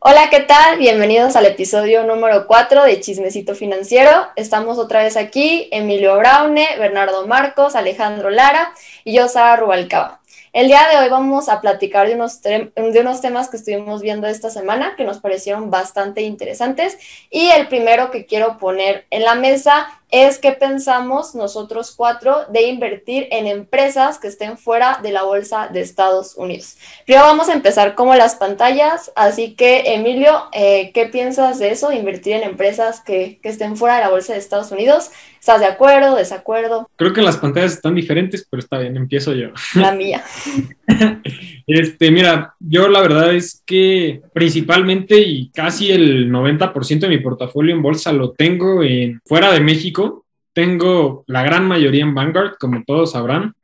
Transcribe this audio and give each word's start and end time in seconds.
Hola, 0.00 0.30
¿qué 0.30 0.38
tal? 0.38 0.78
Bienvenidos 0.78 1.34
al 1.34 1.44
episodio 1.46 2.04
número 2.04 2.46
4 2.46 2.84
de 2.84 3.00
Chismecito 3.00 3.56
Financiero. 3.56 4.28
Estamos 4.36 4.78
otra 4.78 5.02
vez 5.02 5.16
aquí, 5.16 5.68
Emilio 5.72 6.16
Braune, 6.16 6.68
Bernardo 6.78 7.26
Marcos, 7.26 7.74
Alejandro 7.74 8.30
Lara 8.30 8.72
y 9.02 9.16
yo, 9.16 9.26
Sara 9.26 9.56
Rubalcaba. 9.56 10.20
El 10.58 10.66
día 10.66 10.88
de 10.90 10.98
hoy 10.98 11.08
vamos 11.08 11.48
a 11.48 11.60
platicar 11.60 12.08
de 12.08 12.16
unos, 12.16 12.42
de 12.42 12.72
unos 13.00 13.20
temas 13.20 13.48
que 13.48 13.56
estuvimos 13.56 14.02
viendo 14.02 14.26
esta 14.26 14.50
semana 14.50 14.96
que 14.96 15.04
nos 15.04 15.18
parecieron 15.18 15.70
bastante 15.70 16.22
interesantes 16.22 16.98
y 17.30 17.50
el 17.50 17.68
primero 17.68 18.10
que 18.10 18.26
quiero 18.26 18.58
poner 18.58 19.06
en 19.10 19.22
la 19.22 19.36
mesa 19.36 19.86
es 20.10 20.38
que 20.38 20.50
pensamos 20.50 21.36
nosotros 21.36 21.94
cuatro 21.94 22.46
de 22.46 22.62
invertir 22.62 23.28
en 23.30 23.46
empresas 23.46 24.18
que 24.18 24.26
estén 24.26 24.58
fuera 24.58 24.98
de 25.00 25.12
la 25.12 25.22
bolsa 25.22 25.68
de 25.68 25.80
Estados 25.80 26.34
Unidos. 26.34 26.76
Primero 27.04 27.26
vamos 27.26 27.48
a 27.48 27.52
empezar 27.52 27.94
como 27.94 28.16
las 28.16 28.34
pantallas, 28.34 29.12
así 29.14 29.54
que 29.54 29.94
Emilio, 29.94 30.48
eh, 30.52 30.90
¿qué 30.92 31.06
piensas 31.06 31.60
de 31.60 31.70
eso, 31.70 31.92
invertir 31.92 32.32
en 32.32 32.42
empresas 32.42 33.00
que, 33.00 33.38
que, 33.42 33.50
estén 33.50 33.76
fuera 33.76 33.96
de 33.96 34.00
la 34.00 34.08
bolsa 34.08 34.32
de 34.32 34.38
Estados 34.38 34.72
Unidos? 34.72 35.10
¿Estás 35.48 35.62
de 35.62 35.66
acuerdo, 35.66 36.16
desacuerdo? 36.16 36.90
Creo 36.94 37.14
que 37.14 37.22
las 37.22 37.38
pantallas 37.38 37.72
están 37.72 37.94
diferentes, 37.94 38.46
pero 38.50 38.60
está 38.60 38.76
bien, 38.80 38.98
empiezo 38.98 39.32
yo. 39.32 39.48
La 39.76 39.92
mía. 39.92 40.22
este, 41.66 42.10
mira, 42.10 42.54
yo 42.60 42.86
la 42.86 43.00
verdad 43.00 43.34
es 43.34 43.62
que 43.64 44.20
principalmente 44.34 45.18
y 45.18 45.48
casi 45.48 45.90
el 45.90 46.30
90% 46.30 46.98
de 46.98 47.08
mi 47.08 47.16
portafolio 47.16 47.74
en 47.74 47.80
bolsa 47.80 48.12
lo 48.12 48.32
tengo 48.32 48.82
en 48.82 49.22
fuera 49.24 49.50
de 49.50 49.60
México 49.60 50.26
tengo 50.52 51.24
la 51.26 51.42
gran 51.42 51.66
mayoría 51.66 52.02
en 52.02 52.14
Vanguard, 52.14 52.56
como 52.60 52.84
todos 52.84 53.12
sabrán. 53.12 53.54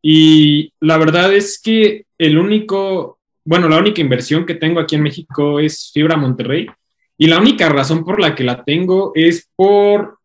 Y 0.00 0.72
la 0.78 0.96
verdad 0.96 1.34
es 1.34 1.60
que 1.60 2.04
el 2.18 2.38
único, 2.38 3.18
bueno, 3.44 3.68
la 3.68 3.78
única 3.78 4.00
inversión 4.00 4.46
que 4.46 4.54
tengo 4.54 4.78
aquí 4.78 4.94
en 4.94 5.02
México 5.02 5.58
es 5.58 5.90
Fibra 5.92 6.16
Monterrey. 6.16 6.68
Y 7.18 7.26
la 7.26 7.38
única 7.40 7.68
razón 7.68 8.04
por 8.04 8.20
la 8.20 8.36
que 8.36 8.44
la 8.44 8.62
tengo 8.62 9.10
es 9.16 9.48
por, 9.56 10.15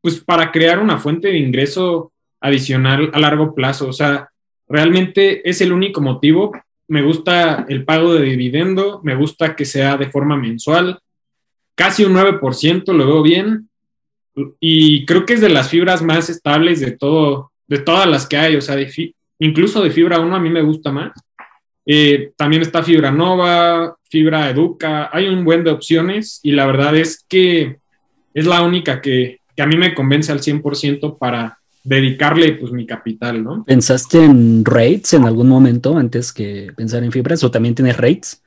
pues, 0.00 0.20
para 0.20 0.50
crear 0.52 0.78
una 0.78 0.98
fuente 0.98 1.28
de 1.28 1.38
ingreso 1.38 2.12
adicional 2.40 3.10
a 3.12 3.20
largo 3.20 3.54
plazo. 3.54 3.88
O 3.88 3.92
sea, 3.92 4.30
realmente 4.68 5.48
es 5.48 5.60
el 5.60 5.72
único 5.72 6.00
motivo. 6.00 6.52
Me 6.88 7.02
gusta 7.02 7.66
el 7.68 7.84
pago 7.84 8.14
de 8.14 8.22
dividendo, 8.22 9.00
me 9.04 9.14
gusta 9.14 9.54
que 9.54 9.64
sea 9.64 9.96
de 9.96 10.10
forma 10.10 10.36
mensual. 10.36 10.98
Casi 11.74 12.04
un 12.04 12.14
9% 12.14 12.92
lo 12.92 13.06
veo 13.06 13.22
bien 13.22 13.68
y 14.58 15.04
creo 15.06 15.24
que 15.26 15.34
es 15.34 15.40
de 15.40 15.48
las 15.48 15.68
fibras 15.68 16.02
más 16.02 16.30
estables 16.30 16.80
de 16.80 16.92
todo, 16.92 17.52
de 17.66 17.78
todas 17.78 18.08
las 18.08 18.26
que 18.26 18.36
hay, 18.36 18.56
o 18.56 18.60
sea, 18.60 18.76
incluso 19.38 19.82
de 19.82 19.90
fibra 19.90 20.20
1 20.20 20.36
a 20.36 20.40
mí 20.40 20.50
me 20.50 20.62
gusta 20.62 20.92
más. 20.92 21.12
Eh, 21.86 22.32
también 22.36 22.62
está 22.62 22.82
Fibra 22.82 23.10
Nova, 23.10 23.96
Fibra 24.04 24.50
Educa, 24.50 25.10
hay 25.12 25.28
un 25.28 25.44
buen 25.44 25.64
de 25.64 25.70
opciones 25.70 26.38
y 26.42 26.52
la 26.52 26.66
verdad 26.66 26.94
es 26.94 27.24
que 27.28 27.78
es 28.34 28.46
la 28.46 28.62
única 28.62 29.00
que, 29.00 29.39
que 29.60 29.64
a 29.64 29.66
mí 29.66 29.76
me 29.76 29.94
convence 29.94 30.32
al 30.32 30.40
100% 30.40 31.18
para 31.18 31.58
dedicarle 31.84 32.52
pues 32.52 32.72
mi 32.72 32.86
capital, 32.86 33.44
¿no? 33.44 33.62
¿Pensaste 33.64 34.24
en 34.24 34.64
rates 34.64 35.12
en 35.12 35.26
algún 35.26 35.50
momento 35.50 35.98
antes 35.98 36.32
que 36.32 36.72
pensar 36.74 37.04
en 37.04 37.12
fibras 37.12 37.44
o 37.44 37.50
también 37.50 37.74
tienes 37.74 37.98
rates? 37.98 38.42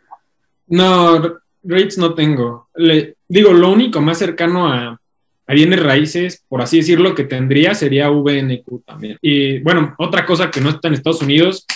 No, 0.65 1.21
rates 1.61 1.99
no 1.99 2.15
tengo. 2.15 2.67
Le, 2.73 3.15
digo, 3.27 3.53
lo 3.53 3.71
único 3.71 4.01
más 4.01 4.17
cercano 4.17 4.73
a, 4.73 4.99
a 5.45 5.53
bienes 5.53 5.83
raíces, 5.83 6.43
por 6.47 6.63
así 6.63 6.77
decirlo, 6.77 7.13
que 7.13 7.25
tendría 7.25 7.75
sería 7.75 8.09
VNQ 8.09 8.83
también. 8.83 9.19
Y 9.21 9.59
bueno, 9.59 9.93
otra 9.99 10.25
cosa 10.25 10.49
que 10.49 10.61
no 10.61 10.71
está 10.71 10.87
en 10.87 10.95
Estados 10.95 11.21
Unidos, 11.21 11.67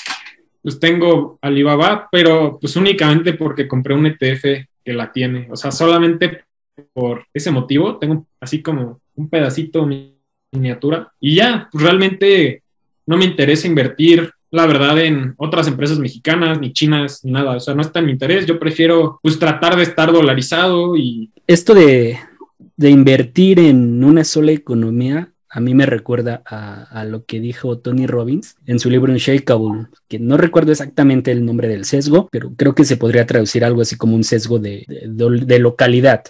pues 0.64 0.80
tengo 0.80 1.38
Alibaba, 1.44 2.08
pero 2.12 2.58
pues 2.60 2.76
únicamente 2.76 3.34
porque 3.34 3.68
compré 3.68 3.94
un 3.94 4.08
ETF 4.08 4.66
que 4.84 4.94
la 4.94 5.12
tiene. 5.12 5.48
O 5.52 5.56
sea, 5.56 5.70
solamente 5.70 6.42
por 6.92 7.24
ese 7.32 7.52
motivo 7.52 7.98
tengo 7.98 8.26
así 8.40 8.64
como 8.64 9.00
un 9.18 9.30
pedacito 9.30 9.86
miniatura 10.52 11.12
y 11.20 11.36
ya, 11.36 11.68
pues 11.72 11.84
realmente 11.84 12.64
no 13.05 13.17
me 13.17 13.26
interesa 13.26 13.67
invertir 13.67 14.32
la 14.50 14.66
verdad, 14.66 14.98
en 15.00 15.33
otras 15.38 15.67
empresas 15.67 16.00
mexicanas, 16.00 16.60
ni 16.60 16.72
chinas, 16.72 17.23
ni 17.23 17.32
nada. 17.32 17.58
O 17.58 17.60
sea, 17.60 17.76
no 17.76 17.82
está 17.82 18.00
en 18.00 18.05
mi 18.05 18.11
interés. 18.14 18.45
Yo 18.45 18.60
prefiero, 18.60 19.20
pues, 19.22 19.38
tratar 19.39 19.76
de 19.76 19.83
estar 19.83 20.11
dolarizado 20.11 20.95
y... 20.95 21.32
Esto 21.48 21.73
de, 21.73 22.17
de 22.78 22.89
invertir 22.89 23.60
en 23.60 24.04
una 24.04 24.23
sola 24.23 24.52
economía, 24.52 25.34
a 25.49 25.60
mí 25.60 25.73
me 25.73 25.86
recuerda 25.86 26.44
a, 26.45 27.04
lo 27.05 27.26
que 27.26 27.39
dijo 27.39 27.80
Tony 27.80 28.05
Robbins 28.05 28.55
en 28.66 28.80
su 28.80 28.89
libro 28.89 29.11
Unshakable, 29.11 29.88
que 30.08 30.20
no 30.20 30.38
recuerdo 30.38 30.72
exactamente 30.72 31.32
el 31.32 31.45
nombre 31.45 31.67
del 31.67 31.86
sesgo, 31.86 32.30
pero 32.32 32.54
creo 32.55 32.76
que 32.76 32.86
se 32.86 32.98
podría 32.98 33.26
traducir 33.26 33.66
algo 33.66 33.82
así 33.82 33.98
como 33.98 34.16
un 34.16 34.23
sesgo 34.23 34.60
de, 34.60 34.86
de 34.88 35.60
localidad, 35.60 36.23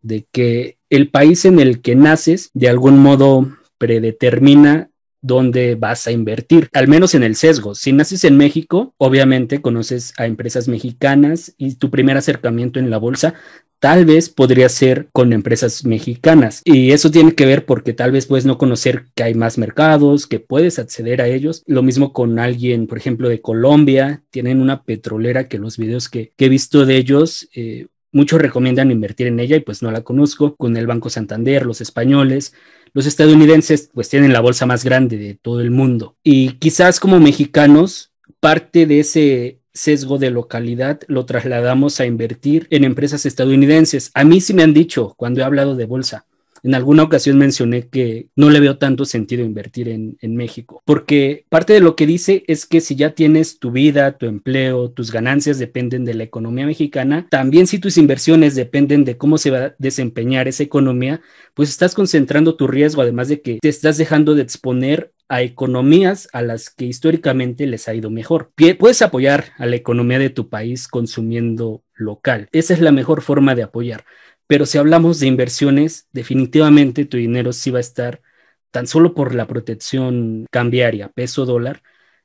de 0.00 0.26
que 0.30 0.77
el 0.90 1.10
país 1.10 1.44
en 1.44 1.58
el 1.60 1.80
que 1.80 1.96
naces 1.96 2.50
de 2.54 2.68
algún 2.68 2.98
modo 2.98 3.48
predetermina 3.78 4.90
dónde 5.20 5.74
vas 5.74 6.06
a 6.06 6.12
invertir, 6.12 6.68
al 6.72 6.88
menos 6.88 7.14
en 7.14 7.22
el 7.22 7.34
sesgo. 7.34 7.74
Si 7.74 7.92
naces 7.92 8.24
en 8.24 8.36
México, 8.36 8.94
obviamente 8.98 9.60
conoces 9.60 10.12
a 10.16 10.26
empresas 10.26 10.68
mexicanas 10.68 11.54
y 11.58 11.74
tu 11.74 11.90
primer 11.90 12.16
acercamiento 12.16 12.78
en 12.78 12.90
la 12.90 12.98
bolsa 12.98 13.34
tal 13.80 14.04
vez 14.04 14.28
podría 14.28 14.68
ser 14.68 15.08
con 15.12 15.32
empresas 15.32 15.84
mexicanas. 15.84 16.62
Y 16.64 16.90
eso 16.92 17.10
tiene 17.10 17.34
que 17.34 17.46
ver 17.46 17.64
porque 17.64 17.92
tal 17.92 18.12
vez 18.12 18.26
puedes 18.26 18.44
no 18.44 18.58
conocer 18.58 19.06
que 19.14 19.22
hay 19.22 19.34
más 19.34 19.58
mercados, 19.58 20.26
que 20.26 20.40
puedes 20.40 20.78
acceder 20.78 21.22
a 21.22 21.28
ellos. 21.28 21.62
Lo 21.66 21.82
mismo 21.82 22.12
con 22.12 22.38
alguien, 22.38 22.86
por 22.86 22.98
ejemplo, 22.98 23.28
de 23.28 23.40
Colombia. 23.40 24.22
Tienen 24.30 24.60
una 24.60 24.82
petrolera 24.82 25.48
que 25.48 25.58
los 25.58 25.76
videos 25.76 26.08
que, 26.08 26.32
he 26.36 26.48
visto 26.48 26.86
de 26.86 26.96
ellos... 26.96 27.48
Eh, 27.54 27.86
muchos 28.12 28.40
recomiendan 28.40 28.90
invertir 28.90 29.26
en 29.26 29.40
ella 29.40 29.56
y 29.56 29.60
pues 29.60 29.82
no 29.82 29.90
la 29.90 30.02
conozco, 30.02 30.56
con 30.56 30.76
el 30.76 30.86
Banco 30.86 31.10
Santander, 31.10 31.66
los 31.66 31.80
españoles, 31.80 32.54
los 32.94 33.06
estadounidenses 33.06 33.90
pues 33.92 34.08
tienen 34.08 34.32
la 34.32 34.40
bolsa 34.40 34.66
más 34.66 34.84
grande 34.84 35.18
de 35.18 35.34
todo 35.34 35.60
el 35.60 35.70
mundo 35.70 36.16
y 36.22 36.52
quizás 36.52 37.00
como 37.00 37.20
mexicanos 37.20 38.12
parte 38.40 38.86
de 38.86 39.00
ese 39.00 39.60
sesgo 39.74 40.18
de 40.18 40.30
localidad 40.30 41.00
lo 41.06 41.24
trasladamos 41.24 42.00
a 42.00 42.06
invertir 42.06 42.66
en 42.70 42.84
empresas 42.84 43.26
estadounidenses. 43.26 44.10
A 44.14 44.24
mí 44.24 44.40
sí 44.40 44.54
me 44.54 44.62
han 44.62 44.74
dicho 44.74 45.14
cuando 45.16 45.40
he 45.40 45.44
hablado 45.44 45.76
de 45.76 45.86
bolsa. 45.86 46.26
En 46.62 46.74
alguna 46.74 47.02
ocasión 47.02 47.38
mencioné 47.38 47.88
que 47.88 48.28
no 48.36 48.50
le 48.50 48.60
veo 48.60 48.78
tanto 48.78 49.04
sentido 49.04 49.44
invertir 49.44 49.88
en, 49.88 50.16
México, 50.28 50.82
porque 50.84 51.46
parte 51.48 51.72
de 51.72 51.80
lo 51.80 51.96
que 51.96 52.06
dice 52.06 52.44
es 52.46 52.66
que 52.66 52.80
si 52.80 52.94
ya 52.94 53.14
tienes 53.14 53.58
tu 53.58 53.72
vida, 53.72 54.18
tu 54.18 54.26
empleo, 54.26 54.90
tus 54.90 55.10
ganancias 55.10 55.58
dependen 55.58 56.04
de 56.04 56.14
la 56.14 56.22
economía 56.22 56.66
mexicana, 56.66 57.26
también 57.30 57.66
si 57.66 57.78
tus 57.78 57.96
inversiones 57.96 58.54
dependen 58.54 59.04
de 59.04 59.16
cómo 59.16 59.38
se 59.38 59.50
va 59.50 59.58
a 59.58 59.74
desempeñar 59.78 60.46
esa 60.46 60.62
economía, 60.62 61.20
pues 61.54 61.70
estás 61.70 61.94
concentrando 61.94 62.56
tu 62.56 62.66
riesgo, 62.66 63.02
además 63.02 63.28
de 63.28 63.40
que 63.40 63.58
te 63.60 63.68
estás 63.68 63.96
dejando 63.96 64.34
de 64.34 64.42
exponer 64.42 65.12
a 65.28 65.42
economías 65.42 66.28
a 66.32 66.42
las 66.42 66.70
que 66.70 66.86
históricamente 66.86 67.66
les 67.66 67.88
ha 67.88 67.94
ido 67.94 68.10
mejor. 68.10 68.50
Puedes 68.78 69.02
apoyar 69.02 69.52
a 69.58 69.66
la 69.66 69.76
economía 69.76 70.18
de 70.18 70.30
tu 70.30 70.48
país 70.48 70.88
consumiendo 70.88 71.82
local. 71.94 72.48
Esa 72.52 72.74
es 72.74 72.80
la 72.80 72.92
mejor 72.92 73.22
forma 73.22 73.54
de 73.54 73.62
apoyar. 73.62 74.04
Pero 74.48 74.66
si 74.66 74.78
hablamos 74.78 75.20
de 75.20 75.28
inversiones, 75.28 76.08
definitivamente 76.12 77.04
tu 77.04 77.18
dinero 77.18 77.52
sí 77.52 77.70
va 77.70 77.78
a 77.78 77.80
estar 77.80 78.22
tan 78.70 78.86
solo 78.86 79.14
por 79.14 79.34
la 79.34 79.46
protección 79.46 80.46
cambiaria, 80.50 81.10
peso 81.10 81.44
dólar. 81.46 81.82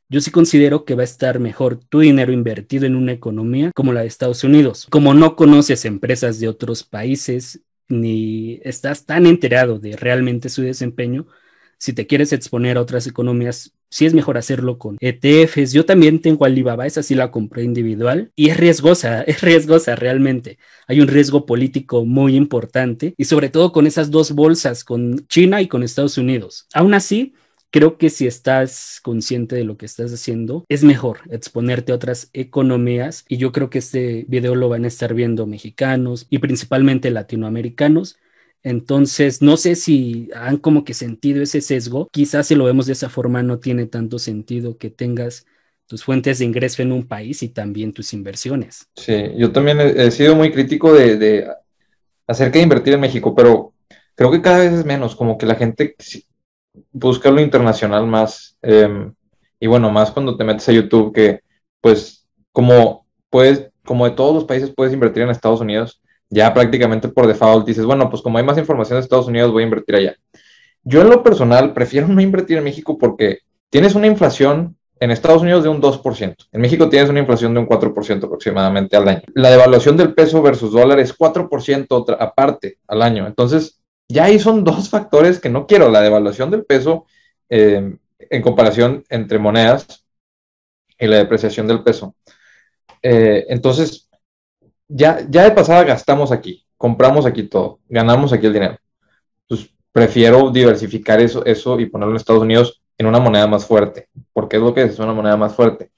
Yo 0.10 0.22
sí 0.22 0.32
considero 0.32 0.86
que 0.86 0.96
va 0.96 1.02
a 1.02 1.06
estar 1.06 1.40
mejor 1.40 1.80
tu 1.84 2.00
dinero 2.00 2.32
invertido 2.32 2.86
en 2.86 2.96
una 2.96 3.12
economía 3.12 3.72
como 3.76 3.94
la 3.94 4.02
de 4.02 4.08
Estados 4.08 4.44
Unidos. 4.44 4.88
Como 4.90 5.14
no 5.14 5.36
conoces 5.36 5.86
empresas 5.86 6.40
de 6.40 6.48
otros 6.48 6.84
países 6.84 7.62
ni 7.90 8.60
estás 8.64 9.06
tan 9.06 9.26
enterado 9.28 9.80
de 9.80 9.98
realmente 9.98 10.50
su 10.50 10.62
desempeño, 10.62 11.28
si 11.78 11.94
te 11.94 12.08
quieres 12.08 12.32
exponer 12.32 12.78
a 12.78 12.82
otras 12.82 13.06
economías, 13.08 13.74
sí 13.94 14.08
es 14.08 14.16
mejor 14.16 14.40
hacerlo 14.40 14.80
con 14.80 14.98
ETFs. 15.00 15.72
Yo 15.72 15.86
también 15.86 16.20
tengo 16.20 16.46
Alibaba, 16.46 16.88
esa 16.88 17.04
sí 17.04 17.14
la 17.14 17.30
compré 17.30 17.62
individual 17.64 18.32
y 18.36 18.50
es 18.50 18.58
riesgosa, 18.58 19.22
es 19.28 19.42
riesgosa 19.42 19.96
realmente. 19.96 20.58
Hay 20.88 21.00
un 21.00 21.08
riesgo 21.08 21.46
político 21.46 22.04
muy 22.04 22.36
importante 22.36 23.14
y 23.18 23.26
sobre 23.26 23.50
todo 23.50 23.72
con 23.72 23.86
esas 23.86 24.10
dos 24.10 24.32
bolsas, 24.32 24.84
con 24.84 25.28
China 25.28 25.62
y 25.62 25.68
con 25.68 25.84
Estados 25.84 26.18
Unidos. 26.18 26.66
Aún 26.74 26.96
así, 26.96 27.36
creo 27.70 28.00
que 28.00 28.10
si 28.10 28.26
estás 28.26 29.00
consciente 29.04 29.56
de 29.56 29.64
lo 29.64 29.78
que 29.78 29.86
estás 29.86 30.12
haciendo, 30.12 30.66
es 30.70 30.84
mejor 30.84 31.20
exponerte 31.30 31.92
a 31.92 31.96
otras 31.96 32.32
economías 32.34 33.26
y 33.30 33.38
yo 33.38 33.52
creo 33.52 33.70
que 33.70 33.78
este 33.78 34.26
video 34.28 34.56
lo 34.56 34.70
van 34.70 34.86
a 34.86 34.88
estar 34.88 35.14
viendo 35.14 35.46
mexicanos 35.46 36.26
y 36.32 36.40
principalmente 36.40 37.12
latinoamericanos 37.12 38.18
entonces, 38.64 39.42
no 39.42 39.58
sé 39.58 39.76
si 39.76 40.30
han 40.34 40.58
como 40.58 40.86
que 40.86 40.94
sentido 40.94 41.44
ese 41.44 41.60
sesgo. 41.60 42.08
Quizás 42.12 42.48
si 42.48 42.56
lo 42.56 42.64
vemos 42.64 42.86
de 42.86 42.94
esa 42.94 43.10
forma 43.10 43.44
no 43.44 43.60
tiene 43.60 43.86
tanto 43.86 44.20
sentido 44.20 44.78
que 44.78 44.90
tengas 44.90 45.46
tus 45.86 46.06
fuentes 46.06 46.40
de 46.40 46.46
ingreso 46.46 46.82
en 46.82 46.94
un 46.94 47.06
país 47.06 47.44
y 47.44 47.50
también 47.50 47.92
tus 47.92 48.14
inversiones. 48.14 48.88
Sí, 48.96 49.32
yo 49.38 49.52
también 49.52 49.80
he, 49.82 50.10
sido 50.12 50.36
muy 50.36 50.52
crítico 50.52 50.94
de, 50.94 51.18
de, 51.18 51.48
acerca 52.26 52.58
de 52.58 52.64
invertir 52.64 52.94
en 52.94 53.02
México, 53.02 53.36
pero 53.36 53.74
creo 54.16 54.32
que 54.32 54.42
cada 54.42 54.60
vez 54.60 54.72
es 54.72 54.86
menos, 54.86 55.16
como 55.16 55.38
que 55.38 55.46
la 55.46 55.56
gente 55.56 55.96
busca 56.92 57.32
lo 57.32 57.42
internacional 57.42 58.08
más. 58.08 58.58
Em, 58.62 59.14
y 59.60 59.68
bueno, 59.68 59.92
más 59.92 60.12
cuando 60.12 60.38
te 60.38 60.44
metes 60.46 60.68
a 60.70 60.72
YouTube, 60.72 61.14
que 61.14 61.42
pues 61.82 62.26
como 62.54 63.06
puedes 63.30 63.70
como 63.84 64.06
de 64.06 64.16
todos 64.16 64.34
los 64.34 64.46
países 64.46 64.72
puedes 64.74 64.94
invertir 64.94 65.24
en 65.24 65.30
Estados 65.30 65.60
Unidos, 65.60 66.02
ya 66.34 66.54
prácticamente 66.54 67.10
por 67.10 67.28
default 67.28 67.66
dices, 67.68 67.86
bueno, 67.86 68.10
pues 68.10 68.22
como 68.22 68.38
hay 68.38 68.44
más 68.44 68.58
información 68.58 68.98
de 68.98 69.04
Estados 69.04 69.28
Unidos, 69.28 69.52
voy 69.52 69.64
a 69.64 69.66
invertir 69.66 69.96
allá. 69.96 70.16
Yo 70.84 71.02
en 71.02 71.10
lo 71.10 71.24
personal 71.24 71.74
prefiero 71.74 72.08
no 72.10 72.22
invertir 72.22 72.58
en 72.58 72.64
México 72.64 72.98
porque 72.98 73.40
tienes 73.70 73.96
una 73.96 74.08
inflación 74.08 74.76
en 75.00 75.12
Estados 75.12 75.42
Unidos 75.42 75.64
de 75.64 75.70
un 75.70 75.82
2%. 75.82 76.36
En 76.52 76.62
México 76.62 76.90
tienes 76.90 77.10
una 77.10 77.20
inflación 77.20 77.54
de 77.54 77.60
un 77.60 77.68
4% 77.68 78.24
aproximadamente 78.24 78.96
al 78.96 79.08
año. 79.08 79.22
La 79.36 79.50
devaluación 79.50 79.98
del 79.98 80.14
peso 80.14 80.42
versus 80.42 80.72
dólar 80.72 81.00
es 81.00 81.16
4% 81.16 82.16
aparte 82.20 82.78
al 82.88 83.02
año. 83.02 83.28
Entonces, 83.28 83.82
ya 84.08 84.26
ahí 84.26 84.40
son 84.40 84.64
dos 84.64 84.90
factores 84.90 85.40
que 85.40 85.50
no 85.50 85.68
quiero. 85.68 85.90
La 85.90 86.02
devaluación 86.02 86.50
del 86.52 86.64
peso 86.64 87.06
eh, 87.50 87.98
en 88.18 88.42
comparación 88.42 89.04
entre 89.10 89.40
monedas 89.40 90.06
y 90.98 91.08
la 91.08 91.18
depreciación 91.18 91.68
del 91.68 91.84
peso. 91.84 92.16
Eh, 93.02 93.46
entonces, 93.50 94.03
ya, 94.88 95.26
ya 95.30 95.44
de 95.44 95.52
pasada 95.52 95.84
gastamos 95.84 96.32
aquí, 96.32 96.66
compramos 96.78 97.26
aquí 97.26 97.44
todo, 97.44 97.80
ganamos 97.90 98.34
aquí 98.34 98.46
el 98.46 98.54
dinero. 98.54 98.78
Pues 99.48 99.70
prefiero 99.92 100.50
diversificar 100.52 101.20
eso, 101.20 101.46
eso 101.46 101.80
y 101.80 101.88
ponerlo 101.88 102.14
en 102.14 102.18
Estados 102.18 102.44
Unidos 102.44 102.82
en 102.98 103.08
una 103.08 103.20
moneda 103.20 103.48
más 103.48 103.66
fuerte, 103.66 104.10
porque 104.34 104.58
es 104.58 104.64
lo 104.64 104.74
que 104.74 104.84
es, 104.84 105.00
una 105.00 105.14
moneda 105.14 105.38
más 105.38 105.56
fuerte. 105.56 105.92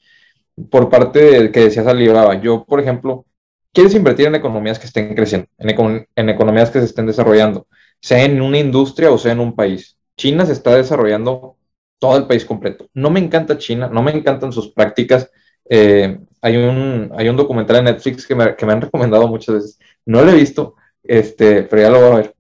Por 0.70 0.90
parte 0.90 1.20
de 1.20 1.52
que 1.52 1.62
decías 1.62 1.88
Alibaba, 1.88 2.42
yo, 2.42 2.66
por 2.66 2.80
ejemplo, 2.80 3.26
quieres 3.74 3.94
invertir 3.96 4.28
en 4.28 4.36
economías 4.36 4.80
que 4.80 4.88
estén 4.88 5.14
creciendo, 5.16 5.48
en, 5.58 6.08
en 6.16 6.30
economías 6.30 6.72
que 6.72 6.80
se 6.80 6.86
estén 6.86 7.06
desarrollando, 7.06 7.68
sea 8.00 8.24
en 8.24 8.42
una 8.42 8.60
industria 8.60 9.12
o 9.12 9.18
sea 9.18 9.34
en 9.34 9.40
un 9.40 9.56
país. 9.56 9.98
China 10.18 10.46
se 10.46 10.54
está 10.54 10.76
desarrollando 10.76 11.58
todo 12.00 12.18
el 12.18 12.28
país 12.28 12.46
completo. 12.46 12.88
No 12.94 13.10
me 13.10 13.20
encanta 13.20 13.58
China, 13.58 13.90
no 13.92 14.02
me 14.02 14.12
encantan 14.12 14.54
sus 14.54 14.72
prácticas. 14.72 15.30
Eh, 15.70 16.20
hay, 16.46 16.58
un, 16.58 17.12
hay 17.18 17.28
un 17.28 17.36
documental 17.36 17.78
en 17.78 17.86
Netflix 17.86 18.28
que 18.28 18.36
me, 18.36 18.56
que 18.56 18.66
me, 18.68 18.74
han 18.74 18.82
recomendado 18.82 19.28
muchas 19.28 19.56
veces. 19.56 19.80
No 20.06 20.24
lo 20.24 20.32
he 20.32 20.36
visto, 20.36 20.76
este, 21.02 21.64
pero 21.64 21.82
ya 21.82 21.90
lo 21.90 22.00
voy 22.00 22.12
a 22.12 22.16
ver. 22.18 22.36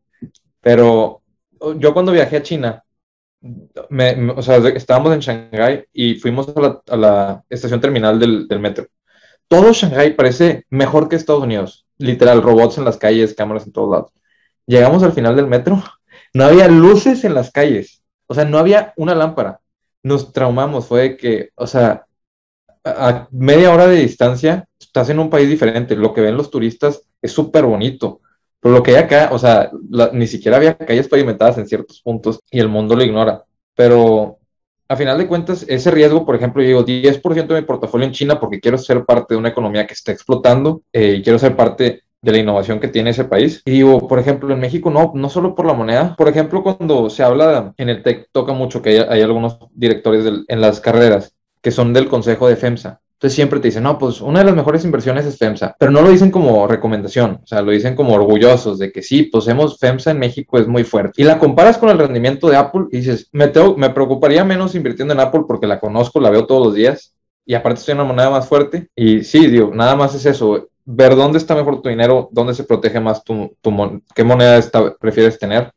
Pero 0.62 1.24
yo 1.78 1.92
cuando 1.92 2.12
viajé 2.12 2.38
a 2.38 2.44
China, 2.44 2.84
me, 3.90 4.30
o 4.31 4.44
sea, 4.44 4.57
estábamos 4.57 5.12
en 5.12 5.22
Shanghái 5.22 5.86
y 5.92 6.16
fuimos 6.16 6.50
a 6.56 6.62
la, 6.62 6.81
a 6.88 6.98
la 6.98 7.44
estación 7.50 7.81
terminal 7.81 8.19
del, 8.19 8.48
del, 8.48 8.60
metro. 8.60 8.86
Todo 9.48 9.74
Shanghái 9.74 10.13
parece 10.13 10.66
mejor 10.69 11.10
que 11.10 11.16
Estados 11.16 11.44
Unidos. 11.44 11.88
Literal, 11.98 12.44
robots 12.44 12.78
en 12.78 12.86
las 12.86 12.98
calles, 12.98 13.34
cámaras 13.34 13.66
en 13.66 13.74
todos 13.74 13.90
lados. 13.90 14.12
Llegamos 14.68 15.01
al 15.01 15.13
final 15.13 15.36
del 15.36 15.48
metro, 15.48 15.84
no 16.34 16.46
había 16.46 16.68
luces 16.68 17.24
en 17.24 17.34
las 17.34 17.51
calles, 17.51 18.04
o 18.28 18.36
sea, 18.36 18.46
no 18.46 18.60
había 18.60 18.94
una 18.98 19.16
lámpara. 19.16 19.62
Nos 20.04 20.31
traumamos, 20.31 20.88
fue 20.88 21.18
que, 21.18 21.50
o 21.56 21.66
sea, 21.66 22.06
a 22.86 23.28
media 23.32 23.74
hora 23.74 23.88
de 23.88 23.98
distancia 23.98 24.68
estás 24.80 25.10
en 25.10 25.20
un 25.20 25.30
país 25.30 25.50
diferente. 25.50 25.96
Lo 25.96 26.14
que 26.14 26.22
ven 26.22 26.38
los 26.38 26.52
turistas 26.52 27.02
es 27.22 27.32
súper 27.32 27.66
bonito. 27.66 28.22
Pero 28.60 28.76
lo 28.76 28.84
que 28.84 28.92
hay 28.92 28.98
acá, 28.98 29.30
o 29.32 29.40
sea, 29.40 29.70
ni 30.14 30.28
siquiera 30.28 30.58
había 30.58 30.78
calles 30.78 31.08
pavimentadas 31.08 31.58
en 31.58 31.68
ciertos 31.68 32.02
puntos 32.02 32.40
y 32.50 32.60
el 32.60 32.70
mundo 32.70 32.96
lo 32.96 33.04
ignora. 33.04 33.44
Pero 33.76 34.38
a 34.88 34.96
final 34.96 35.18
de 35.18 35.28
cuentas, 35.28 35.66
ese 35.68 35.92
riesgo, 35.92 36.26
por 36.26 36.36
ejemplo, 36.36 36.62
yo 36.62 36.68
digo 36.68 36.86
10% 36.86 37.54
de 37.54 37.62
mi 37.62 37.68
portafolio 37.68 38.08
en 38.08 38.14
China 38.14 38.40
porque 38.40 38.60
quiero 38.60 38.78
ser 38.78 39.04
parte 39.04 39.34
de 39.34 39.40
una 39.40 39.50
economía 39.50 39.86
que 39.86 39.94
está 39.94 40.12
explotando 40.12 40.82
eh, 40.94 41.16
y 41.18 41.24
quiero 41.24 41.40
ser 41.40 41.56
parte 41.56 42.04
de 42.22 42.32
la 42.32 42.38
innovación 42.40 42.80
que 42.80 42.88
tiene 42.88 43.12
ese 43.12 43.26
país. 43.26 43.62
Y 43.66 43.72
digo, 43.72 44.08
por 44.08 44.18
ejemplo, 44.18 44.52
en 44.52 44.60
México 44.60 44.90
no, 44.90 45.12
no 45.14 45.30
solo 45.30 45.54
por 45.54 45.68
la 45.68 45.74
moneda. 45.74 46.16
Por 46.16 46.28
ejemplo, 46.28 46.64
cuando 46.64 47.10
se 47.10 47.22
habla 47.22 47.74
en 47.78 47.90
el 47.90 48.02
TEC, 48.02 48.30
toca 48.32 48.54
mucho 48.54 48.82
que 48.82 48.90
hay, 48.90 48.98
hay 48.98 49.22
algunos 49.22 49.60
directores 49.74 50.26
en 50.48 50.62
las 50.62 50.80
carreras 50.80 51.35
que 51.65 51.71
son 51.71 51.94
del 51.94 52.07
consejo 52.07 52.47
de 52.47 52.57
FEMSA. 52.57 53.01
Entonces 53.13 53.33
siempre 53.33 53.59
te 53.59 53.69
dicen, 53.69 53.81
no, 53.81 53.97
pues 53.97 54.21
una 54.21 54.41
de 54.41 54.45
las 54.45 54.56
mejores 54.56 54.85
inversiones 54.85 55.25
es 55.25 55.39
FEMSA, 55.39 55.75
pero 55.79 55.89
no 55.89 56.03
lo 56.03 56.12
dicen 56.12 56.29
como 56.29 56.67
recomendación, 56.67 57.39
o 57.44 57.47
sea, 57.47 57.63
lo 57.63 57.71
dicen 57.71 57.95
como 57.95 58.13
orgullosos 58.13 58.77
de 58.77 58.91
que 58.91 59.01
sí, 59.01 59.23
pues 59.23 59.47
hemos 59.47 59.79
FEMSA 59.79 60.12
en 60.12 60.19
México 60.19 60.59
es 60.59 60.67
muy 60.67 60.83
fuerte. 60.83 61.23
Y 61.23 61.25
la 61.25 61.39
comparas 61.39 61.79
con 61.79 61.89
el 61.89 61.97
rendimiento 61.97 62.50
de 62.50 62.57
Apple 62.57 62.83
y 62.91 62.97
dices, 62.97 63.29
me, 63.31 63.51
me 63.77 63.89
preocuparía 63.89 64.45
menos 64.45 64.75
invirtiendo 64.75 65.15
en 65.15 65.21
Apple 65.21 65.41
porque 65.47 65.65
la 65.65 65.79
conozco, 65.79 66.19
la 66.19 66.29
veo 66.29 66.45
todos 66.45 66.67
los 66.67 66.75
días 66.75 67.15
y 67.47 67.56
aparte 67.56 67.79
estoy 67.79 67.94
en 67.94 68.01
una 68.01 68.09
moneda 68.09 68.29
más 68.29 68.47
fuerte. 68.47 68.89
Y 68.95 69.23
sí, 69.23 69.47
digo, 69.47 69.71
nada 69.73 69.95
más 69.95 70.13
es 70.13 70.27
eso, 70.27 70.69
ver 70.85 71.15
dónde 71.15 71.39
está 71.39 71.56
mejor 71.56 71.81
tu 71.81 71.89
dinero, 71.89 72.29
dónde 72.31 72.53
se 72.53 72.63
protege 72.63 73.00
más 73.00 73.23
tu, 73.23 73.57
tu 73.59 73.75
qué 74.13 74.23
moneda 74.23 74.57
está, 74.57 74.95
prefieres 74.97 75.39
tener 75.39 75.71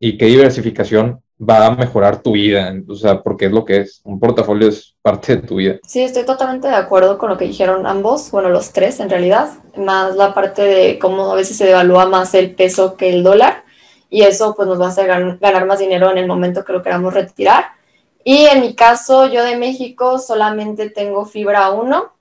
y 0.00 0.16
qué 0.16 0.24
diversificación 0.24 1.20
va 1.40 1.66
a 1.66 1.70
mejorar 1.70 2.20
tu 2.22 2.32
vida, 2.32 2.74
o 2.88 2.94
sea, 2.94 3.22
porque 3.22 3.46
es 3.46 3.52
lo 3.52 3.64
que 3.64 3.78
es, 3.78 4.00
un 4.04 4.18
portafolio 4.18 4.68
es 4.68 4.96
parte 5.00 5.36
de 5.36 5.46
tu 5.46 5.56
vida. 5.56 5.78
Sí, 5.86 6.02
estoy 6.02 6.24
totalmente 6.24 6.66
de 6.66 6.74
acuerdo 6.74 7.16
con 7.16 7.30
lo 7.30 7.36
que 7.36 7.44
dijeron 7.44 7.86
ambos, 7.86 8.30
bueno, 8.30 8.48
los 8.48 8.72
tres 8.72 8.98
en 8.98 9.08
realidad, 9.08 9.50
más 9.76 10.16
la 10.16 10.34
parte 10.34 10.62
de 10.62 10.98
cómo 10.98 11.30
a 11.30 11.36
veces 11.36 11.56
se 11.56 11.66
devalúa 11.66 12.06
más 12.06 12.34
el 12.34 12.54
peso 12.54 12.96
que 12.96 13.10
el 13.10 13.22
dólar 13.22 13.64
y 14.10 14.22
eso 14.22 14.54
pues 14.56 14.66
nos 14.66 14.80
va 14.80 14.86
a 14.86 14.88
hacer 14.88 15.06
ganar 15.06 15.66
más 15.66 15.78
dinero 15.78 16.10
en 16.10 16.18
el 16.18 16.26
momento 16.26 16.64
que 16.64 16.72
lo 16.72 16.82
queramos 16.82 17.14
retirar. 17.14 17.66
Y 18.24 18.46
en 18.46 18.60
mi 18.60 18.74
caso, 18.74 19.26
yo 19.26 19.44
de 19.44 19.56
México 19.56 20.18
solamente 20.18 20.90
tengo 20.90 21.24
fibra 21.24 21.70
1 21.70 22.12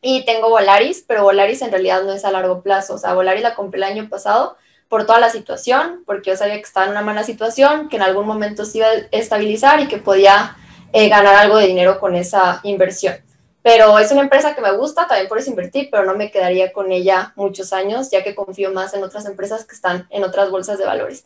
y 0.00 0.24
tengo 0.24 0.48
Volaris, 0.48 1.04
pero 1.06 1.24
Volaris 1.24 1.60
en 1.62 1.72
realidad 1.72 2.04
no 2.04 2.12
es 2.12 2.24
a 2.24 2.30
largo 2.30 2.62
plazo, 2.62 2.94
o 2.94 2.98
sea, 2.98 3.14
Volaris 3.14 3.42
la 3.42 3.54
compré 3.54 3.78
el 3.78 3.84
año 3.84 4.08
pasado 4.08 4.56
por 4.90 5.06
toda 5.06 5.20
la 5.20 5.30
situación, 5.30 6.02
porque 6.04 6.30
yo 6.30 6.36
sabía 6.36 6.56
que 6.56 6.62
estaba 6.62 6.86
en 6.86 6.92
una 6.92 7.00
mala 7.00 7.22
situación, 7.22 7.88
que 7.88 7.94
en 7.94 8.02
algún 8.02 8.26
momento 8.26 8.64
se 8.64 8.78
iba 8.78 8.88
a 8.88 9.06
estabilizar 9.12 9.78
y 9.78 9.86
que 9.86 9.98
podía 9.98 10.56
eh, 10.92 11.08
ganar 11.08 11.36
algo 11.36 11.58
de 11.58 11.68
dinero 11.68 12.00
con 12.00 12.16
esa 12.16 12.58
inversión. 12.64 13.14
Pero 13.62 14.00
es 14.00 14.10
una 14.10 14.22
empresa 14.22 14.52
que 14.56 14.60
me 14.60 14.76
gusta, 14.76 15.06
también 15.06 15.28
por 15.28 15.38
eso 15.38 15.48
invertir, 15.48 15.90
pero 15.92 16.04
no 16.04 16.16
me 16.16 16.32
quedaría 16.32 16.72
con 16.72 16.90
ella 16.90 17.32
muchos 17.36 17.72
años, 17.72 18.10
ya 18.10 18.24
que 18.24 18.34
confío 18.34 18.72
más 18.72 18.92
en 18.92 19.04
otras 19.04 19.26
empresas 19.26 19.64
que 19.64 19.76
están 19.76 20.08
en 20.10 20.24
otras 20.24 20.50
bolsas 20.50 20.76
de 20.76 20.86
valores. 20.86 21.24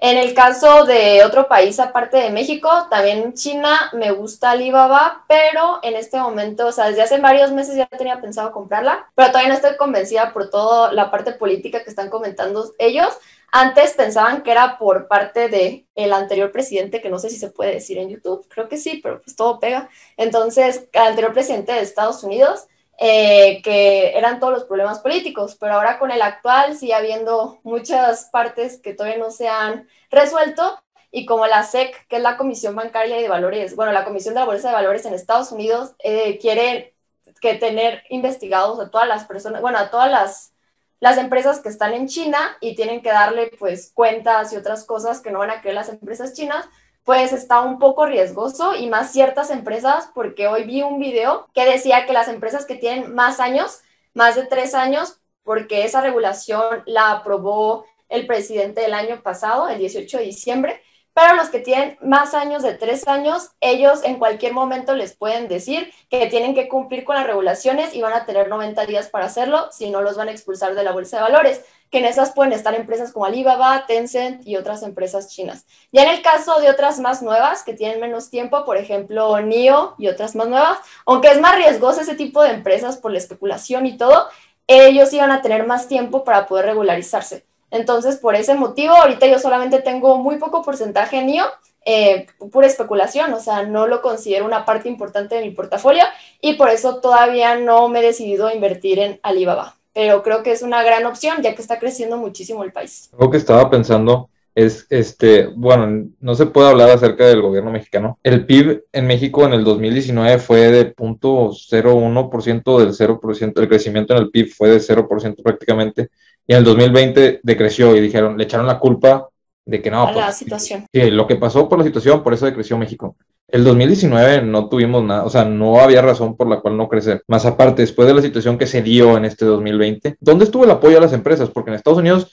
En 0.00 0.16
el 0.16 0.32
caso 0.32 0.84
de 0.84 1.24
otro 1.24 1.48
país 1.48 1.80
aparte 1.80 2.18
de 2.18 2.30
México, 2.30 2.70
también 2.88 3.34
China, 3.34 3.90
me 3.92 4.12
gusta 4.12 4.52
Alibaba, 4.52 5.24
pero 5.26 5.80
en 5.82 5.96
este 5.96 6.18
momento, 6.18 6.68
o 6.68 6.72
sea, 6.72 6.88
desde 6.88 7.02
hace 7.02 7.18
varios 7.18 7.50
meses 7.50 7.74
ya 7.74 7.86
tenía 7.86 8.20
pensado 8.20 8.52
comprarla, 8.52 9.10
pero 9.16 9.28
todavía 9.28 9.48
no 9.48 9.56
estoy 9.56 9.76
convencida 9.76 10.32
por 10.32 10.50
toda 10.50 10.92
la 10.92 11.10
parte 11.10 11.32
política 11.32 11.82
que 11.82 11.90
están 11.90 12.10
comentando 12.10 12.72
ellos. 12.78 13.08
Antes 13.50 13.94
pensaban 13.94 14.42
que 14.42 14.52
era 14.52 14.78
por 14.78 15.08
parte 15.08 15.48
de 15.48 15.86
el 15.96 16.12
anterior 16.12 16.52
presidente, 16.52 17.00
que 17.00 17.10
no 17.10 17.18
sé 17.18 17.28
si 17.28 17.36
se 17.36 17.50
puede 17.50 17.72
decir 17.74 17.98
en 17.98 18.10
YouTube, 18.10 18.46
creo 18.48 18.68
que 18.68 18.76
sí, 18.76 19.00
pero 19.02 19.20
pues 19.20 19.34
todo 19.34 19.58
pega. 19.58 19.88
Entonces, 20.16 20.86
el 20.92 21.02
anterior 21.02 21.32
presidente 21.32 21.72
de 21.72 21.80
Estados 21.80 22.22
Unidos 22.22 22.68
eh, 23.00 23.62
que 23.62 24.18
eran 24.18 24.40
todos 24.40 24.52
los 24.52 24.64
problemas 24.64 24.98
políticos, 24.98 25.56
pero 25.58 25.74
ahora 25.74 26.00
con 26.00 26.10
el 26.10 26.20
actual 26.20 26.76
sigue 26.76 26.94
habiendo 26.94 27.60
muchas 27.62 28.28
partes 28.32 28.80
que 28.80 28.92
todavía 28.92 29.18
no 29.18 29.30
se 29.30 29.48
han 29.48 29.88
resuelto 30.10 30.82
y 31.10 31.24
como 31.24 31.46
la 31.46 31.62
SEC, 31.62 32.06
que 32.08 32.16
es 32.16 32.22
la 32.22 32.36
Comisión 32.36 32.74
Bancaria 32.74 33.16
de 33.16 33.28
Valores, 33.28 33.76
bueno, 33.76 33.92
la 33.92 34.04
Comisión 34.04 34.34
de 34.34 34.40
la 34.40 34.46
Bolsa 34.46 34.68
de 34.68 34.74
Valores 34.74 35.06
en 35.06 35.14
Estados 35.14 35.52
Unidos, 35.52 35.94
eh, 36.00 36.38
quiere 36.38 36.96
que 37.40 37.54
tener 37.54 38.02
investigados 38.10 38.80
a 38.80 38.90
todas 38.90 39.06
las 39.06 39.24
personas, 39.26 39.60
bueno, 39.60 39.78
a 39.78 39.90
todas 39.90 40.10
las, 40.10 40.52
las 41.00 41.18
empresas 41.18 41.60
que 41.60 41.68
están 41.68 41.94
en 41.94 42.08
China 42.08 42.56
y 42.60 42.74
tienen 42.74 43.00
que 43.00 43.10
darle 43.10 43.52
pues 43.58 43.92
cuentas 43.94 44.52
y 44.52 44.56
otras 44.56 44.84
cosas 44.84 45.20
que 45.20 45.30
no 45.30 45.38
van 45.38 45.50
a 45.50 45.60
querer 45.62 45.76
las 45.76 45.88
empresas 45.88 46.34
chinas 46.34 46.68
pues 47.08 47.32
está 47.32 47.62
un 47.62 47.78
poco 47.78 48.04
riesgoso 48.04 48.76
y 48.76 48.86
más 48.86 49.12
ciertas 49.12 49.48
empresas, 49.48 50.10
porque 50.14 50.46
hoy 50.46 50.64
vi 50.64 50.82
un 50.82 51.00
video 51.00 51.48
que 51.54 51.64
decía 51.64 52.04
que 52.04 52.12
las 52.12 52.28
empresas 52.28 52.66
que 52.66 52.74
tienen 52.74 53.14
más 53.14 53.40
años, 53.40 53.80
más 54.12 54.36
de 54.36 54.44
tres 54.44 54.74
años, 54.74 55.18
porque 55.42 55.84
esa 55.84 56.02
regulación 56.02 56.82
la 56.84 57.12
aprobó 57.12 57.86
el 58.10 58.26
presidente 58.26 58.84
el 58.84 58.92
año 58.92 59.22
pasado, 59.22 59.70
el 59.70 59.78
18 59.78 60.18
de 60.18 60.24
diciembre, 60.24 60.82
pero 61.14 61.34
los 61.34 61.48
que 61.48 61.60
tienen 61.60 61.96
más 62.02 62.34
años 62.34 62.62
de 62.62 62.74
tres 62.74 63.08
años, 63.08 63.52
ellos 63.62 64.04
en 64.04 64.18
cualquier 64.18 64.52
momento 64.52 64.94
les 64.94 65.16
pueden 65.16 65.48
decir 65.48 65.90
que 66.10 66.26
tienen 66.26 66.54
que 66.54 66.68
cumplir 66.68 67.04
con 67.04 67.16
las 67.16 67.26
regulaciones 67.26 67.94
y 67.94 68.02
van 68.02 68.12
a 68.12 68.26
tener 68.26 68.48
90 68.48 68.84
días 68.84 69.08
para 69.08 69.24
hacerlo, 69.24 69.72
si 69.72 69.88
no 69.88 70.02
los 70.02 70.18
van 70.18 70.28
a 70.28 70.32
expulsar 70.32 70.74
de 70.74 70.84
la 70.84 70.92
bolsa 70.92 71.16
de 71.16 71.22
valores 71.22 71.64
que 71.90 71.98
en 71.98 72.04
esas 72.04 72.32
pueden 72.32 72.52
estar 72.52 72.74
empresas 72.74 73.12
como 73.12 73.24
Alibaba, 73.24 73.86
Tencent 73.86 74.46
y 74.46 74.56
otras 74.56 74.82
empresas 74.82 75.28
chinas. 75.28 75.66
Ya 75.92 76.02
en 76.02 76.10
el 76.10 76.22
caso 76.22 76.60
de 76.60 76.70
otras 76.70 77.00
más 77.00 77.22
nuevas 77.22 77.62
que 77.62 77.74
tienen 77.74 78.00
menos 78.00 78.30
tiempo, 78.30 78.64
por 78.64 78.76
ejemplo, 78.76 79.40
NIO 79.40 79.94
y 79.98 80.08
otras 80.08 80.34
más 80.34 80.48
nuevas, 80.48 80.78
aunque 81.06 81.28
es 81.28 81.40
más 81.40 81.56
riesgoso 81.56 82.00
ese 82.00 82.14
tipo 82.14 82.42
de 82.42 82.50
empresas 82.50 82.96
por 82.96 83.12
la 83.12 83.18
especulación 83.18 83.86
y 83.86 83.96
todo, 83.96 84.28
ellos 84.66 85.12
iban 85.12 85.30
a 85.30 85.40
tener 85.40 85.66
más 85.66 85.88
tiempo 85.88 86.24
para 86.24 86.46
poder 86.46 86.66
regularizarse. 86.66 87.46
Entonces, 87.70 88.16
por 88.16 88.34
ese 88.34 88.54
motivo, 88.54 88.94
ahorita 88.94 89.26
yo 89.26 89.38
solamente 89.38 89.80
tengo 89.80 90.18
muy 90.18 90.36
poco 90.36 90.62
porcentaje 90.62 91.18
en 91.18 91.26
NIO, 91.26 91.46
eh, 91.84 92.26
pura 92.52 92.66
especulación, 92.66 93.32
o 93.32 93.40
sea, 93.40 93.62
no 93.62 93.86
lo 93.86 94.02
considero 94.02 94.44
una 94.44 94.66
parte 94.66 94.90
importante 94.90 95.36
de 95.36 95.42
mi 95.42 95.52
portafolio 95.52 96.04
y 96.40 96.54
por 96.54 96.68
eso 96.68 97.00
todavía 97.00 97.54
no 97.56 97.88
me 97.88 98.00
he 98.00 98.02
decidido 98.02 98.46
a 98.46 98.54
invertir 98.54 98.98
en 98.98 99.20
Alibaba 99.22 99.78
pero 99.98 100.22
creo 100.22 100.44
que 100.44 100.52
es 100.52 100.62
una 100.62 100.84
gran 100.84 101.04
opción 101.06 101.42
ya 101.42 101.56
que 101.56 101.60
está 101.60 101.80
creciendo 101.80 102.16
muchísimo 102.18 102.62
el 102.62 102.70
país. 102.70 103.10
Algo 103.14 103.32
que 103.32 103.36
estaba 103.36 103.68
pensando 103.68 104.30
es, 104.54 104.86
este, 104.90 105.48
bueno, 105.48 106.08
no 106.20 106.36
se 106.36 106.46
puede 106.46 106.68
hablar 106.68 106.90
acerca 106.90 107.26
del 107.26 107.42
gobierno 107.42 107.72
mexicano. 107.72 108.16
El 108.22 108.46
PIB 108.46 108.84
en 108.92 109.08
México 109.08 109.44
en 109.44 109.54
el 109.54 109.64
2019 109.64 110.38
fue 110.38 110.60
de 110.70 110.94
0.01% 110.94 112.78
del 112.78 112.90
0%, 112.90 113.60
el 113.60 113.68
crecimiento 113.68 114.14
en 114.14 114.22
el 114.22 114.30
PIB 114.30 114.54
fue 114.54 114.68
de 114.68 114.78
0% 114.78 115.42
prácticamente, 115.42 116.10
y 116.46 116.52
en 116.52 116.58
el 116.58 116.64
2020 116.64 117.40
decreció 117.42 117.96
y 117.96 118.00
dijeron, 118.00 118.38
le 118.38 118.44
echaron 118.44 118.68
la 118.68 118.78
culpa 118.78 119.28
de 119.68 119.82
que 119.82 119.90
no. 119.90 120.08
A 120.08 120.12
la 120.12 120.24
pues, 120.26 120.36
situación. 120.36 120.86
Que 120.90 121.10
lo 121.10 121.26
que 121.26 121.36
pasó 121.36 121.68
por 121.68 121.78
la 121.78 121.84
situación, 121.84 122.22
por 122.22 122.32
eso 122.32 122.46
decreció 122.46 122.78
México. 122.78 123.16
El 123.46 123.64
2019 123.64 124.42
no 124.42 124.68
tuvimos 124.68 125.04
nada, 125.04 125.24
o 125.24 125.30
sea, 125.30 125.44
no 125.44 125.78
había 125.78 126.00
razón 126.00 126.36
por 126.36 126.48
la 126.48 126.60
cual 126.60 126.76
no 126.76 126.88
crecer. 126.88 127.22
Más 127.28 127.44
aparte, 127.44 127.82
después 127.82 128.08
de 128.08 128.14
la 128.14 128.22
situación 128.22 128.56
que 128.56 128.66
se 128.66 128.82
dio 128.82 129.16
en 129.16 129.26
este 129.26 129.44
2020, 129.44 130.16
¿dónde 130.20 130.46
estuvo 130.46 130.64
el 130.64 130.70
apoyo 130.70 130.96
a 130.96 131.02
las 131.02 131.12
empresas? 131.12 131.50
Porque 131.50 131.70
en 131.70 131.76
Estados 131.76 131.98
Unidos 131.98 132.30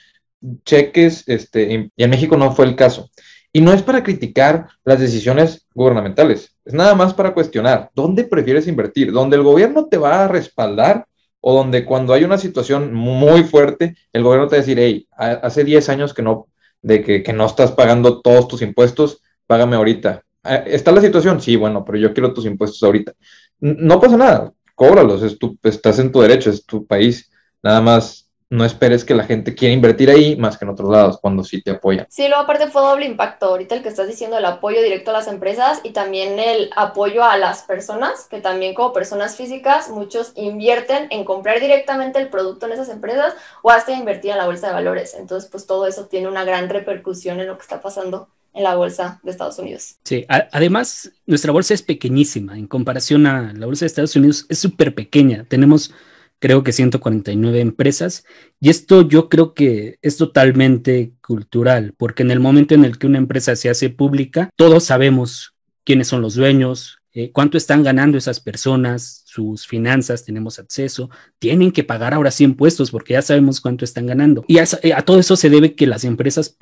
cheques, 0.64 1.24
este, 1.28 1.92
y 1.96 2.04
en 2.04 2.10
México 2.10 2.38
no 2.38 2.54
fue 2.54 2.66
el 2.66 2.76
caso. 2.76 3.10
Y 3.52 3.62
no 3.62 3.74
es 3.74 3.82
para 3.82 4.04
criticar 4.04 4.68
las 4.86 5.00
decisiones 5.00 5.66
gubernamentales, 5.74 6.56
es 6.64 6.74
nada 6.74 6.96
más 6.96 7.14
para 7.14 7.34
cuestionar 7.34 7.90
dónde 7.94 8.24
prefieres 8.26 8.68
invertir, 8.68 9.12
dónde 9.12 9.38
el 9.38 9.44
gobierno 9.44 9.88
te 9.88 9.98
va 9.98 10.26
a 10.26 10.28
respaldar 10.28 11.06
o 11.42 11.54
donde 11.54 11.86
cuando 11.86 12.14
hay 12.14 12.24
una 12.24 12.38
situación 12.38 12.94
muy 12.94 13.44
fuerte, 13.44 13.96
el 14.12 14.24
gobierno 14.24 14.48
te 14.48 14.56
va 14.56 14.60
a 14.60 14.66
decir, 14.66 14.80
hey, 14.80 15.08
hace 15.16 15.64
10 15.64 15.90
años 15.90 16.14
que 16.14 16.22
no 16.22 16.48
de 16.86 17.02
que, 17.02 17.34
no 17.34 17.48
estás 17.48 17.72
pagando 17.72 18.22
todos 18.22 18.48
tus 18.48 18.62
impuestos, 18.62 19.22
págame 19.48 19.76
ahorita. 19.76 20.24
Ah, 20.44 20.58
¿Está 20.58 20.92
la 20.92 21.02
situación? 21.02 21.42
Sí, 21.42 21.56
bueno, 21.56 21.84
pero 21.84 21.98
yo 21.98 22.14
quiero 22.14 22.32
tus 22.32 22.46
impuestos 22.46 22.84
ahorita. 22.84 23.14
No 23.60 24.00
pasa 24.00 24.18
nada, 24.18 24.54
cóbralos, 24.76 25.24
es 25.24 25.40
tu, 25.40 25.58
estás 25.64 25.98
en 25.98 26.12
tu 26.12 26.22
derecho, 26.22 26.52
es 26.52 26.64
tu 26.64 26.86
país. 26.86 27.32
Nada 27.64 27.82
más 27.82 28.25
no 28.56 28.66
esperes 28.66 29.06
que 29.06 29.14
la 29.14 29.24
gente 29.26 29.54
quiera 29.54 29.74
invertir 29.74 30.10
ahí 30.10 30.36
más 30.36 30.58
que 30.58 30.66
en 30.66 30.72
otros 30.72 30.90
lados 30.90 31.20
cuando 31.22 31.44
sí 31.44 31.62
te 31.62 31.72
apoyan. 31.72 32.08
Sí, 32.10 32.28
luego 32.28 32.44
aparte 32.44 32.68
fue 32.68 32.82
doble 32.82 33.06
impacto. 33.06 33.48
Ahorita 33.48 33.76
el 33.76 33.84
que 33.84 33.90
estás 33.90 34.08
diciendo, 34.08 34.38
el 34.38 34.46
apoyo 34.46 34.82
directo 34.82 35.12
a 35.12 35.14
las 35.14 35.28
empresas 35.28 35.82
y 35.84 35.92
también 35.92 36.40
el 36.40 36.70
apoyo 36.76 37.24
a 37.24 37.38
las 37.38 37.64
personas, 37.64 38.28
que 38.30 38.42
también 38.42 38.74
como 38.74 38.94
personas 38.94 39.36
físicas, 39.36 39.90
muchos 39.90 40.32
invierten 40.36 41.08
en 41.12 41.24
comprar 41.24 41.60
directamente 41.60 42.20
el 42.20 42.30
producto 42.30 42.66
en 42.66 42.74
esas 42.74 42.90
empresas 42.90 43.34
o 43.62 43.70
hasta 43.70 43.92
invertir 43.92 44.32
en 44.32 44.38
la 44.38 44.46
bolsa 44.46 44.68
de 44.68 44.74
valores. 44.74 45.14
Entonces, 45.14 45.50
pues 45.50 45.66
todo 45.66 45.88
eso 45.88 46.06
tiene 46.06 46.28
una 46.28 46.44
gran 46.44 46.70
repercusión 46.70 47.40
en 47.40 47.48
lo 47.48 47.58
que 47.58 47.64
está 47.64 47.82
pasando 47.82 48.30
en 48.56 48.64
la 48.64 48.76
bolsa 48.76 49.20
de 49.22 49.32
Estados 49.32 49.60
Unidos. 49.60 49.98
Sí, 50.04 50.26
además 50.30 51.12
nuestra 51.26 51.52
bolsa 51.52 51.74
es 51.74 51.82
pequeñísima 51.82 52.58
en 52.58 52.68
comparación 52.68 53.28
a 53.28 53.54
la 53.54 53.66
bolsa 53.66 53.84
de 53.84 53.88
Estados 53.88 54.16
Unidos, 54.16 54.46
es 54.50 54.60
súper 54.60 54.96
pequeña. 54.96 55.46
Tenemos 55.48 55.94
creo 56.46 56.64
que 56.64 56.74
149 56.74 57.60
empresas. 57.60 58.24
Y 58.60 58.70
esto 58.70 59.02
yo 59.02 59.30
creo 59.30 59.56
que 59.56 59.98
es 60.04 60.16
totalmente 60.16 61.14
cultural, 61.22 61.96
porque 61.98 62.22
en 62.22 62.30
el 62.30 62.40
momento 62.40 62.76
en 62.76 62.86
el 62.86 63.00
que 63.00 63.08
una 63.08 63.18
empresa 63.18 63.56
se 63.56 63.68
hace 63.68 63.90
pública, 63.90 64.52
todos 64.56 64.84
sabemos 64.84 65.56
quiénes 65.84 66.08
son 66.08 66.22
los 66.22 66.36
dueños, 66.36 67.00
eh, 67.14 67.32
cuánto 67.32 67.58
están 67.58 67.82
ganando 67.82 68.20
esas 68.20 68.40
personas, 68.40 69.24
sus 69.26 69.66
finanzas, 69.66 70.24
tenemos 70.24 70.60
acceso, 70.60 71.10
tienen 71.40 71.72
que 71.72 71.84
pagar 71.84 72.14
ahora 72.14 72.30
sí 72.30 72.44
impuestos 72.44 72.92
porque 72.92 73.14
ya 73.14 73.24
sabemos 73.24 73.60
cuánto 73.60 73.84
están 73.84 74.06
ganando. 74.06 74.46
Y 74.48 74.60
a, 74.60 74.66
eh, 74.84 74.94
todo 75.04 75.20
eso 75.20 75.36
se 75.36 75.50
debe 75.50 75.74
que 75.74 75.88
las 75.88 76.04
empresas, 76.04 76.56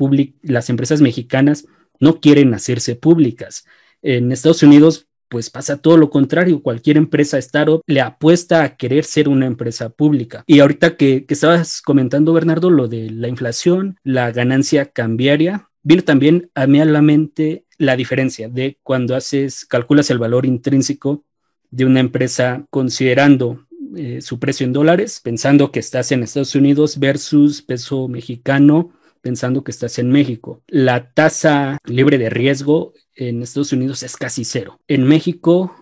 las 0.43 0.69
empresas 0.69 1.01
mexicanas 1.01 1.65
no 1.99 2.21
quieren 2.21 2.53
hacerse 2.53 2.95
públicas. 2.95 3.65
En 4.01 4.31
Estados 4.31 4.63
Unidos 4.63 5.07
pues 5.33 5.49
pasa 5.49 5.77
todo 5.77 5.97
lo 5.97 6.11
contrario. 6.11 6.61
Cualquier 6.61 6.95
empresa 6.95 7.39
startup 7.39 7.81
le 7.87 8.01
apuesta 8.01 8.61
a 8.61 8.77
querer 8.77 9.03
ser 9.03 9.27
una 9.27 9.47
empresa 9.47 9.89
pública. 9.89 10.43
Y 10.45 10.59
ahorita 10.59 10.95
que, 10.95 11.25
estabas 11.27 11.81
comentando, 11.81 12.33
Bernardo, 12.33 12.69
lo 12.69 12.87
de 12.87 13.09
la 13.09 13.29
inflación, 13.29 13.97
la 14.03 14.31
ganancia 14.31 14.91
cambiaria, 14.91 15.71
viene 15.81 16.03
también 16.03 16.51
a 16.53 16.67
mí 16.67 16.79
a 16.79 16.85
la 16.85 17.01
mente 17.01 17.65
la 17.79 17.95
diferencia 17.95 18.47
de 18.47 18.77
cuando 18.83 19.15
haces, 19.15 19.65
calculas 19.65 20.11
el 20.11 20.19
valor 20.19 20.45
intrínseco 20.45 21.23
de 21.71 21.85
una 21.85 21.99
empresa 21.99 22.67
considerando 22.69 23.65
eh, 23.97 24.21
su 24.21 24.37
precio 24.37 24.67
en 24.67 24.73
dólares, 24.73 25.19
pensando 25.23 25.71
que 25.71 25.79
estás 25.79 26.11
en 26.11 26.21
Estados 26.21 26.53
Unidos 26.53 26.99
versus 26.99 27.63
peso 27.63 28.07
mexicano, 28.07 28.91
pensando 29.21 29.63
que 29.63 29.71
estás 29.71 29.97
en 29.97 30.11
México. 30.11 30.61
La 30.67 31.11
tasa 31.11 31.79
libre 31.85 32.19
de 32.19 32.29
riesgo 32.29 32.93
en 33.15 33.41
Estados 33.41 33.73
Unidos 33.73 34.03
es 34.03 34.17
casi 34.17 34.43
cero. 34.43 34.79
En 34.87 35.03
México 35.03 35.75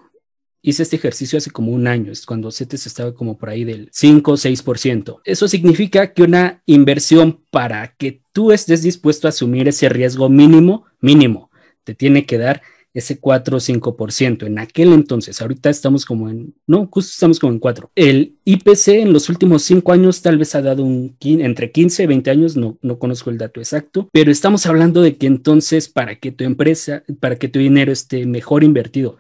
hice 0.61 0.83
este 0.83 0.95
ejercicio 0.95 1.37
hace 1.37 1.51
como 1.51 1.71
un 1.71 1.87
año, 1.87 2.11
es 2.11 2.25
cuando 2.25 2.51
CETES 2.51 2.85
estaba 2.85 3.13
como 3.13 3.37
por 3.37 3.49
ahí 3.49 3.63
del 3.63 3.89
5 3.91 4.31
o 4.31 4.37
6%. 4.37 5.21
Eso 5.23 5.47
significa 5.47 6.13
que 6.13 6.23
una 6.23 6.61
inversión 6.65 7.43
para 7.49 7.95
que 7.95 8.21
tú 8.31 8.51
estés 8.51 8.83
dispuesto 8.83 9.27
a 9.27 9.29
asumir 9.29 9.67
ese 9.67 9.89
riesgo 9.89 10.29
mínimo, 10.29 10.85
mínimo, 10.99 11.49
te 11.83 11.95
tiene 11.95 12.25
que 12.25 12.37
dar 12.37 12.61
ese 12.93 13.19
4 13.19 13.57
o 13.57 13.59
5%. 13.59 14.45
En 14.45 14.59
aquel 14.59 14.93
entonces, 14.93 15.41
ahorita 15.41 15.69
estamos 15.69 16.05
como 16.05 16.29
en, 16.29 16.53
no, 16.67 16.87
justo 16.91 17.11
estamos 17.11 17.39
como 17.39 17.53
en 17.53 17.59
4. 17.59 17.91
El 17.95 18.35
IPC 18.45 18.87
en 18.89 19.13
los 19.13 19.29
últimos 19.29 19.63
5 19.63 19.91
años 19.91 20.21
tal 20.21 20.37
vez 20.37 20.55
ha 20.55 20.61
dado 20.61 20.83
un 20.83 21.15
entre 21.21 21.71
15 21.71 22.03
y 22.03 22.07
20 22.07 22.31
años, 22.31 22.57
no, 22.57 22.77
no 22.81 22.99
conozco 22.99 23.29
el 23.29 23.37
dato 23.37 23.59
exacto, 23.59 24.09
pero 24.11 24.31
estamos 24.31 24.65
hablando 24.65 25.01
de 25.01 25.17
que 25.17 25.27
entonces 25.27 25.87
para 25.87 26.15
que 26.19 26.31
tu 26.31 26.43
empresa, 26.43 27.03
para 27.19 27.37
que 27.37 27.47
tu 27.47 27.59
dinero 27.59 27.91
esté 27.91 28.25
mejor 28.25 28.63
invertido 28.63 29.17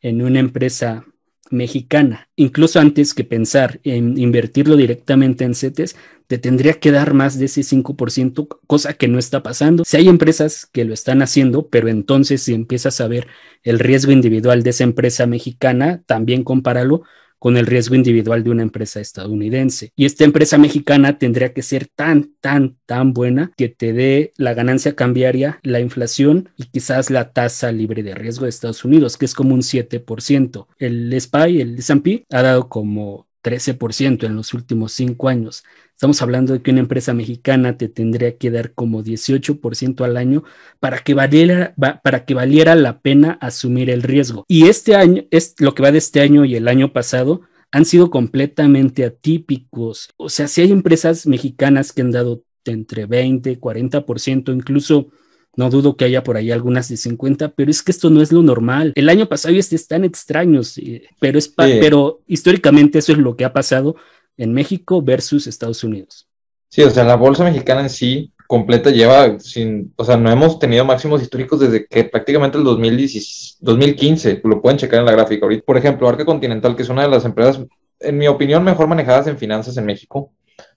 en 0.00 0.22
una 0.22 0.40
empresa 0.40 1.06
mexicana, 1.50 2.28
incluso 2.34 2.80
antes 2.80 3.14
que 3.14 3.24
pensar 3.24 3.78
en 3.84 4.18
invertirlo 4.18 4.76
directamente 4.76 5.44
en 5.44 5.54
CETES, 5.54 5.96
te 6.32 6.38
tendría 6.38 6.72
que 6.72 6.92
dar 6.92 7.12
más 7.12 7.38
de 7.38 7.44
ese 7.44 7.60
5%, 7.60 8.48
cosa 8.66 8.94
que 8.94 9.06
no 9.06 9.18
está 9.18 9.42
pasando. 9.42 9.84
Si 9.84 9.98
hay 9.98 10.08
empresas 10.08 10.64
que 10.64 10.86
lo 10.86 10.94
están 10.94 11.20
haciendo, 11.20 11.68
pero 11.68 11.88
entonces 11.88 12.40
si 12.40 12.54
empiezas 12.54 13.02
a 13.02 13.06
ver 13.06 13.26
el 13.62 13.78
riesgo 13.78 14.12
individual 14.12 14.62
de 14.62 14.70
esa 14.70 14.84
empresa 14.84 15.26
mexicana, 15.26 16.02
también 16.06 16.42
compáralo 16.42 17.02
con 17.38 17.58
el 17.58 17.66
riesgo 17.66 17.96
individual 17.96 18.44
de 18.44 18.48
una 18.48 18.62
empresa 18.62 18.98
estadounidense. 18.98 19.92
Y 19.94 20.06
esta 20.06 20.24
empresa 20.24 20.56
mexicana 20.56 21.18
tendría 21.18 21.52
que 21.52 21.60
ser 21.60 21.86
tan, 21.94 22.32
tan, 22.40 22.78
tan 22.86 23.12
buena 23.12 23.52
que 23.58 23.68
te 23.68 23.92
dé 23.92 24.32
la 24.38 24.54
ganancia 24.54 24.96
cambiaria, 24.96 25.60
la 25.62 25.80
inflación 25.80 26.48
y 26.56 26.64
quizás 26.64 27.10
la 27.10 27.32
tasa 27.32 27.72
libre 27.72 28.02
de 28.02 28.14
riesgo 28.14 28.44
de 28.44 28.50
Estados 28.50 28.86
Unidos, 28.86 29.18
que 29.18 29.26
es 29.26 29.34
como 29.34 29.52
un 29.52 29.60
7%. 29.60 30.66
El 30.78 31.12
SPY, 31.20 31.60
el 31.60 31.78
S&P, 31.78 32.24
ha 32.30 32.40
dado 32.40 32.70
como 32.70 33.26
13% 33.42 34.24
en 34.24 34.36
los 34.36 34.54
últimos 34.54 34.92
cinco 34.92 35.28
años. 35.28 35.64
Estamos 35.92 36.20
hablando 36.22 36.52
de 36.52 36.62
que 36.62 36.70
una 36.70 36.80
empresa 36.80 37.14
mexicana 37.14 37.76
te 37.76 37.88
tendría 37.88 38.36
que 38.36 38.50
dar 38.50 38.72
como 38.72 39.04
18% 39.04 40.04
al 40.04 40.16
año 40.16 40.42
para 40.80 40.98
que, 40.98 41.14
valiera, 41.14 41.74
para 42.02 42.24
que 42.24 42.34
valiera 42.34 42.74
la 42.74 43.00
pena 43.00 43.38
asumir 43.40 43.90
el 43.90 44.02
riesgo. 44.02 44.44
Y 44.48 44.66
este 44.66 44.96
año, 44.96 45.24
es 45.30 45.54
lo 45.58 45.74
que 45.74 45.82
va 45.82 45.92
de 45.92 45.98
este 45.98 46.20
año 46.20 46.44
y 46.44 46.56
el 46.56 46.66
año 46.66 46.92
pasado, 46.92 47.42
han 47.70 47.84
sido 47.84 48.10
completamente 48.10 49.04
atípicos. 49.04 50.10
O 50.16 50.28
sea, 50.28 50.48
si 50.48 50.60
hay 50.60 50.72
empresas 50.72 51.26
mexicanas 51.26 51.92
que 51.92 52.02
han 52.02 52.10
dado 52.10 52.44
entre 52.64 53.06
20, 53.06 53.60
40%, 53.60 54.52
incluso 54.54 55.10
no 55.56 55.70
dudo 55.70 55.96
que 55.96 56.04
haya 56.04 56.22
por 56.22 56.36
ahí 56.36 56.50
algunas 56.50 56.88
de 56.88 56.96
50, 56.96 57.50
pero 57.50 57.70
es 57.70 57.82
que 57.82 57.92
esto 57.92 58.10
no 58.10 58.22
es 58.22 58.32
lo 58.32 58.42
normal. 58.42 58.92
El 58.94 59.08
año 59.08 59.28
pasado 59.28 59.54
este 59.54 59.76
están 59.76 60.04
extraños, 60.04 60.80
pero, 61.20 61.38
es 61.38 61.48
pero 61.48 62.20
históricamente 62.26 62.98
eso 62.98 63.12
es 63.12 63.18
lo 63.18 63.36
que 63.36 63.44
ha 63.44 63.52
pasado 63.52 63.96
en 64.36 64.52
México 64.52 65.02
versus 65.02 65.46
Estados 65.46 65.84
Unidos. 65.84 66.26
Sí, 66.68 66.82
o 66.82 66.90
sea, 66.90 67.04
la 67.04 67.16
bolsa 67.16 67.44
mexicana 67.44 67.82
en 67.82 67.90
sí 67.90 68.32
completa 68.46 68.90
lleva 68.90 69.38
sin, 69.40 69.92
o 69.96 70.04
sea, 70.04 70.16
no 70.16 70.30
hemos 70.30 70.58
tenido 70.58 70.84
máximos 70.84 71.22
históricos 71.22 71.60
desde 71.60 71.86
que 71.86 72.04
prácticamente 72.04 72.58
el 72.58 72.64
2015, 72.64 74.40
lo 74.44 74.60
pueden 74.60 74.78
checar 74.78 75.00
en 75.00 75.06
la 75.06 75.12
gráfica 75.12 75.46
ahorita. 75.46 75.64
Por 75.64 75.76
ejemplo, 75.76 76.08
Arca 76.08 76.24
Continental, 76.24 76.76
que 76.76 76.82
es 76.82 76.88
una 76.88 77.02
de 77.02 77.08
las 77.08 77.24
empresas, 77.24 77.60
en 78.00 78.18
mi 78.18 78.28
opinión, 78.28 78.64
mejor 78.64 78.88
manejadas 78.88 79.26
en 79.26 79.38
finanzas 79.38 79.76
en 79.76 79.86
México, 79.86 80.32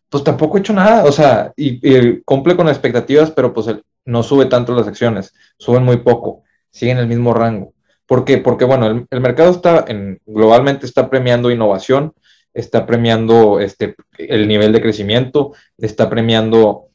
pues 0.10 0.24
tampoco 0.24 0.56
ha 0.56 0.60
hecho 0.60 0.74
nada, 0.74 1.04
o 1.06 1.12
sea, 1.12 1.52
y, 1.58 2.22
cumple 2.22 2.56
con 2.56 2.70
expectativas, 2.70 3.32
pero 3.32 3.54
pues 3.54 3.68
no 4.06 4.24
sube 4.24 4.46
tanto 4.46 4.74
las 4.74 4.88
acciones, 4.88 5.34
suben 5.58 5.84
muy 5.84 5.98
poco, 5.98 6.44
siguen 6.72 6.98
el 6.98 7.08
mismo 7.08 7.34
rango. 7.34 7.74
¿Por 8.06 8.24
qué? 8.24 8.38
Porque, 8.38 8.66
bueno, 8.66 9.08
el, 9.10 9.22
mercado 9.22 9.52
está, 9.52 9.86
en, 9.88 10.20
globalmente 10.26 10.86
está 10.86 11.10
premiando 11.10 11.50
innovación, 11.50 12.14
está 12.54 12.86
premiando 12.86 13.60
este, 13.60 13.96
el 14.18 14.48
nivel 14.48 14.72
de 14.72 14.82
crecimiento, 14.82 15.54
está 15.78 16.10
premiando 16.10 16.90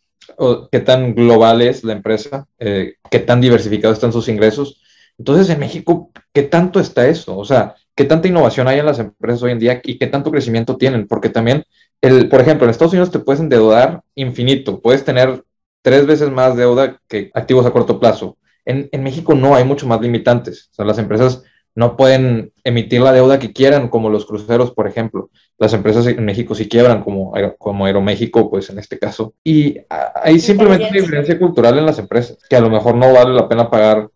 qué 0.70 0.80
tan 0.80 1.14
global 1.14 1.62
es 1.62 1.84
la 1.84 1.92
empresa, 1.92 2.46
eh, 2.58 2.94
qué 3.10 3.18
tan 3.18 3.40
diversificados 3.40 3.96
están 3.96 4.12
sus 4.12 4.28
ingresos. 4.28 4.80
Entonces, 5.18 5.50
en 5.50 5.58
México, 5.58 6.10
¿qué 6.32 6.44
tanto 6.44 6.80
está 6.80 7.06
eso? 7.06 7.36
O 7.36 7.44
sea, 7.44 7.74
¿qué 7.94 8.04
tanta 8.04 8.28
innovación 8.28 8.68
hay 8.68 8.78
en 8.78 8.86
las 8.86 8.98
empresas 8.98 9.42
hoy 9.42 9.52
en 9.52 9.58
día 9.58 9.80
y 9.84 9.98
qué 9.98 10.06
tanto 10.06 10.30
crecimiento 10.30 10.76
tienen? 10.76 11.06
Porque 11.06 11.28
también, 11.28 11.64
el, 12.00 12.28
por 12.28 12.40
ejemplo, 12.40 12.64
en 12.64 12.70
Estados 12.70 12.92
Unidos 12.92 13.10
te 13.10 13.18
puedes 13.18 13.40
endeudar 13.40 14.02
infinito, 14.14 14.80
puedes 14.80 15.04
tener 15.04 15.44
tres 15.82 16.06
veces 16.06 16.30
más 16.30 16.56
deuda 16.56 17.00
que 17.08 17.30
activos 17.34 17.66
a 17.66 17.70
corto 17.70 18.00
plazo. 18.00 18.36
En, 18.64 18.88
México 19.02 19.34
no 19.34 19.54
hay 19.54 19.64
mucho 19.64 19.86
más 19.86 20.00
limitantes. 20.00 20.68
O 20.72 20.74
sea, 20.74 20.84
las 20.84 20.98
empresas 20.98 21.42
no 21.74 21.96
pueden 21.96 22.52
emitir 22.62 23.00
la 23.00 23.12
deuda 23.12 23.38
que 23.38 23.52
quieran, 23.52 23.88
como 23.88 24.10
los 24.10 24.26
cruceros, 24.26 24.72
por 24.72 24.86
ejemplo. 24.86 25.30
Las 25.58 25.72
empresas 25.72 26.06
en 26.06 26.24
México 26.24 26.54
sí 26.54 26.68
quiebran, 26.68 27.02
como, 27.02 27.32
como 27.58 27.86
Aeroméxico, 27.86 28.50
pues 28.50 28.70
en 28.70 28.78
este 28.78 28.98
caso. 28.98 29.34
Y 29.42 29.78
hay 29.88 30.38
simplemente 30.38 30.88
una 30.88 31.00
diferencia 31.00 31.38
cultural 31.38 31.78
en 31.78 31.86
las 31.86 31.98
empresas, 31.98 32.38
que 32.48 32.56
a 32.56 32.60
lo 32.60 32.70
mejor 32.70 32.94
no 32.94 33.12
vale 33.12 33.34
la 33.34 33.48
pena 33.48 33.70
pagar 33.70 34.08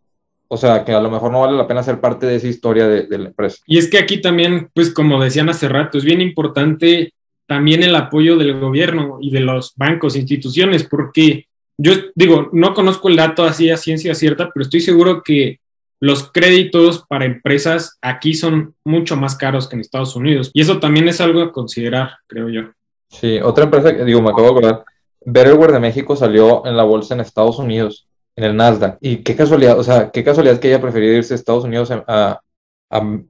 o 0.46 0.56
sea, 0.56 0.84
que 0.84 0.92
a 0.92 1.00
lo 1.00 1.10
mejor 1.10 1.32
no 1.32 1.40
vale 1.40 1.56
la 1.56 1.66
pena 1.66 1.82
ser 1.82 2.00
parte 2.00 2.26
de 2.26 2.36
esa 2.36 2.46
historia 2.46 2.86
de, 2.86 3.06
de, 3.06 3.18
la 3.18 3.28
empresa. 3.28 3.56
Y 3.66 3.78
es 3.78 3.90
que 3.90 3.98
aquí 3.98 4.20
también, 4.20 4.68
pues 4.72 4.92
como 4.92 5.20
decían 5.20 5.48
hace 5.48 5.68
rato, 5.68 5.98
es 5.98 6.04
bien 6.04 6.20
importante 6.20 7.12
también 7.46 7.82
el 7.82 7.94
apoyo 7.94 8.36
del 8.36 8.58
gobierno 8.60 9.18
y 9.20 9.30
de 9.30 9.40
los 9.40 9.74
bancos, 9.76 10.16
instituciones, 10.16 10.84
porque 10.84 11.46
yo 11.78 11.92
digo, 12.14 12.48
no 12.52 12.74
conozco 12.74 13.08
el 13.08 13.16
dato 13.16 13.44
así 13.44 13.70
a 13.70 13.76
ciencia 13.76 14.14
cierta, 14.14 14.50
pero 14.52 14.64
estoy 14.64 14.80
seguro 14.80 15.22
que 15.22 15.60
los 16.00 16.30
créditos 16.30 17.04
para 17.08 17.24
empresas 17.24 17.98
aquí 18.02 18.34
son 18.34 18.74
mucho 18.84 19.16
más 19.16 19.36
caros 19.36 19.68
que 19.68 19.76
en 19.76 19.80
Estados 19.80 20.14
Unidos. 20.16 20.50
Y 20.52 20.60
eso 20.60 20.78
también 20.78 21.08
es 21.08 21.20
algo 21.20 21.40
a 21.40 21.52
considerar, 21.52 22.10
creo 22.26 22.48
yo. 22.48 22.62
Sí, 23.08 23.38
otra 23.40 23.64
empresa 23.64 23.96
que 23.96 24.04
digo, 24.04 24.20
me 24.20 24.30
acabo 24.30 24.42
de 24.42 24.50
acordar, 24.50 24.84
Betterware 25.24 25.72
de 25.72 25.80
México 25.80 26.16
salió 26.16 26.66
en 26.66 26.76
la 26.76 26.82
bolsa 26.82 27.14
en 27.14 27.20
Estados 27.20 27.58
Unidos, 27.58 28.06
en 28.36 28.44
el 28.44 28.56
Nasdaq. 28.56 28.98
Y 29.00 29.18
qué 29.18 29.34
casualidad, 29.34 29.78
o 29.78 29.84
sea, 29.84 30.10
qué 30.10 30.22
casualidad 30.22 30.58
que 30.58 30.68
ella 30.68 30.80
preferido 30.80 31.14
irse 31.14 31.34
a 31.34 31.36
Estados 31.36 31.64
Unidos 31.64 31.90
a, 31.90 32.40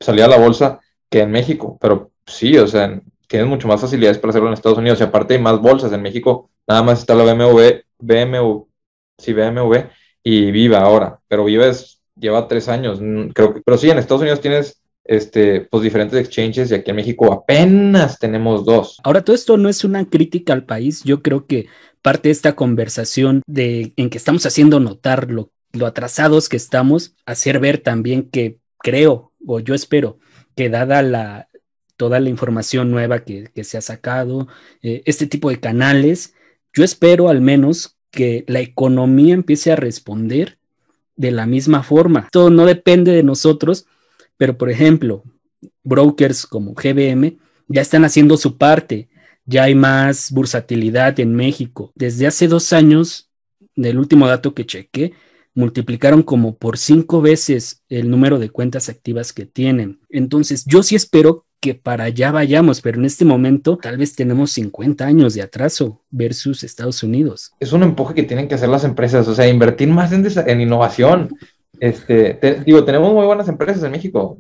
salir 0.00 0.24
a 0.24 0.28
la 0.28 0.38
bolsa 0.38 0.80
que 1.08 1.20
en 1.20 1.30
México. 1.30 1.78
Pero 1.80 2.10
sí, 2.26 2.56
o 2.58 2.66
sea, 2.66 3.00
tienen 3.28 3.48
mucho 3.48 3.68
más 3.68 3.80
facilidades 3.80 4.18
para 4.18 4.30
hacerlo 4.30 4.48
en 4.48 4.54
Estados 4.54 4.78
Unidos. 4.78 5.00
Y 5.00 5.04
aparte 5.04 5.34
hay 5.34 5.40
más 5.40 5.60
bolsas. 5.60 5.92
En 5.92 6.02
México 6.02 6.50
nada 6.66 6.82
más 6.82 7.00
está 7.00 7.14
la 7.14 7.24
BMW, 7.24 7.82
BMW, 7.98 8.62
sí, 9.18 9.32
BMW 9.32 9.76
y 10.22 10.50
Viva 10.50 10.78
ahora. 10.78 11.20
Pero 11.28 11.44
Viva 11.44 11.66
es 11.66 11.94
lleva 12.18 12.48
tres 12.48 12.68
años, 12.68 13.00
mm, 13.00 13.28
creo 13.28 13.54
que, 13.54 13.60
pero 13.60 13.76
sí, 13.76 13.90
en 13.90 13.98
Estados 13.98 14.22
Unidos 14.22 14.40
tienes 14.40 14.80
este, 15.04 15.62
pues 15.62 15.82
diferentes 15.82 16.18
exchanges 16.18 16.70
y 16.70 16.74
aquí 16.74 16.90
en 16.90 16.96
México 16.96 17.32
apenas 17.32 18.18
tenemos 18.18 18.64
dos. 18.64 18.98
Ahora, 19.04 19.22
todo 19.22 19.36
esto 19.36 19.56
no 19.56 19.68
es 19.68 19.84
una 19.84 20.08
crítica 20.08 20.52
al 20.52 20.64
país, 20.64 21.02
yo 21.04 21.22
creo 21.22 21.46
que 21.46 21.66
parte 22.02 22.28
de 22.28 22.32
esta 22.32 22.54
conversación 22.54 23.42
de, 23.46 23.92
en 23.96 24.10
que 24.10 24.18
estamos 24.18 24.46
haciendo 24.46 24.80
notar 24.80 25.30
lo, 25.30 25.50
lo 25.72 25.86
atrasados 25.86 26.48
que 26.48 26.56
estamos, 26.56 27.14
hacer 27.26 27.58
ver 27.60 27.78
también 27.78 28.30
que 28.30 28.58
creo, 28.78 29.32
o 29.46 29.60
yo 29.60 29.74
espero, 29.74 30.18
que 30.54 30.70
dada 30.70 31.02
la, 31.02 31.48
toda 31.96 32.20
la 32.20 32.28
información 32.28 32.90
nueva 32.90 33.24
que, 33.24 33.50
que 33.54 33.64
se 33.64 33.76
ha 33.76 33.80
sacado, 33.80 34.48
eh, 34.82 35.02
este 35.06 35.26
tipo 35.26 35.50
de 35.50 35.60
canales, 35.60 36.33
yo 36.74 36.84
espero 36.84 37.28
al 37.28 37.40
menos 37.40 37.96
que 38.10 38.44
la 38.46 38.60
economía 38.60 39.34
empiece 39.34 39.72
a 39.72 39.76
responder 39.76 40.58
de 41.16 41.30
la 41.30 41.46
misma 41.46 41.82
forma. 41.82 42.28
Todo 42.30 42.50
no 42.50 42.66
depende 42.66 43.12
de 43.12 43.22
nosotros, 43.22 43.86
pero 44.36 44.58
por 44.58 44.70
ejemplo, 44.70 45.22
brokers 45.82 46.46
como 46.46 46.74
GBM 46.74 47.38
ya 47.68 47.80
están 47.82 48.04
haciendo 48.04 48.36
su 48.36 48.58
parte, 48.58 49.08
ya 49.46 49.64
hay 49.64 49.74
más 49.74 50.30
bursatilidad 50.32 51.18
en 51.20 51.34
México. 51.34 51.92
Desde 51.94 52.26
hace 52.26 52.48
dos 52.48 52.72
años, 52.72 53.30
del 53.76 53.98
último 53.98 54.26
dato 54.26 54.54
que 54.54 54.66
chequé, 54.66 55.12
multiplicaron 55.54 56.22
como 56.22 56.56
por 56.56 56.78
cinco 56.78 57.20
veces 57.20 57.82
el 57.88 58.10
número 58.10 58.38
de 58.38 58.50
cuentas 58.50 58.88
activas 58.88 59.32
que 59.32 59.46
tienen. 59.46 60.00
Entonces, 60.08 60.64
yo 60.64 60.82
sí 60.82 60.96
espero 60.96 61.46
que 61.64 61.74
para 61.74 62.04
allá 62.04 62.30
vayamos, 62.30 62.82
pero 62.82 62.98
en 62.98 63.06
este 63.06 63.24
momento 63.24 63.78
tal 63.80 63.96
vez 63.96 64.14
tenemos 64.14 64.50
50 64.50 65.06
años 65.06 65.32
de 65.32 65.40
atraso 65.40 66.02
versus 66.10 66.62
Estados 66.62 67.02
Unidos. 67.02 67.54
Es 67.58 67.72
un 67.72 67.82
empuje 67.82 68.12
que 68.12 68.22
tienen 68.24 68.48
que 68.48 68.56
hacer 68.56 68.68
las 68.68 68.84
empresas, 68.84 69.26
o 69.28 69.34
sea, 69.34 69.48
invertir 69.48 69.88
más 69.88 70.12
en, 70.12 70.26
en 70.46 70.60
innovación. 70.60 71.34
Este, 71.80 72.38
digo, 72.66 72.84
tenemos 72.84 73.14
muy 73.14 73.24
buenas 73.24 73.48
empresas 73.48 73.82
en 73.82 73.92
México. 73.92 74.36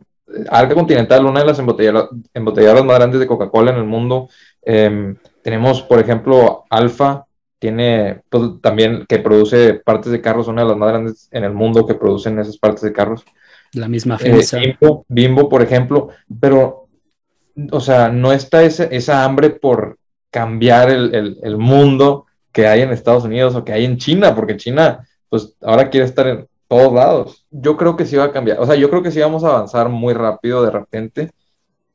Arca 0.50 0.74
Continental, 0.74 1.24
una 1.24 1.40
de 1.40 1.46
las 1.46 1.58
embotelladoras, 1.58 2.84
más 2.84 2.98
grandes 2.98 3.20
de 3.20 3.26
Coca-Cola 3.26 3.70
en 3.70 3.78
el 3.78 3.84
mundo. 3.84 4.28
Em, 4.60 5.16
tenemos, 5.40 5.80
por 5.80 6.00
ejemplo, 6.00 6.64
Alfa, 6.68 7.24
tiene 7.58 8.20
pues, 8.28 8.60
también 8.60 9.06
que 9.08 9.18
produce 9.18 9.80
partes 9.82 10.12
de 10.12 10.20
carros, 10.20 10.46
una 10.48 10.60
de 10.60 10.68
las 10.68 10.76
más 10.76 10.90
grandes 10.90 11.28
en 11.30 11.44
el 11.44 11.54
mundo 11.54 11.86
que 11.86 11.94
producen 11.94 12.38
esas 12.38 12.58
partes 12.58 12.82
de 12.82 12.92
carros. 12.92 13.24
La 13.72 13.88
misma 13.88 14.18
FEMSA. 14.18 14.58
Eh, 14.58 14.76
Bimbo, 14.78 15.06
Bimbo, 15.08 15.48
por 15.48 15.62
ejemplo, 15.62 16.10
pero 16.38 16.83
o 17.70 17.80
sea, 17.80 18.08
no 18.08 18.32
está 18.32 18.62
esa 18.62 19.24
hambre 19.24 19.50
por 19.50 19.98
cambiar 20.30 20.90
el, 20.90 21.56
mundo 21.56 22.26
que 22.52 22.66
hay 22.66 22.82
en 22.82 22.90
Estados 22.90 23.24
Unidos 23.24 23.54
o 23.54 23.64
que 23.64 23.72
hay 23.72 23.84
en 23.84 23.98
China, 23.98 24.34
porque 24.34 24.56
China, 24.56 25.06
pues 25.28 25.54
ahora 25.62 25.90
quiere 25.90 26.06
estar 26.06 26.26
en 26.26 26.48
todos 26.66 26.92
lados. 26.92 27.46
Yo 27.50 27.76
creo 27.76 27.96
que 27.96 28.06
sí 28.06 28.16
va 28.16 28.24
a 28.24 28.32
cambiar, 28.32 28.58
o 28.60 28.66
sea, 28.66 28.74
yo 28.74 28.90
creo 28.90 29.02
que 29.02 29.12
sí 29.12 29.20
vamos 29.20 29.44
a 29.44 29.50
avanzar 29.50 29.88
muy 29.88 30.12
rápido 30.12 30.64
de 30.64 30.70
repente, 30.70 31.30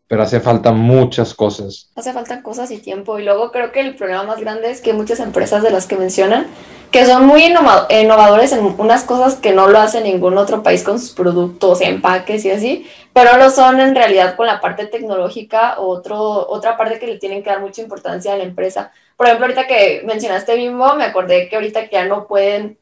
pero 0.08 0.24
hace 0.24 0.40
falta 0.40 0.72
muchas 0.72 1.34
cosas. 1.34 1.92
Hace 1.96 2.14
falta 2.14 2.42
cosas 2.42 2.72
y 2.72 2.78
tiempo, 2.78 3.20
y 3.20 3.24
luego 3.24 3.52
creo 3.52 3.72
que 3.72 3.82
el 3.82 3.96
problema 3.96 4.24
más 4.24 4.40
grande 4.40 4.72
es 4.72 4.82
que 4.82 4.94
muchas 4.94 5.20
empresas 5.20 5.62
de 5.62 5.72
las 5.72 5.86
que 5.86 5.98
mencionan 5.98 6.48
que 6.92 7.06
son 7.06 7.26
muy 7.28 7.44
innovadores 7.44 8.52
en 8.52 8.66
unas 8.78 9.04
cosas 9.04 9.36
que 9.36 9.54
no 9.54 9.68
lo 9.68 9.80
hace 9.80 10.02
ningún 10.02 10.38
otro 10.38 10.64
país 10.64 10.84
con 10.84 11.00
sus 11.00 11.12
productos, 11.12 11.82
empaques 11.82 12.46
y 12.46 12.52
así, 12.52 12.88
pero 13.20 13.38
lo 13.38 13.50
son 13.50 13.82
en 13.82 13.96
realidad 13.96 14.38
con 14.38 14.48
la 14.48 14.62
parte 14.62 14.86
tecnológica, 14.86 15.80
otro, 15.80 16.48
otra 16.50 16.78
parte 16.78 17.00
que 17.00 17.08
le 17.08 17.18
tienen 17.18 17.44
que 17.44 17.50
dar 17.50 17.60
mucha 17.60 17.82
importancia 17.82 18.34
a 18.34 18.38
la 18.38 18.46
empresa. 18.46 18.94
Por 19.18 19.28
ejemplo, 19.28 19.48
ahorita 19.48 19.68
que 19.68 20.04
mencionaste 20.06 20.56
Bimbo, 20.56 20.96
me 20.96 21.04
acordé 21.04 21.50
que 21.50 21.58
ahorita 21.58 21.90
que 21.90 21.98
ya 21.98 22.06
no 22.06 22.28
pueden 22.28 22.78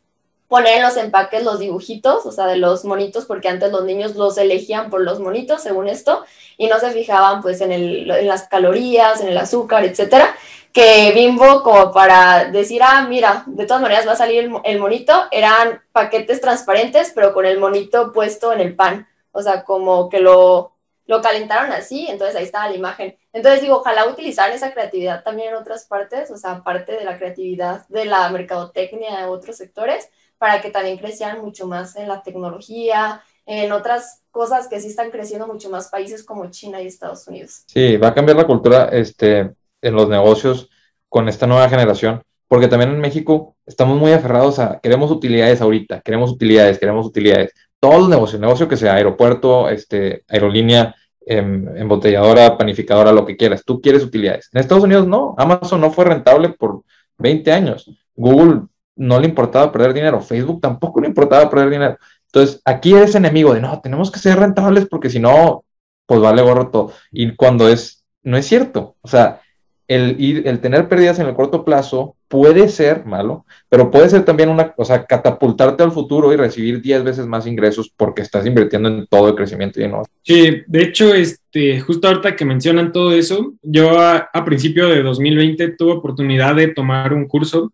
poner 0.47 0.77
en 0.77 0.83
los 0.83 0.95
empaques 0.95 1.43
los 1.43 1.57
dibujitos, 1.57 2.23
o 2.27 2.31
sea, 2.31 2.45
de 2.45 2.57
los 2.57 2.85
monitos, 2.85 3.25
porque 3.25 3.49
antes 3.49 3.71
los 3.71 3.83
niños 3.83 4.15
los 4.15 4.37
elegían 4.37 4.91
por 4.91 5.01
los 5.01 5.19
monitos, 5.19 5.63
según 5.63 5.87
esto, 5.87 6.23
y 6.55 6.67
no 6.67 6.79
se 6.79 6.91
fijaban 6.91 7.41
pues 7.41 7.59
en, 7.61 7.71
el, 7.71 8.09
en 8.11 8.27
las 8.27 8.47
calorías, 8.47 9.21
en 9.21 9.29
el 9.29 9.37
azúcar, 9.39 9.85
etcétera 9.85 10.35
que 10.77 11.11
Bimbo, 11.11 11.63
como 11.63 11.91
para 11.91 12.51
decir, 12.51 12.83
ah, 12.83 13.07
mira, 13.09 13.41
de 13.47 13.65
todas 13.65 13.81
maneras 13.81 14.07
va 14.07 14.11
a 14.11 14.15
salir 14.15 14.51
el, 14.63 14.79
monito, 14.79 15.25
eran 15.31 15.81
paquetes 15.91 16.39
transparentes, 16.39 17.13
pero 17.15 17.33
con 17.33 17.47
el 17.47 17.57
monito 17.57 18.13
puesto 18.13 18.53
en 18.53 18.59
el 18.59 18.75
pan. 18.75 19.07
O 19.31 19.41
sea, 19.41 19.63
como 19.63 20.09
que 20.09 20.19
lo, 20.19 20.73
lo 21.05 21.21
calentaron 21.21 21.71
así, 21.71 22.07
entonces 22.09 22.35
ahí 22.35 22.43
estaba 22.43 22.69
la 22.69 22.75
imagen. 22.75 23.17
Entonces 23.33 23.61
digo, 23.61 23.77
ojalá 23.77 24.07
utilizar 24.07 24.51
esa 24.51 24.73
creatividad 24.73 25.23
también 25.23 25.49
en 25.49 25.55
otras 25.55 25.85
partes, 25.85 26.29
o 26.31 26.37
sea, 26.37 26.51
aparte 26.51 26.93
de 26.93 27.05
la 27.05 27.17
creatividad 27.17 27.87
de 27.87 28.05
la 28.05 28.29
mercadotecnia 28.29 29.17
de 29.17 29.25
otros 29.25 29.57
sectores, 29.57 30.09
para 30.37 30.61
que 30.61 30.69
también 30.69 30.97
crecieran 30.97 31.41
mucho 31.41 31.67
más 31.67 31.95
en 31.95 32.07
la 32.07 32.21
tecnología, 32.21 33.21
en 33.45 33.71
otras 33.71 34.21
cosas 34.29 34.67
que 34.67 34.79
sí 34.79 34.89
están 34.89 35.09
creciendo 35.09 35.47
mucho 35.47 35.69
más 35.69 35.87
países 35.87 36.23
como 36.23 36.51
China 36.51 36.81
y 36.81 36.87
Estados 36.87 37.27
Unidos. 37.27 37.63
Sí, 37.65 37.97
va 37.97 38.09
a 38.09 38.13
cambiar 38.13 38.37
la 38.37 38.45
cultura, 38.45 38.89
este, 38.91 39.53
en 39.81 39.95
los 39.95 40.09
negocios 40.09 40.69
con 41.09 41.29
esta 41.29 41.47
nueva 41.47 41.69
generación, 41.69 42.21
porque 42.47 42.67
también 42.67 42.91
en 42.91 42.99
México 42.99 43.55
estamos 43.65 43.97
muy 43.97 44.11
aferrados 44.11 44.59
a, 44.59 44.79
queremos 44.81 45.11
utilidades 45.11 45.61
ahorita, 45.61 46.01
queremos 46.01 46.31
utilidades, 46.31 46.77
queremos 46.77 47.05
utilidades. 47.05 47.53
Todos 47.79 47.99
los 47.99 48.09
negocios, 48.09 48.41
negocio 48.41 48.67
que 48.67 48.77
sea 48.77 48.95
aeropuerto, 48.95 49.69
este, 49.69 50.23
aerolínea, 50.27 50.95
em, 51.25 51.77
embotelladora, 51.77 52.57
panificadora, 52.57 53.11
lo 53.11 53.25
que 53.25 53.37
quieras, 53.37 53.63
tú 53.65 53.81
quieres 53.81 54.03
utilidades. 54.03 54.49
En 54.53 54.59
Estados 54.61 54.83
Unidos 54.83 55.07
no, 55.07 55.35
Amazon 55.37 55.81
no 55.81 55.91
fue 55.91 56.05
rentable 56.05 56.49
por 56.49 56.83
20 57.17 57.51
años, 57.51 57.89
Google 58.15 58.61
no 58.95 59.19
le 59.19 59.27
importaba 59.27 59.71
perder 59.71 59.93
dinero, 59.93 60.21
Facebook 60.21 60.61
tampoco 60.61 61.01
le 61.01 61.07
importaba 61.07 61.49
perder 61.49 61.69
dinero. 61.69 61.97
Entonces, 62.25 62.61
aquí 62.65 62.93
eres 62.93 63.15
enemigo 63.15 63.53
de, 63.53 63.61
no, 63.61 63.79
tenemos 63.81 64.11
que 64.11 64.19
ser 64.19 64.37
rentables 64.39 64.87
porque 64.87 65.09
si 65.09 65.19
no, 65.19 65.63
pues 66.05 66.19
vale 66.19 66.41
gorro 66.41 66.69
todo. 66.69 66.93
Y 67.11 67.35
cuando 67.35 67.69
es, 67.69 68.05
no 68.23 68.37
es 68.37 68.45
cierto. 68.45 68.95
O 69.01 69.07
sea, 69.07 69.41
el, 69.87 70.15
ir, 70.19 70.47
el 70.47 70.59
tener 70.59 70.89
pérdidas 70.89 71.19
en 71.19 71.27
el 71.27 71.35
corto 71.35 71.63
plazo 71.63 72.15
puede 72.27 72.67
ser 72.67 73.05
malo, 73.05 73.45
pero 73.69 73.89
puede 73.89 74.09
ser 74.09 74.25
también 74.25 74.49
una, 74.49 74.73
o 74.75 74.83
sea, 74.83 75.05
catapultarte 75.05 75.83
al 75.83 75.93
futuro 75.93 76.33
y 76.33 76.35
recibir 76.35 76.81
10 76.81 77.03
veces 77.03 77.25
más 77.25 77.47
ingresos 77.47 77.91
porque 77.95 78.21
estás 78.21 78.45
invirtiendo 78.45 78.89
en 78.89 79.07
todo 79.07 79.29
el 79.29 79.35
crecimiento 79.35 79.79
y 79.79 79.85
innovación. 79.85 80.17
Sí, 80.23 80.63
de 80.67 80.83
hecho, 80.83 81.13
este, 81.13 81.79
justo 81.79 82.07
ahorita 82.07 82.35
que 82.35 82.43
mencionan 82.43 82.91
todo 82.91 83.13
eso, 83.13 83.53
yo 83.61 83.99
a, 83.99 84.29
principio 84.45 84.89
de 84.89 85.03
2020 85.03 85.69
tuve 85.69 85.93
oportunidad 85.93 86.55
de 86.55 86.67
tomar 86.67 87.13
un 87.13 87.27
curso 87.27 87.71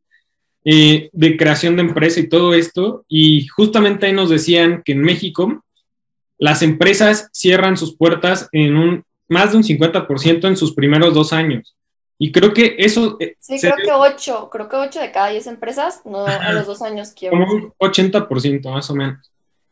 eh, 0.65 1.10
de 1.12 1.38
creación 1.38 1.76
de 1.76 1.82
empresa 1.82 2.19
y 2.19 2.30
todo 2.30 2.54
esto, 2.54 3.06
y 3.08 3.47
justamente 3.47 4.06
ahí 4.06 4.13
nos 4.13 4.30
decían 4.30 4.84
que 4.86 4.91
en 4.91 5.02
México 5.02 5.63
las 6.38 6.62
empresas 6.62 7.30
cierran 7.34 7.76
sus 7.76 7.95
puertas 7.95 8.49
en 8.52 8.76
un 8.76 9.04
más 9.30 9.52
de 9.52 9.58
un 9.58 9.63
50% 9.63 10.47
en 10.47 10.58
sus 10.58 10.73
primeros 10.73 11.13
dos 11.13 11.34
años. 11.34 11.76
Y 12.24 12.32
creo 12.32 12.54
que 12.54 12.78
eso... 12.78 13.18
Eh, 13.20 13.36
sí, 13.38 13.60
creo 13.60 13.76
que 13.76 13.92
8, 13.92 14.50
creo 14.50 14.70
que 14.70 14.78
8 14.78 15.02
de 15.02 15.12
cada 15.12 15.28
10 15.28 15.46
empresas 15.48 16.04
no, 16.06 16.26
a 16.26 16.54
los 16.54 16.66
dos 16.66 16.82
años 16.82 17.12
quiero. 17.12 17.38
Como 17.38 17.52
un 17.52 17.74
80% 17.78 18.72
más 18.72 18.90
o 18.90 18.96
menos. 18.96 19.30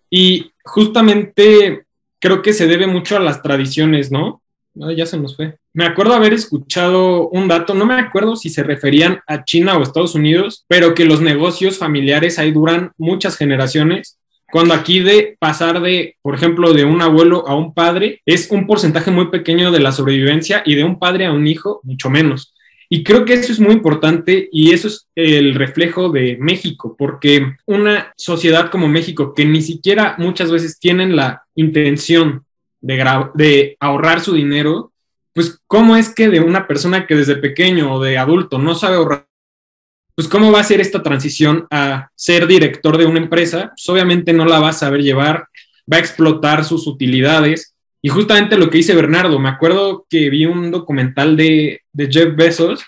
Y 0.10 0.52
justamente 0.66 1.86
creo 2.20 2.42
que 2.42 2.52
se 2.52 2.68
debe 2.68 2.88
mucho 2.88 3.16
a 3.16 3.22
las 3.22 3.42
tradiciones, 3.42 4.12
¿no? 4.12 4.42
ya 4.74 5.06
se 5.06 5.18
nos 5.18 5.38
fue. 5.38 5.60
Me 5.72 5.86
acuerdo 5.86 6.14
haber 6.14 6.34
escuchado 6.34 7.30
un 7.30 7.48
dato, 7.48 7.74
no 7.74 7.86
me 7.86 7.94
acuerdo 7.94 8.36
si 8.36 8.50
se 8.50 8.64
referían 8.64 9.22
a 9.28 9.46
China 9.46 9.78
o 9.78 9.82
Estados 9.82 10.16
Unidos, 10.16 10.66
pero 10.68 10.94
que 10.94 11.06
los 11.06 11.22
negocios 11.22 11.78
familiares 11.78 12.38
ahí 12.38 12.52
duran 12.52 12.92
muchas 12.98 13.38
generaciones 13.38 14.20
Cuando 14.52 14.74
aquí 14.74 15.00
de 15.00 15.38
pasar 15.40 15.82
de, 15.82 16.18
por 16.22 16.36
ejemplo, 16.36 16.74
de 16.74 16.84
un 16.86 17.02
abuelo 17.02 17.48
a 17.48 17.56
un 17.56 17.74
padre, 17.74 18.22
es 18.26 18.52
un 18.52 18.68
porcentaje 18.68 19.10
muy 19.10 19.30
pequeño 19.30 19.72
de 19.72 19.80
la 19.80 19.92
sobrevivencia 19.92 20.62
y 20.66 20.76
de 20.76 20.84
un 20.84 21.00
padre 21.00 21.26
a 21.26 21.32
un 21.32 21.48
hijo, 21.48 21.80
mucho 21.84 22.10
menos. 22.10 22.54
Y 22.90 23.04
creo 23.04 23.24
que 23.24 23.36
eso 23.36 23.54
es 23.54 23.60
muy 23.62 23.72
importante 23.72 24.50
y 24.52 24.74
eso 24.74 24.90
es 24.90 25.08
el 25.16 25.56
reflejo 25.56 26.10
de 26.10 26.38
México, 26.38 26.96
porque 26.98 27.54
una 27.66 28.12
sociedad 28.18 28.70
como 28.70 28.90
México, 28.90 29.34
que 29.34 29.46
ni 29.46 29.62
siquiera 29.62 30.16
muchas 30.18 30.52
veces 30.52 30.78
tienen 30.78 31.16
la 31.16 31.44
intención 31.56 32.44
de, 32.82 33.30
de 33.36 33.78
ahorrar 33.80 34.20
su 34.20 34.34
dinero, 34.34 34.92
pues 35.34 35.62
cómo 35.68 35.96
es 35.96 36.14
que 36.14 36.28
de 36.28 36.42
una 36.42 36.68
persona 36.68 37.08
que 37.08 37.16
desde 37.16 37.38
pequeño 37.38 37.94
o 37.94 38.04
de 38.04 38.18
adulto 38.18 38.58
no 38.58 38.76
sabe 38.76 38.98
ahorrar 38.98 39.31
pues 40.16 40.28
cómo 40.28 40.52
va 40.52 40.60
a 40.60 40.66
ser 40.66 40.82
esta 40.82 41.02
transición 41.02 41.68
a 41.72 42.10
ser 42.16 42.48
director 42.48 42.98
de 42.98 43.06
una 43.06 43.20
empresa, 43.20 43.70
pues 43.76 43.88
obviamente 43.90 44.34
no 44.34 44.46
la 44.46 44.60
va 44.60 44.70
a 44.70 44.74
saber 44.74 45.02
llevar, 45.02 45.48
va 45.92 45.98
a 45.98 46.00
explotar 46.00 46.64
sus 46.66 46.88
utilidades. 46.88 47.76
Y 48.02 48.10
justamente 48.10 48.58
lo 48.58 48.70
que 48.70 48.78
dice 48.78 48.96
Bernardo, 48.96 49.40
me 49.40 49.50
acuerdo 49.50 50.06
que 50.10 50.30
vi 50.30 50.46
un 50.46 50.72
documental 50.72 51.38
de, 51.38 51.82
de 51.94 52.12
Jeff 52.12 52.36
Bezos 52.36 52.84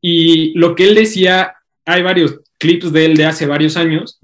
y 0.00 0.58
lo 0.58 0.74
que 0.74 0.88
él 0.88 0.94
decía, 0.94 1.54
hay 1.84 2.02
varios 2.02 2.40
clips 2.58 2.92
de 2.92 3.06
él 3.06 3.16
de 3.16 3.26
hace 3.26 3.46
varios 3.46 3.76
años, 3.76 4.18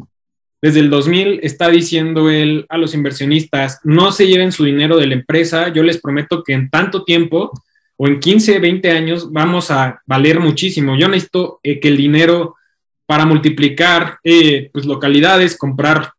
desde 0.65 0.81
el 0.81 0.89
2000 0.89 1.41
está 1.43 1.69
diciendo 1.69 2.31
él 2.31 2.65
a 2.71 2.79
los 2.79 2.95
inversionistas, 2.95 3.81
no 3.85 4.13
se 4.13 4.27
lleven 4.27 4.51
su 4.51 4.65
dinero 4.65 4.97
de 4.97 5.07
la 5.07 5.13
empresa, 5.13 5.69
yo 5.69 5.83
les 5.83 6.01
prometo 6.01 6.43
que 6.43 6.55
en 6.55 6.71
tanto 6.71 7.05
tiempo 7.05 7.51
o 7.97 8.09
en 8.09 8.21
15, 8.21 8.59
20 8.59 8.91
años 8.91 9.33
vamos 9.33 9.71
a 9.71 10.01
valer 10.07 10.41
muchísimo. 10.41 10.97
Yo 10.97 11.09
necesito 11.09 11.61
eh, 11.63 11.81
que 11.81 11.89
el 11.89 11.97
dinero 11.97 12.57
para 13.07 13.27
multiplicar 13.27 14.19
eh, 14.25 14.71
pues, 14.73 14.87
localidades, 14.87 15.57
comprar, 15.57 16.13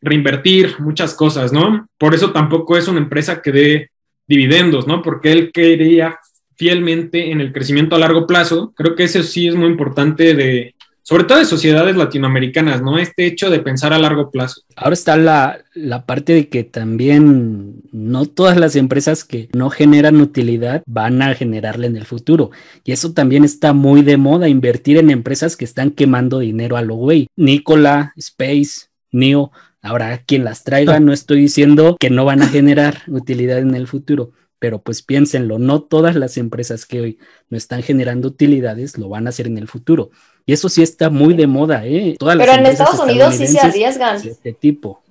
reinvertir, 0.00 0.80
muchas 0.80 1.14
cosas, 1.14 1.52
¿no? 1.52 1.88
Por 1.98 2.14
eso 2.14 2.32
tampoco 2.32 2.76
es 2.76 2.88
una 2.88 3.00
empresa 3.00 3.42
que 3.42 3.52
dé 3.52 3.90
dividendos, 4.26 4.86
¿no? 4.86 5.02
Porque 5.02 5.32
él 5.32 5.50
quería 5.52 6.18
fielmente 6.56 7.30
en 7.30 7.40
el 7.40 7.52
crecimiento 7.52 7.96
a 7.96 7.98
largo 7.98 8.26
plazo. 8.26 8.72
Creo 8.76 8.94
que 8.94 9.04
eso 9.04 9.22
sí 9.22 9.48
es 9.48 9.54
muy 9.54 9.68
importante 9.68 10.34
de, 10.34 10.74
sobre 11.02 11.24
todo 11.24 11.38
de 11.38 11.44
sociedades 11.44 11.96
latinoamericanas, 11.96 12.80
¿no? 12.80 12.98
Este 12.98 13.26
hecho 13.26 13.50
de 13.50 13.58
pensar 13.58 13.92
a 13.92 13.98
largo 13.98 14.30
plazo. 14.30 14.62
Ahora 14.76 14.94
está 14.94 15.16
la, 15.16 15.64
la, 15.74 16.06
parte 16.06 16.32
de 16.32 16.48
que 16.48 16.64
también 16.64 17.82
no 17.90 18.26
todas 18.26 18.56
las 18.56 18.76
empresas 18.76 19.24
que 19.24 19.48
no 19.52 19.68
generan 19.70 20.20
utilidad 20.20 20.82
van 20.86 21.20
a 21.22 21.34
generarla 21.34 21.86
en 21.86 21.96
el 21.96 22.06
futuro. 22.06 22.50
Y 22.84 22.92
eso 22.92 23.12
también 23.12 23.44
está 23.44 23.72
muy 23.72 24.02
de 24.02 24.16
moda, 24.16 24.48
invertir 24.48 24.96
en 24.96 25.10
empresas 25.10 25.56
que 25.56 25.64
están 25.64 25.90
quemando 25.90 26.38
dinero 26.38 26.76
a 26.76 26.82
lo 26.82 26.94
güey. 26.94 27.28
Nicola, 27.36 28.12
Space, 28.16 28.86
Neo, 29.10 29.50
ahora 29.82 30.18
quien 30.18 30.44
las 30.44 30.62
traiga, 30.62 31.00
no 31.00 31.12
estoy 31.12 31.40
diciendo 31.40 31.96
que 31.98 32.10
no 32.10 32.24
van 32.24 32.42
a 32.42 32.48
generar 32.48 33.02
utilidad 33.08 33.58
en 33.58 33.74
el 33.74 33.88
futuro 33.88 34.32
pero 34.62 34.80
pues 34.80 35.02
piénsenlo, 35.02 35.58
no 35.58 35.82
todas 35.82 36.14
las 36.14 36.36
empresas 36.36 36.86
que 36.86 37.00
hoy 37.00 37.18
no 37.50 37.56
están 37.56 37.82
generando 37.82 38.28
utilidades 38.28 38.96
lo 38.96 39.08
van 39.08 39.26
a 39.26 39.30
hacer 39.30 39.48
en 39.48 39.58
el 39.58 39.66
futuro. 39.66 40.10
Y 40.46 40.52
eso 40.52 40.68
sí 40.68 40.84
está 40.84 41.10
muy 41.10 41.34
de 41.34 41.48
moda, 41.48 41.84
¿eh? 41.84 42.14
pero 42.20 42.52
en 42.52 42.66
Estados 42.66 43.00
Unidos 43.00 43.34
sí 43.34 43.48
se 43.48 43.58
arriesgan. 43.58 44.22
De 44.22 44.30
este 44.30 44.52
tipo 44.52 45.01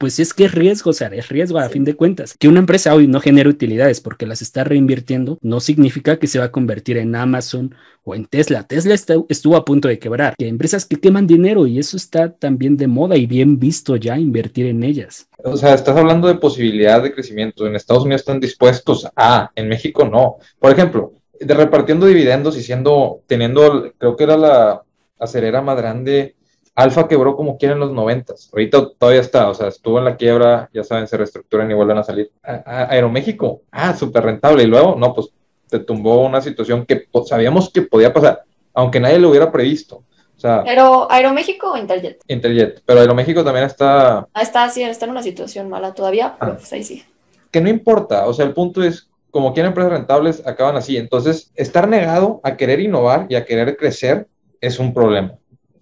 pues 0.00 0.18
es 0.18 0.32
que 0.32 0.46
es 0.46 0.52
riesgo, 0.52 0.92
o 0.92 0.94
sea, 0.94 1.08
es 1.08 1.28
riesgo 1.28 1.58
a 1.58 1.68
fin 1.68 1.84
de 1.84 1.94
cuentas. 1.94 2.34
Que 2.38 2.48
una 2.48 2.60
empresa 2.60 2.94
hoy 2.94 3.06
no 3.06 3.20
genere 3.20 3.50
utilidades 3.50 4.00
porque 4.00 4.26
las 4.26 4.40
está 4.40 4.64
reinvirtiendo 4.64 5.36
no 5.42 5.60
significa 5.60 6.18
que 6.18 6.26
se 6.26 6.38
va 6.38 6.46
a 6.46 6.50
convertir 6.50 6.96
en 6.96 7.14
Amazon 7.14 7.74
o 8.02 8.14
en 8.14 8.24
Tesla. 8.24 8.62
Tesla 8.66 8.94
estuvo 8.94 9.56
a 9.56 9.64
punto 9.66 9.88
de 9.88 9.98
quebrar. 9.98 10.36
Que 10.38 10.48
empresas 10.48 10.86
que 10.86 10.96
queman 10.96 11.26
dinero 11.26 11.66
y 11.66 11.78
eso 11.78 11.98
está 11.98 12.32
también 12.32 12.78
de 12.78 12.86
moda 12.86 13.18
y 13.18 13.26
bien 13.26 13.58
visto 13.58 13.94
ya 13.94 14.18
invertir 14.18 14.64
en 14.64 14.84
ellas. 14.84 15.28
O 15.44 15.58
sea, 15.58 15.74
estás 15.74 15.98
hablando 15.98 16.28
de 16.28 16.36
posibilidad 16.36 17.02
de 17.02 17.12
crecimiento. 17.12 17.66
En 17.66 17.76
Estados 17.76 18.04
Unidos 18.04 18.22
están 18.22 18.40
dispuestos 18.40 19.06
a, 19.14 19.50
en 19.54 19.68
México 19.68 20.06
no. 20.06 20.38
Por 20.58 20.72
ejemplo, 20.72 21.12
de 21.38 21.52
repartiendo 21.52 22.06
dividendos 22.06 22.56
y 22.56 22.62
siendo, 22.62 23.20
teniendo, 23.26 23.92
creo 23.98 24.16
que 24.16 24.24
era 24.24 24.38
la 24.38 24.82
acerera 25.18 25.60
más 25.60 25.76
grande 25.76 26.36
Alfa 26.80 27.08
quebró 27.08 27.36
como 27.36 27.58
quiera 27.58 27.74
en 27.74 27.80
los 27.80 27.92
noventas. 27.92 28.48
Ahorita 28.52 28.90
todavía 28.98 29.20
está, 29.20 29.48
o 29.48 29.54
sea, 29.54 29.68
estuvo 29.68 29.98
en 29.98 30.04
la 30.04 30.16
quiebra, 30.16 30.70
ya 30.72 30.82
saben, 30.82 31.06
se 31.06 31.16
reestructuran 31.16 31.70
y 31.70 31.74
vuelven 31.74 31.98
a 31.98 32.04
salir. 32.04 32.30
Aeroméxico, 32.42 33.62
ah, 33.70 33.94
súper 33.94 34.24
rentable. 34.24 34.62
Y 34.62 34.66
luego, 34.66 34.96
no, 34.96 35.14
pues 35.14 35.30
te 35.68 35.78
tumbó 35.78 36.24
una 36.26 36.40
situación 36.40 36.84
que 36.84 36.96
pues, 37.10 37.28
sabíamos 37.28 37.70
que 37.70 37.82
podía 37.82 38.12
pasar, 38.12 38.42
aunque 38.74 39.00
nadie 39.00 39.18
lo 39.18 39.30
hubiera 39.30 39.50
previsto. 39.50 40.02
O 40.36 40.40
sea, 40.40 40.62
¿Pero 40.64 41.10
Aeroméxico 41.10 41.72
o 41.72 41.76
Interjet? 41.76 42.22
Interjet, 42.26 42.82
pero 42.86 43.00
Aeroméxico 43.00 43.44
también 43.44 43.66
está... 43.66 44.26
Ah, 44.32 44.42
está, 44.42 44.68
sí, 44.70 44.82
está 44.82 45.04
en 45.04 45.10
una 45.10 45.22
situación 45.22 45.68
mala 45.68 45.92
todavía, 45.92 46.34
pero 46.40 46.52
ah. 46.52 46.56
pues 46.56 46.72
ahí 46.72 46.82
sí. 46.82 47.04
Que 47.50 47.60
no 47.60 47.68
importa, 47.68 48.26
o 48.26 48.32
sea, 48.32 48.46
el 48.46 48.54
punto 48.54 48.82
es, 48.82 49.10
como 49.30 49.52
quieren 49.52 49.68
empresas 49.68 49.92
rentables, 49.92 50.46
acaban 50.46 50.76
así. 50.76 50.96
Entonces, 50.96 51.52
estar 51.56 51.88
negado 51.88 52.40
a 52.42 52.56
querer 52.56 52.80
innovar 52.80 53.26
y 53.28 53.34
a 53.34 53.44
querer 53.44 53.76
crecer 53.76 54.28
es 54.62 54.78
un 54.78 54.94
problema. 54.94 55.34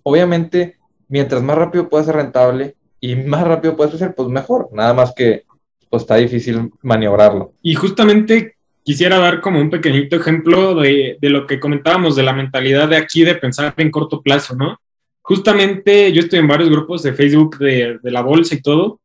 Obviamente, 0.02 0.77
mientras 1.08 1.42
más 1.42 1.58
rápido 1.58 1.88
pueda 1.88 2.04
ser 2.04 2.16
rentable 2.16 2.76
y 3.00 3.16
más 3.16 3.46
rápido 3.46 3.76
puedes 3.76 3.92
crecer, 3.92 4.14
pues 4.14 4.28
mejor. 4.28 4.68
Nada 4.72 4.94
más 4.94 5.12
que 5.14 5.44
pues 5.90 6.02
está 6.02 6.16
difícil 6.16 6.70
maniobrarlo. 6.82 7.52
Y 7.62 7.74
justamente 7.74 8.56
quisiera 8.84 9.18
dar 9.18 9.40
como 9.40 9.60
un 9.60 9.70
pequeñito 9.70 10.16
ejemplo 10.16 10.74
de, 10.74 11.18
de, 11.20 11.30
lo 11.30 11.46
que 11.46 11.60
comentábamos 11.60 12.16
de 12.16 12.22
la 12.22 12.32
mentalidad 12.32 12.88
de 12.88 12.96
aquí 12.96 13.24
de 13.24 13.34
pensar 13.34 13.74
en 13.76 13.90
corto 13.90 14.22
plazo, 14.22 14.54
¿no? 14.54 14.78
Justamente 15.22 16.10
yo 16.12 16.20
estoy 16.20 16.38
en 16.38 16.48
varios 16.48 16.70
grupos 16.70 17.02
de 17.02 17.12
Facebook 17.12 17.58
de, 17.58 17.98
de 18.02 18.10
la 18.10 18.22
bolsa 18.22 18.54
y 18.54 18.62
todo, 18.62 19.00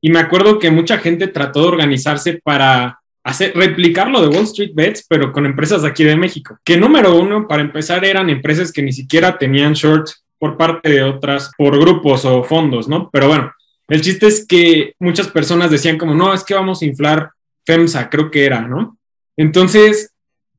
y 0.00 0.10
me 0.10 0.18
acuerdo 0.18 0.58
que 0.58 0.70
mucha 0.70 0.98
gente 0.98 1.28
trató 1.28 1.62
de 1.62 1.68
organizarse 1.68 2.40
para 2.42 3.00
hacer, 3.24 3.52
replicar 3.54 4.10
lo 4.10 4.22
de 4.22 4.28
Wall 4.28 4.44
Street 4.44 4.72
Bets, 4.74 5.06
pero 5.08 5.32
con 5.32 5.46
empresas 5.46 5.84
aquí 5.84 6.04
de 6.04 6.16
México. 6.16 6.58
Que 6.64 6.76
número 6.76 7.16
uno, 7.16 7.46
para 7.46 7.62
empezar, 7.62 8.04
eran 8.04 8.30
empresas 8.30 8.72
que 8.72 8.82
ni 8.82 8.92
siquiera 8.92 9.38
tenían 9.38 9.74
short 9.74 10.08
por 10.38 10.56
parte 10.56 10.90
de 10.90 11.02
otras, 11.02 11.50
por 11.56 11.78
grupos 11.78 12.24
o 12.24 12.44
fondos, 12.44 12.88
¿no? 12.88 13.10
Pero 13.10 13.28
bueno, 13.28 13.52
el 13.88 14.00
chiste 14.00 14.26
es 14.26 14.46
que 14.46 14.94
muchas 14.98 15.28
personas 15.28 15.70
decían 15.70 15.98
como, 15.98 16.14
no, 16.14 16.32
es 16.34 16.44
que 16.44 16.54
vamos 16.54 16.82
a 16.82 16.86
inflar 16.86 17.30
FEMSA, 17.66 18.10
creo 18.10 18.30
que 18.30 18.44
era, 18.44 18.60
¿no? 18.60 18.98
Entonces, 19.36 20.14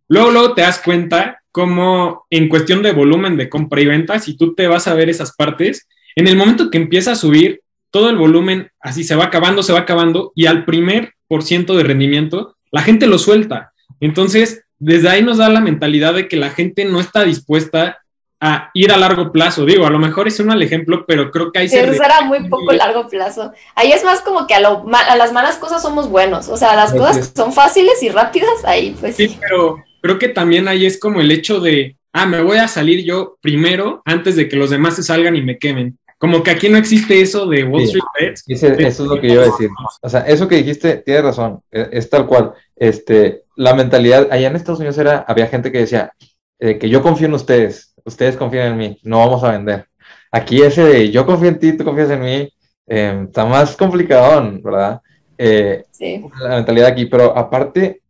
luego, 0.08 0.32
luego 0.32 0.54
te 0.54 0.62
das 0.62 0.80
cuenta 0.80 1.42
como 1.52 2.26
en 2.30 2.48
cuestión 2.50 2.84
de 2.84 2.92
volumen 2.92 3.38
de 3.38 3.50
compra 3.50 3.82
y 3.82 3.86
venta, 3.86 4.20
si 4.20 4.38
tú 4.38 4.56
te 4.56 4.68
vas 4.68 4.88
a 4.88 4.94
ver 4.94 5.10
esas 5.10 5.36
partes, 5.36 5.88
en 6.16 6.28
el 6.28 6.36
momento 6.36 6.70
que 6.70 6.78
empieza 6.78 7.14
a 7.14 7.16
subir, 7.16 7.62
todo 7.92 8.10
el 8.10 8.18
volumen 8.18 8.70
así 8.80 9.04
se 9.04 9.16
va 9.16 9.26
acabando, 9.26 9.64
se 9.64 9.74
va 9.74 9.80
acabando, 9.80 10.32
y 10.36 10.46
al 10.46 10.66
primer 10.66 11.14
por 11.28 11.44
ciento 11.44 11.76
de 11.76 11.84
rendimiento, 11.84 12.56
la 12.72 12.82
gente 12.82 13.08
lo 13.08 13.18
suelta. 13.18 13.74
Entonces, 14.00 14.64
desde 14.78 15.10
ahí 15.10 15.24
nos 15.24 15.38
da 15.38 15.50
la 15.50 15.62
mentalidad 15.62 16.14
de 16.14 16.28
que 16.28 16.38
la 16.38 16.52
gente 16.52 16.86
no 16.86 17.00
está 17.00 17.24
dispuesta 17.24 18.00
a 18.42 18.70
ir 18.74 18.92
a 18.92 18.98
largo 18.98 19.32
plazo. 19.32 19.66
Digo, 19.66 19.86
a 19.86 19.90
lo 19.90 20.00
mejor 20.00 20.28
es 20.28 20.40
un 20.40 20.48
mal 20.48 20.62
ejemplo, 20.62 21.06
pero 21.06 21.30
creo 21.30 21.52
que 21.52 21.60
ahí 21.60 21.70
se... 21.70 21.94
será 21.94 22.22
muy 22.22 22.48
poco 22.48 22.72
largo 22.72 23.08
plazo. 23.08 23.52
Ahí 23.76 23.92
es 23.92 24.04
más 24.04 24.22
como 24.22 24.48
que 24.48 24.54
a, 24.54 24.62
lo, 24.62 24.86
a 24.94 25.16
las 25.16 25.34
malas 25.34 25.58
cosas 25.58 25.82
somos 25.82 26.10
buenos. 26.10 26.48
O 26.48 26.58
sea, 26.58 26.76
las 26.76 26.94
cosas 26.94 27.30
que 27.30 27.38
son 27.38 27.52
fáciles 27.52 28.02
y 28.02 28.10
rápidas, 28.10 28.64
ahí 28.66 28.96
pues 29.00 29.16
sí. 29.16 29.38
pero 29.42 29.84
creo 30.02 30.20
que 30.20 30.30
también 30.30 30.68
ahí 30.68 30.86
es 30.86 31.00
como 31.00 31.20
el 31.20 31.32
hecho 31.32 31.60
de, 31.60 31.98
ah, 32.14 32.26
me 32.26 32.42
voy 32.42 32.58
a 32.58 32.68
salir 32.68 33.04
yo 33.04 33.38
primero 33.42 34.02
antes 34.06 34.36
de 34.36 34.48
que 34.48 34.56
los 34.56 34.70
demás 34.70 34.96
se 34.96 35.04
salgan 35.04 35.36
y 35.36 35.42
me 35.42 35.58
quemen. 35.58 35.98
Como 36.18 36.44
que 36.44 36.52
aquí 36.52 36.68
no 36.68 36.78
existe 36.78 37.22
eso 37.22 37.46
de 37.46 37.64
Wall 37.64 37.84
Street 37.84 38.04
Bets. 38.20 38.44
eso 38.48 38.68
es 38.68 39.00
lo 39.00 39.22
que 39.22 39.28
yo 39.28 39.34
iba 39.36 39.44
a 39.44 39.46
decir. 39.46 39.70
O 40.02 40.10
sea, 40.10 40.22
eso 40.22 40.50
que 40.50 40.58
dijiste, 40.58 40.98
tienes 40.98 41.24
razón, 41.24 41.62
e, 41.72 41.88
es, 41.94 42.10
tal 42.10 42.28
cual. 42.28 42.52
Este, 42.76 43.44
la 43.56 43.74
mentalidad, 43.74 44.28
allá 44.30 44.48
en 44.48 44.58
Estados 44.58 44.80
Unidos 44.80 44.98
era, 44.98 45.24
había 45.26 45.48
gente 45.48 45.72
que 45.72 45.80
decía, 45.80 46.12
eh, 46.60 46.78
que 46.78 46.90
yo 46.90 47.02
confío 47.02 47.28
en 47.28 47.36
ustedes, 47.36 47.89
ustedes 48.06 48.38
confían 48.38 48.74
en 48.74 48.78
mí, 48.78 49.00
no 49.04 49.20
vamos 49.20 49.44
a 49.44 49.52
vender. 49.52 49.88
Aquí 50.32 50.62
ese 50.62 50.84
de 50.84 51.12
yo 51.12 51.26
confío 51.26 51.50
en 51.50 51.60
ti, 51.60 51.78
tú 51.78 51.84
confías 51.84 52.10
en 52.12 52.22
mí, 52.22 52.54
eh, 52.88 53.26
está 53.28 53.46
más 53.46 53.76
complicado, 53.76 54.60
¿verdad? 54.64 55.02
Eh, 55.38 55.86
sí. 55.92 56.24
La 56.42 56.56
mentalidad 56.56 56.90
aquí, 56.90 57.06
pero 57.06 57.38
aparte 57.38 58.02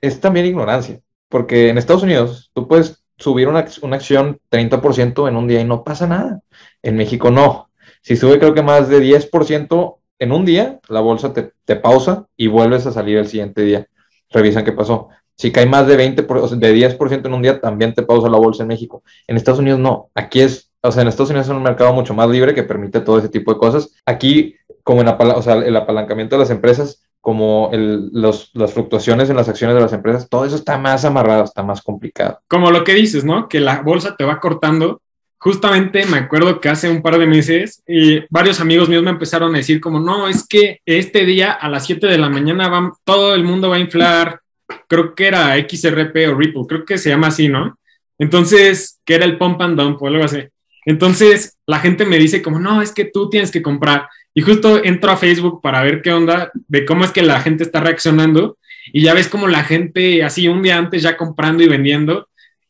es 0.00 0.20
también 0.20 0.46
ignorancia, 0.46 1.00
porque 1.28 1.68
en 1.68 1.78
Estados 1.78 2.02
Unidos 2.02 2.50
tú 2.54 2.66
puedes 2.66 3.04
subir 3.16 3.48
una, 3.48 3.66
una 3.82 3.96
acción 3.96 4.40
30% 4.50 5.28
en 5.28 5.36
un 5.36 5.48
día 5.48 5.60
y 5.60 5.64
no 5.64 5.84
pasa 5.84 6.06
nada. 6.06 6.40
En 6.82 6.96
México 6.96 7.30
no. 7.30 7.68
Si 8.02 8.16
sube 8.16 8.38
creo 8.38 8.54
que 8.54 8.62
más 8.62 8.88
de 8.88 9.00
10% 9.00 9.98
en 10.20 10.32
un 10.32 10.44
día, 10.44 10.80
la 10.88 11.00
bolsa 11.00 11.32
te, 11.32 11.52
te 11.64 11.76
pausa 11.76 12.26
y 12.36 12.46
vuelves 12.46 12.86
a 12.86 12.92
salir 12.92 13.18
el 13.18 13.28
siguiente 13.28 13.62
día. 13.62 13.86
Revisan 14.30 14.64
qué 14.64 14.72
pasó. 14.72 15.08
Si 15.38 15.52
cae 15.52 15.66
más 15.66 15.86
de 15.86 15.96
20, 15.96 16.22
de 16.22 16.98
10% 16.98 17.26
en 17.26 17.32
un 17.32 17.42
día, 17.42 17.60
también 17.60 17.94
te 17.94 18.02
pausa 18.02 18.28
la 18.28 18.38
bolsa 18.38 18.64
en 18.64 18.68
México. 18.68 19.04
En 19.28 19.36
Estados 19.36 19.60
Unidos 19.60 19.78
no. 19.78 20.10
Aquí 20.14 20.40
es, 20.40 20.70
o 20.80 20.90
sea, 20.90 21.02
en 21.02 21.08
Estados 21.08 21.30
Unidos 21.30 21.46
es 21.46 21.54
un 21.54 21.62
mercado 21.62 21.92
mucho 21.92 22.12
más 22.12 22.28
libre 22.28 22.54
que 22.54 22.64
permite 22.64 23.00
todo 23.00 23.18
ese 23.18 23.28
tipo 23.28 23.54
de 23.54 23.60
cosas. 23.60 23.94
Aquí, 24.04 24.56
como 24.82 25.00
en 25.00 25.08
o 25.08 25.42
sea, 25.42 25.54
el 25.54 25.76
apalancamiento 25.76 26.34
de 26.34 26.40
las 26.40 26.50
empresas, 26.50 27.04
como 27.20 27.70
el, 27.72 28.10
los, 28.12 28.50
las 28.54 28.72
fluctuaciones 28.72 29.30
en 29.30 29.36
las 29.36 29.48
acciones 29.48 29.76
de 29.76 29.82
las 29.82 29.92
empresas, 29.92 30.28
todo 30.28 30.44
eso 30.44 30.56
está 30.56 30.76
más 30.76 31.04
amarrado, 31.04 31.44
está 31.44 31.62
más 31.62 31.82
complicado. 31.82 32.40
Como 32.48 32.72
lo 32.72 32.82
que 32.82 32.94
dices, 32.94 33.24
¿no? 33.24 33.48
Que 33.48 33.60
la 33.60 33.82
bolsa 33.82 34.16
te 34.16 34.24
va 34.24 34.40
cortando 34.40 35.00
justamente 35.38 36.04
me 36.06 36.18
acuerdo 36.18 36.60
que 36.60 36.68
hace 36.68 36.90
un 36.90 37.00
par 37.00 37.16
de 37.16 37.26
meses 37.26 37.82
eh, 37.86 38.26
varios 38.28 38.60
amigos 38.60 38.88
míos 38.88 39.04
me 39.04 39.10
empezaron 39.10 39.54
a 39.54 39.58
decir 39.58 39.80
como, 39.80 40.00
no, 40.00 40.28
es 40.28 40.46
que 40.46 40.80
este 40.84 41.24
día 41.24 41.52
a 41.52 41.68
las 41.68 41.86
7 41.86 42.06
de 42.08 42.18
la 42.18 42.28
mañana 42.28 42.68
va, 42.68 42.92
todo 43.04 43.34
el 43.34 43.44
mundo 43.44 43.70
va 43.70 43.76
a 43.76 43.80
inflar, 43.80 44.40
creo 44.86 45.14
que 45.14 45.26
era 45.26 45.56
XRP 45.56 46.28
o 46.28 46.34
Ripple, 46.34 46.62
creo 46.68 46.84
que 46.84 46.98
se 46.98 47.10
llama 47.10 47.28
así, 47.28 47.48
¿no? 47.48 47.78
Entonces, 48.18 49.00
que 49.04 49.14
era 49.14 49.24
el 49.24 49.38
pump 49.38 49.60
and 49.60 49.78
dump 49.78 50.02
o 50.02 50.06
algo 50.08 50.24
así. 50.24 50.44
Entonces, 50.86 51.56
la 51.66 51.78
gente 51.78 52.04
me 52.04 52.18
dice 52.18 52.42
como, 52.42 52.58
no, 52.58 52.82
es 52.82 52.92
que 52.92 53.04
tú 53.04 53.28
tienes 53.28 53.50
que 53.50 53.62
comprar. 53.62 54.08
Y 54.34 54.42
justo 54.42 54.82
entro 54.82 55.10
a 55.10 55.16
Facebook 55.16 55.60
para 55.62 55.82
ver 55.82 56.02
qué 56.02 56.12
onda, 56.12 56.50
de 56.54 56.84
cómo 56.84 57.04
es 57.04 57.10
que 57.10 57.22
la 57.22 57.40
gente 57.40 57.62
está 57.62 57.80
reaccionando. 57.80 58.58
Y 58.92 59.02
ya 59.02 59.14
ves 59.14 59.28
como 59.28 59.48
la 59.48 59.64
gente 59.64 60.24
así 60.24 60.48
un 60.48 60.62
día 60.62 60.78
antes 60.78 61.02
ya 61.02 61.16
comprando 61.16 61.62
y 61.62 61.68
vendiendo 61.68 62.28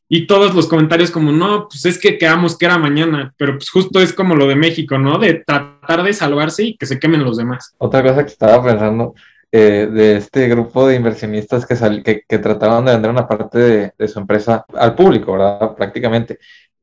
y 0.08 0.26
todos 0.26 0.54
los 0.54 0.66
comentarios 0.66 1.10
como, 1.10 1.32
no, 1.32 1.68
pues 1.68 1.84
es 1.84 1.98
que 1.98 2.16
quedamos 2.16 2.56
que 2.56 2.64
era 2.64 2.78
mañana, 2.78 3.34
pero 3.36 3.58
pues 3.58 3.68
justo 3.68 4.00
es 4.00 4.14
como 4.14 4.34
lo 4.34 4.46
de 4.46 4.56
México, 4.56 4.98
¿no? 4.98 5.18
De 5.18 5.34
tratar 5.34 6.02
de 6.02 6.14
salvarse 6.14 6.64
y 6.64 6.76
que 6.76 6.86
se 6.86 6.98
quemen 6.98 7.24
los 7.24 7.36
demás. 7.36 7.74
Otra 7.76 8.02
cosa 8.02 8.24
que 8.24 8.32
estaba 8.32 8.64
pensando 8.64 9.14
eh, 9.52 9.88
de 9.90 10.16
este 10.16 10.48
grupo 10.48 10.86
de 10.86 10.96
inversionistas 10.96 11.66
que, 11.66 11.74
que, 12.02 12.22
que, 12.28 12.38
trataron 12.38 12.84
de 12.84 12.92
vender 12.92 13.10
una 13.10 13.26
parte 13.26 13.58
de, 13.58 13.92
de, 13.96 14.08
su 14.08 14.18
empresa 14.18 14.64
al 14.74 14.94
público, 14.94 15.32
¿verdad? 15.32 15.74
Prácticamente. 15.74 16.38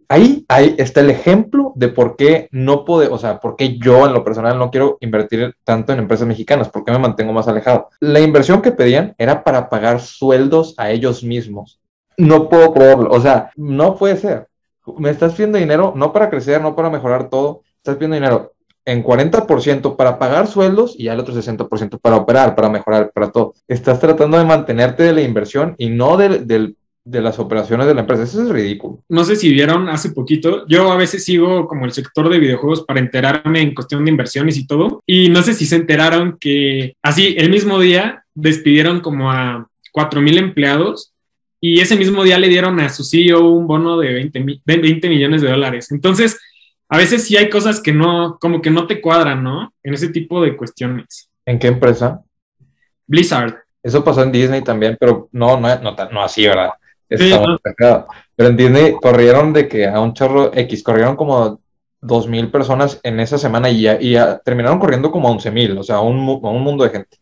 Ahí, 0.08 0.46
ahí 0.48 0.76
está 0.78 1.02
el 1.02 1.10
ejemplo 1.10 1.74
de 1.76 1.88
por 1.88 2.16
qué 2.16 2.48
no 2.52 2.86
puedo, 2.86 3.12
o 3.12 3.18
sea, 3.18 3.40
por 3.40 3.56
qué 3.56 3.78
yo 3.78 4.06
en 4.06 4.14
lo 4.14 4.24
personal 4.24 4.58
no 4.58 4.70
quiero 4.70 4.98
invertir 5.02 5.56
tanto 5.64 5.94
en 5.94 6.00
empresas 6.00 6.28
mexicanas, 6.28 6.70
por 6.70 6.84
qué 6.86 6.92
me 6.92 7.00
mantengo 7.00 7.34
más 7.34 7.48
alejado. 7.48 7.90
La 8.00 8.20
inversión 8.20 8.62
que 8.62 8.72
pedían 8.72 9.16
era 9.18 9.44
para 9.44 9.70
pagar 9.70 10.02
sueldos 10.02 10.76
a 10.78 10.92
ellos 10.92 11.24
mismos 11.24 11.80
no 12.18 12.50
puedo 12.50 12.74
creerlo. 12.74 13.10
O 13.12 13.22
sea, 13.22 13.52
no 13.56 13.96
puede 13.96 14.18
ser. 14.18 14.48
Me 14.98 15.10
estás 15.10 15.34
pidiendo 15.34 15.58
dinero 15.58 15.94
no 15.96 16.14
para 16.14 16.30
crecer, 16.30 16.62
no 16.62 16.76
para 16.76 16.90
mejorar 16.90 17.30
todo. 17.30 17.62
Estás 17.78 17.96
pidiendo 17.96 18.16
dinero 18.16 18.54
en 18.86 19.04
40% 19.04 19.96
para 19.96 20.20
pagar 20.20 20.48
sueldos 20.48 20.96
y 20.98 21.08
al 21.08 21.20
otro 21.20 21.34
60% 21.34 22.00
para 22.00 22.18
operar, 22.18 22.56
para 22.56 22.70
mejorar, 22.70 23.12
para 23.14 23.32
todo. 23.32 23.56
Estás 23.68 24.00
tratando 24.00 24.38
de 24.38 24.46
mantenerte 24.46 25.04
de 25.04 25.14
la 25.14 25.22
inversión 25.22 25.76
y 25.78 25.90
no 25.90 26.18
de, 26.18 26.76
las 27.04 27.40
operaciones 27.40 27.88
de 27.88 27.96
la 27.96 28.02
empresa. 28.02 28.24
Eso 28.24 28.44
es 28.44 28.50
ridículo. 28.50 29.04
No 29.10 29.24
sé 29.24 29.36
si 29.36 29.52
vieron 29.52 29.90
hace 29.90 30.12
poquito, 30.12 30.68
yo 30.68 30.92
a 30.92 30.98
veces 30.98 31.24
sigo 31.26 31.68
como 31.68 31.86
el 31.86 31.94
sector 31.94 32.30
de 32.30 32.40
videojuegos 32.40 32.84
para 32.84 33.00
enterarme 33.00 33.62
en 33.62 33.74
cuestión 33.74 34.06
de 34.06 34.12
inversiones 34.12 34.58
y 34.58 34.68
todo. 34.68 35.02
Y 35.06 35.30
no 35.30 35.42
sé 35.42 35.54
si 35.56 35.66
se 35.66 35.78
enteraron 35.78 36.38
que 36.40 36.96
así 37.02 37.36
el 37.38 37.50
mismo 37.50 37.80
día 37.80 38.24
despidieron 38.36 39.00
como 39.00 39.32
a 39.32 39.68
4.000 39.94 40.38
empleados 40.38 41.14
y 41.60 41.80
ese 41.80 41.96
mismo 41.96 42.24
día 42.24 42.38
le 42.38 42.50
dieron 42.50 42.80
a 42.80 42.90
su 42.90 43.04
CEO 43.04 43.50
un 43.50 43.66
bono 43.66 43.98
de 43.98 44.14
20, 44.14 44.62
20 44.66 45.10
millones 45.10 45.42
de 45.42 45.50
dólares. 45.50 45.92
Entonces, 45.92 46.38
a 46.90 46.98
veces 46.98 47.26
sí 47.26 47.38
hay 47.38 47.50
cosas 47.50 47.82
que 47.82 47.92
no, 47.92 48.38
como 48.40 48.62
que 48.62 48.70
no 48.70 48.88
te 48.88 49.02
cuadran, 49.02 49.44
¿no? 49.44 49.74
En 49.84 49.94
ese 49.94 50.10
tipo 50.10 50.42
de 50.42 50.56
cuestiones. 50.56 51.30
¿En 51.46 51.60
qué 51.60 51.68
empresa? 51.68 52.22
Blizzard. 53.08 53.56
Eso 53.82 54.04
pasó 54.04 54.24
en 54.24 54.32
Disney 54.32 54.62
también, 54.62 54.98
pero 55.00 55.30
no, 55.32 55.60
no, 55.60 55.80
no, 55.80 55.96
no 56.12 56.24
así, 56.24 56.48
¿verdad? 56.48 56.72
Sí, 57.10 57.30
no. 57.30 57.60
Pero 58.36 58.50
en 58.50 58.58
Disney 58.58 58.96
corrieron 59.00 59.54
de 59.54 59.68
que 59.68 59.88
a 59.88 60.00
un 60.00 60.14
chorro 60.14 60.52
X, 60.54 60.84
corrieron 60.84 61.16
como 61.16 61.62
dos 62.02 62.28
mil 62.28 62.50
personas 62.52 63.00
en 63.04 63.20
esa 63.20 63.38
semana 63.38 63.70
y, 63.70 63.82
ya, 63.82 64.00
y 64.00 64.12
ya 64.12 64.40
terminaron 64.40 64.80
corriendo 64.80 65.12
como 65.12 65.30
once 65.30 65.52
mil, 65.52 65.78
o 65.78 65.84
sea, 65.84 66.00
un, 66.00 66.18
un 66.18 66.64
mundo 66.64 66.84
de 66.84 66.90
gente. 66.90 67.18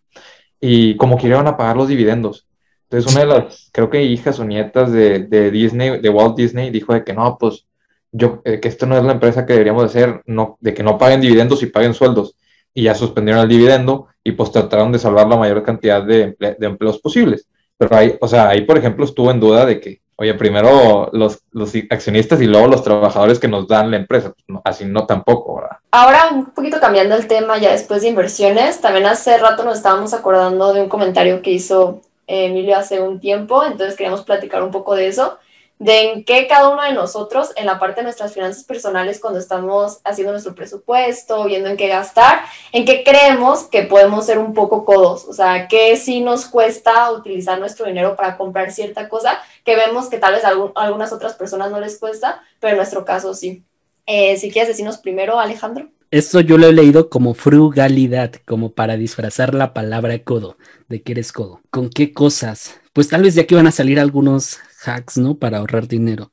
Y 0.59 0.95
como 0.97 1.17
que 1.17 1.27
iban 1.27 1.47
a 1.47 1.57
pagar 1.57 1.75
los 1.75 1.89
dividendos. 1.89 2.47
Entonces, 2.83 3.11
una 3.11 3.21
de 3.21 3.27
las, 3.27 3.69
creo 3.73 3.89
que 3.89 4.03
hijas 4.03 4.39
o 4.39 4.45
nietas 4.45 4.91
de, 4.91 5.19
de 5.19 5.51
Disney, 5.51 5.99
de 5.99 6.09
Walt 6.09 6.37
Disney, 6.37 6.69
dijo 6.69 6.93
de 6.93 7.03
que 7.03 7.13
no, 7.13 7.37
pues, 7.37 7.65
yo, 8.13 8.41
eh, 8.45 8.61
que 8.61 8.69
esto 8.69 8.85
no 8.85 8.97
es 8.97 9.03
la 9.03 9.11
empresa 9.11 9.45
que 9.45 9.53
deberíamos 9.53 9.83
hacer, 9.83 10.21
no, 10.25 10.57
de 10.61 10.73
que 10.73 10.83
no 10.83 10.97
paguen 10.97 11.19
dividendos 11.19 11.61
y 11.63 11.65
paguen 11.65 11.93
sueldos. 11.93 12.35
Y 12.73 12.83
ya 12.83 12.95
suspendieron 12.95 13.43
el 13.43 13.49
dividendo 13.49 14.07
y 14.23 14.31
pues 14.31 14.51
trataron 14.51 14.91
de 14.91 14.99
salvar 14.99 15.27
la 15.27 15.35
mayor 15.35 15.61
cantidad 15.63 16.01
de, 16.01 16.35
de 16.39 16.65
empleos 16.65 16.99
posibles. 16.99 17.47
Pero 17.77 17.95
ahí, 17.95 18.15
o 18.21 18.27
sea, 18.27 18.49
ahí, 18.49 18.61
por 18.61 18.77
ejemplo, 18.77 19.03
estuvo 19.03 19.29
en 19.31 19.39
duda 19.39 19.65
de 19.65 19.79
que, 19.79 20.01
oye, 20.15 20.33
primero 20.35 21.09
los, 21.11 21.41
los 21.51 21.73
accionistas 21.89 22.41
y 22.41 22.45
luego 22.45 22.67
los 22.67 22.83
trabajadores 22.83 23.39
que 23.39 23.47
nos 23.47 23.67
dan 23.67 23.91
la 23.91 23.97
empresa. 23.97 24.33
Pues, 24.47 24.59
así 24.63 24.85
no 24.85 25.05
tampoco, 25.05 25.55
¿verdad? 25.55 25.77
Ahora, 25.91 26.29
un 26.31 26.45
poquito 26.51 26.79
cambiando 26.79 27.15
el 27.15 27.27
tema 27.27 27.57
ya 27.57 27.71
después 27.71 28.01
de 28.01 28.09
inversiones, 28.09 28.79
también 28.79 29.05
hace 29.05 29.37
rato 29.37 29.63
nos 29.63 29.77
estábamos 29.77 30.13
acordando 30.13 30.73
de 30.73 30.81
un 30.81 30.89
comentario 30.89 31.41
que 31.41 31.51
hizo 31.51 32.01
Emilio 32.27 32.77
hace 32.77 33.01
un 33.01 33.19
tiempo, 33.19 33.63
entonces 33.63 33.95
queríamos 33.95 34.23
platicar 34.23 34.63
un 34.63 34.71
poco 34.71 34.95
de 34.95 35.07
eso, 35.07 35.37
de 35.83 36.01
en 36.01 36.23
qué 36.23 36.47
cada 36.47 36.69
uno 36.69 36.81
de 36.81 36.93
nosotros, 36.93 37.49
en 37.57 37.65
la 37.65 37.77
parte 37.77 37.99
de 37.99 38.03
nuestras 38.03 38.33
finanzas 38.33 38.63
personales, 38.63 39.19
cuando 39.19 39.39
estamos 39.39 39.99
haciendo 40.05 40.31
nuestro 40.31 40.55
presupuesto, 40.55 41.43
viendo 41.43 41.67
en 41.67 41.75
qué 41.75 41.89
gastar, 41.89 42.41
en 42.71 42.85
qué 42.85 43.03
creemos 43.03 43.63
que 43.63 43.83
podemos 43.83 44.25
ser 44.25 44.39
un 44.39 44.53
poco 44.53 44.85
codos, 44.85 45.25
o 45.25 45.33
sea, 45.33 45.67
qué 45.67 45.97
sí 45.97 46.21
nos 46.21 46.45
cuesta 46.45 47.11
utilizar 47.11 47.59
nuestro 47.59 47.85
dinero 47.85 48.15
para 48.15 48.37
comprar 48.37 48.71
cierta 48.71 49.09
cosa, 49.09 49.39
que 49.65 49.75
vemos 49.75 50.07
que 50.07 50.19
tal 50.19 50.33
vez 50.33 50.45
a 50.45 50.53
algunas 50.75 51.11
otras 51.11 51.33
personas 51.33 51.69
no 51.69 51.81
les 51.81 51.99
cuesta, 51.99 52.41
pero 52.61 52.71
en 52.71 52.77
nuestro 52.77 53.03
caso 53.03 53.33
sí. 53.33 53.63
Eh, 54.05 54.37
si 54.37 54.51
quieres 54.51 54.69
decirnos 54.69 54.97
primero, 54.97 55.39
Alejandro. 55.39 55.89
Esto 56.11 56.39
yo 56.39 56.57
lo 56.57 56.67
he 56.67 56.73
leído 56.73 57.09
como 57.09 57.33
frugalidad, 57.33 58.33
como 58.45 58.71
para 58.71 58.95
disfrazar 58.95 59.53
la 59.53 59.73
palabra 59.73 60.19
codo, 60.19 60.57
de 60.87 61.01
que 61.01 61.13
eres 61.13 61.31
codo. 61.31 61.61
¿Con 61.71 61.89
qué 61.89 62.13
cosas? 62.13 62.79
Pues 62.93 63.09
tal 63.09 63.23
vez 63.23 63.35
de 63.35 63.41
aquí 63.41 63.55
van 63.55 63.65
a 63.67 63.71
salir 63.71 63.99
algunos 63.99 64.59
hacks, 64.87 65.17
¿no? 65.17 65.37
Para 65.37 65.57
ahorrar 65.57 65.87
dinero. 65.87 66.31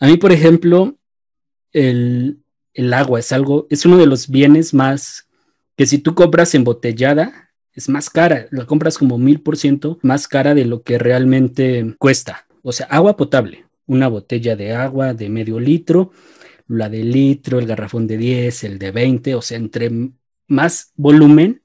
A 0.00 0.06
mí, 0.06 0.16
por 0.16 0.32
ejemplo, 0.32 0.96
el, 1.72 2.42
el 2.74 2.92
agua 2.92 3.20
es 3.20 3.32
algo, 3.32 3.66
es 3.70 3.86
uno 3.86 3.98
de 3.98 4.06
los 4.06 4.28
bienes 4.28 4.74
más 4.74 5.28
que 5.76 5.86
si 5.86 5.98
tú 5.98 6.14
compras 6.14 6.54
embotellada, 6.54 7.50
es 7.72 7.88
más 7.88 8.10
cara, 8.10 8.46
la 8.50 8.66
compras 8.66 8.98
como 8.98 9.16
mil 9.16 9.40
por 9.40 9.56
ciento 9.56 9.98
más 10.02 10.28
cara 10.28 10.54
de 10.54 10.66
lo 10.66 10.82
que 10.82 10.98
realmente 10.98 11.94
cuesta. 11.98 12.46
O 12.62 12.72
sea, 12.72 12.86
agua 12.86 13.16
potable, 13.16 13.64
una 13.86 14.08
botella 14.08 14.56
de 14.56 14.74
agua 14.74 15.14
de 15.14 15.30
medio 15.30 15.58
litro 15.58 16.12
la 16.68 16.88
de 16.88 17.04
litro, 17.04 17.58
el 17.58 17.66
garrafón 17.66 18.06
de 18.06 18.16
10, 18.16 18.64
el 18.64 18.78
de 18.78 18.90
20, 18.90 19.34
o 19.34 19.42
sea, 19.42 19.58
entre 19.58 19.90
más 20.46 20.92
volumen, 20.96 21.61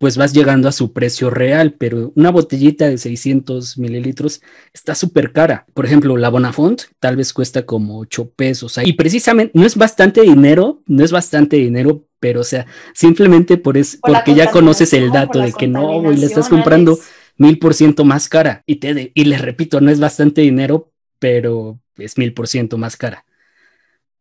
pues 0.00 0.16
vas 0.16 0.32
llegando 0.32 0.66
a 0.66 0.72
su 0.72 0.94
precio 0.94 1.28
real, 1.28 1.74
pero 1.74 2.10
una 2.16 2.30
botellita 2.30 2.88
de 2.88 2.96
600 2.96 3.76
mililitros 3.76 4.40
está 4.72 4.94
súper 4.94 5.30
cara. 5.30 5.66
Por 5.74 5.84
ejemplo, 5.84 6.16
la 6.16 6.30
Bonafont 6.30 6.84
tal 7.00 7.16
vez 7.16 7.34
cuesta 7.34 7.66
como 7.66 7.98
8 7.98 8.30
pesos. 8.34 8.80
Y 8.82 8.94
precisamente 8.94 9.52
no 9.54 9.66
es 9.66 9.76
bastante 9.76 10.22
dinero, 10.22 10.82
no 10.86 11.04
es 11.04 11.12
bastante 11.12 11.56
dinero, 11.56 12.06
pero 12.18 12.40
o 12.40 12.44
sea, 12.44 12.66
simplemente 12.94 13.58
por 13.58 13.76
eso, 13.76 13.98
porque 14.00 14.34
ya 14.34 14.50
conoces 14.50 14.94
el 14.94 15.10
dato 15.10 15.38
de 15.38 15.52
que 15.52 15.68
no, 15.68 16.00
güey, 16.00 16.16
le 16.16 16.24
estás 16.24 16.48
comprando 16.48 16.98
mil 17.36 17.58
por 17.58 17.74
ciento 17.74 18.02
más 18.02 18.30
cara. 18.30 18.62
Y, 18.64 18.76
te, 18.76 19.12
y 19.14 19.24
les 19.24 19.42
repito, 19.42 19.82
no 19.82 19.90
es 19.90 20.00
bastante 20.00 20.40
dinero, 20.40 20.90
pero 21.18 21.78
es 21.98 22.16
mil 22.16 22.32
por 22.32 22.48
ciento 22.48 22.78
más 22.78 22.96
cara. 22.96 23.26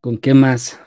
¿Con 0.02 0.18
qué 0.18 0.34
más? 0.34 0.78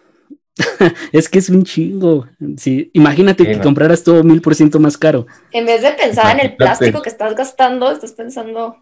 es 1.13 1.29
que 1.29 1.39
es 1.39 1.49
un 1.49 1.65
chingo. 1.65 2.27
Sí, 2.57 2.91
imagínate 2.95 3.47
que 3.47 3.61
compraras 3.61 4.05
todo 4.05 4.23
mil 4.23 4.43
por 4.43 4.55
ciento 4.55 4.79
más 4.79 4.97
caro. 4.99 5.27
En 5.51 5.67
vez 5.67 5.83
de 5.83 5.93
pensar 5.93 6.39
en 6.39 6.47
el 6.47 6.57
plástico 6.57 7.03
que 7.03 7.09
estás 7.09 7.35
gastando, 7.35 7.91
estás 7.91 8.13
pensando. 8.13 8.77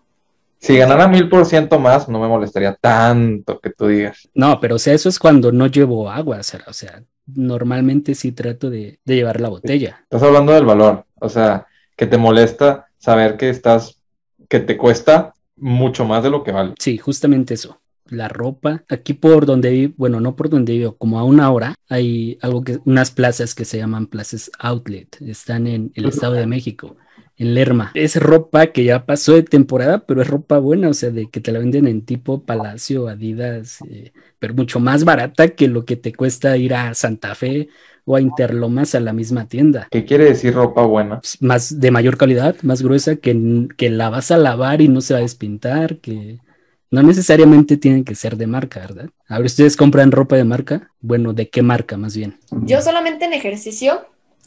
Si 0.59 0.77
ganara 0.77 1.09
mil 1.09 1.29
por 1.29 1.47
ciento 1.47 1.79
más, 1.79 2.09
no 2.09 2.21
me 2.21 2.29
molestaría 2.29 2.75
tanto 2.75 3.61
que 3.61 3.71
tú 3.71 3.87
digas. 3.87 4.29
No, 4.35 4.61
pero 4.61 4.77
o 4.77 4.79
sea, 4.79 4.93
eso 4.93 5.09
es 5.09 5.19
cuando 5.19 5.53
no 5.53 5.67
llevo 5.69 6.11
agua. 6.11 6.41
O 6.67 6.73
sea, 6.73 7.03
normalmente 7.27 8.15
sí 8.15 8.33
trato 8.33 8.69
de, 8.69 8.99
de 9.05 9.15
llevar 9.15 9.41
la 9.41 9.49
botella. 9.49 10.01
Estás 10.03 10.23
hablando 10.23 10.53
del 10.53 10.67
valor. 10.67 11.07
O 11.19 11.29
sea, 11.29 11.67
que 11.97 12.07
te 12.07 12.19
molesta 12.19 12.89
saber 12.99 13.37
que 13.37 13.49
estás, 13.49 13.99
que 14.49 14.61
te 14.61 14.77
cuesta 14.77 15.33
mucho 15.57 16.05
más 16.05 16.23
de 16.23 16.31
lo 16.31 16.43
que 16.43 16.53
vale. 16.53 16.75
Sí, 16.79 16.99
justamente 16.99 17.55
eso 17.55 17.81
la 18.11 18.29
ropa. 18.29 18.85
Aquí 18.89 19.15
por 19.15 19.47
donde 19.47 19.71
vivo, 19.71 19.95
bueno, 19.97 20.21
no 20.21 20.37
por 20.37 20.51
donde 20.51 20.73
vivo, 20.75 20.97
como 20.97 21.19
a 21.19 21.25
una 21.25 21.51
hora, 21.51 21.75
hay 21.89 22.39
algo 22.43 22.63
que, 22.63 22.79
unas 22.85 23.11
plazas 23.11 23.55
que 23.55 23.65
se 23.65 23.79
llaman 23.79 24.07
plazas 24.07 24.51
outlet, 24.59 25.17
están 25.21 25.67
en 25.67 25.93
el 25.95 26.07
Estado 26.07 26.35
de 26.35 26.47
México, 26.47 26.97
en 27.37 27.55
Lerma. 27.55 27.91
Es 27.95 28.17
ropa 28.17 28.69
que 28.69 28.85
ya 28.85 29.07
pasó 29.07 29.35
de 29.35 29.43
temporada, 29.43 30.05
pero 30.07 30.23
es 30.23 30.29
ropa 30.29 30.59
buena, 30.59 30.89
o 30.89 30.95
sea, 30.95 31.11
de 31.11 31.29
que 31.31 31.41
te 31.41 31.53
la 31.53 31.59
venden 31.59 31.87
en 31.87 32.03
tipo 32.03 32.43
Palacio, 32.43 33.09
Adidas, 33.09 33.79
eh, 33.89 34.13
pero 34.39 34.55
mucho 34.55 34.81
más 34.81 35.05
barata 35.05 35.49
que 35.49 35.69
lo 35.69 35.85
que 35.85 35.97
te 35.97 36.13
cuesta 36.13 36.57
ir 36.57 36.75
a 36.75 36.95
Santa 36.95 37.35
Fe 37.35 37.69
o 38.05 38.17
a 38.17 38.21
Interlomas 38.21 38.95
a 38.95 39.01
la 39.01 39.13
misma 39.13 39.47
tienda. 39.47 39.89
¿Qué 39.91 40.05
quiere 40.05 40.25
decir 40.25 40.55
ropa 40.55 40.83
buena? 40.83 41.21
Más 41.41 41.81
de 41.81 41.91
mayor 41.91 42.17
calidad, 42.17 42.57
más 42.63 42.83
gruesa, 42.83 43.17
que, 43.17 43.69
que 43.77 43.91
la 43.91 44.11
vas 44.11 44.31
a 44.31 44.39
lavar 44.39 44.81
y 44.81 44.89
no 44.89 45.01
se 45.01 45.15
va 45.15 45.21
a 45.21 45.23
despintar, 45.23 45.99
que 45.99 46.39
no 46.91 47.03
necesariamente 47.03 47.77
tienen 47.77 48.05
que 48.05 48.15
ser 48.15 48.37
de 48.37 48.47
marca, 48.47 48.81
¿verdad? 48.81 49.11
A 49.29 49.37
ver, 49.39 49.47
¿ustedes 49.47 49.77
compran 49.77 50.11
ropa 50.11 50.37
de 50.37 50.45
marca? 50.45 50.91
Bueno, 51.01 51.33
¿de 51.33 51.49
qué 51.49 51.63
marca 51.63 51.97
más 51.97 52.17
bien? 52.17 52.39
Yo 52.51 52.83
solamente 52.83 53.25
en 53.25 53.33
ejercicio, 53.33 54.07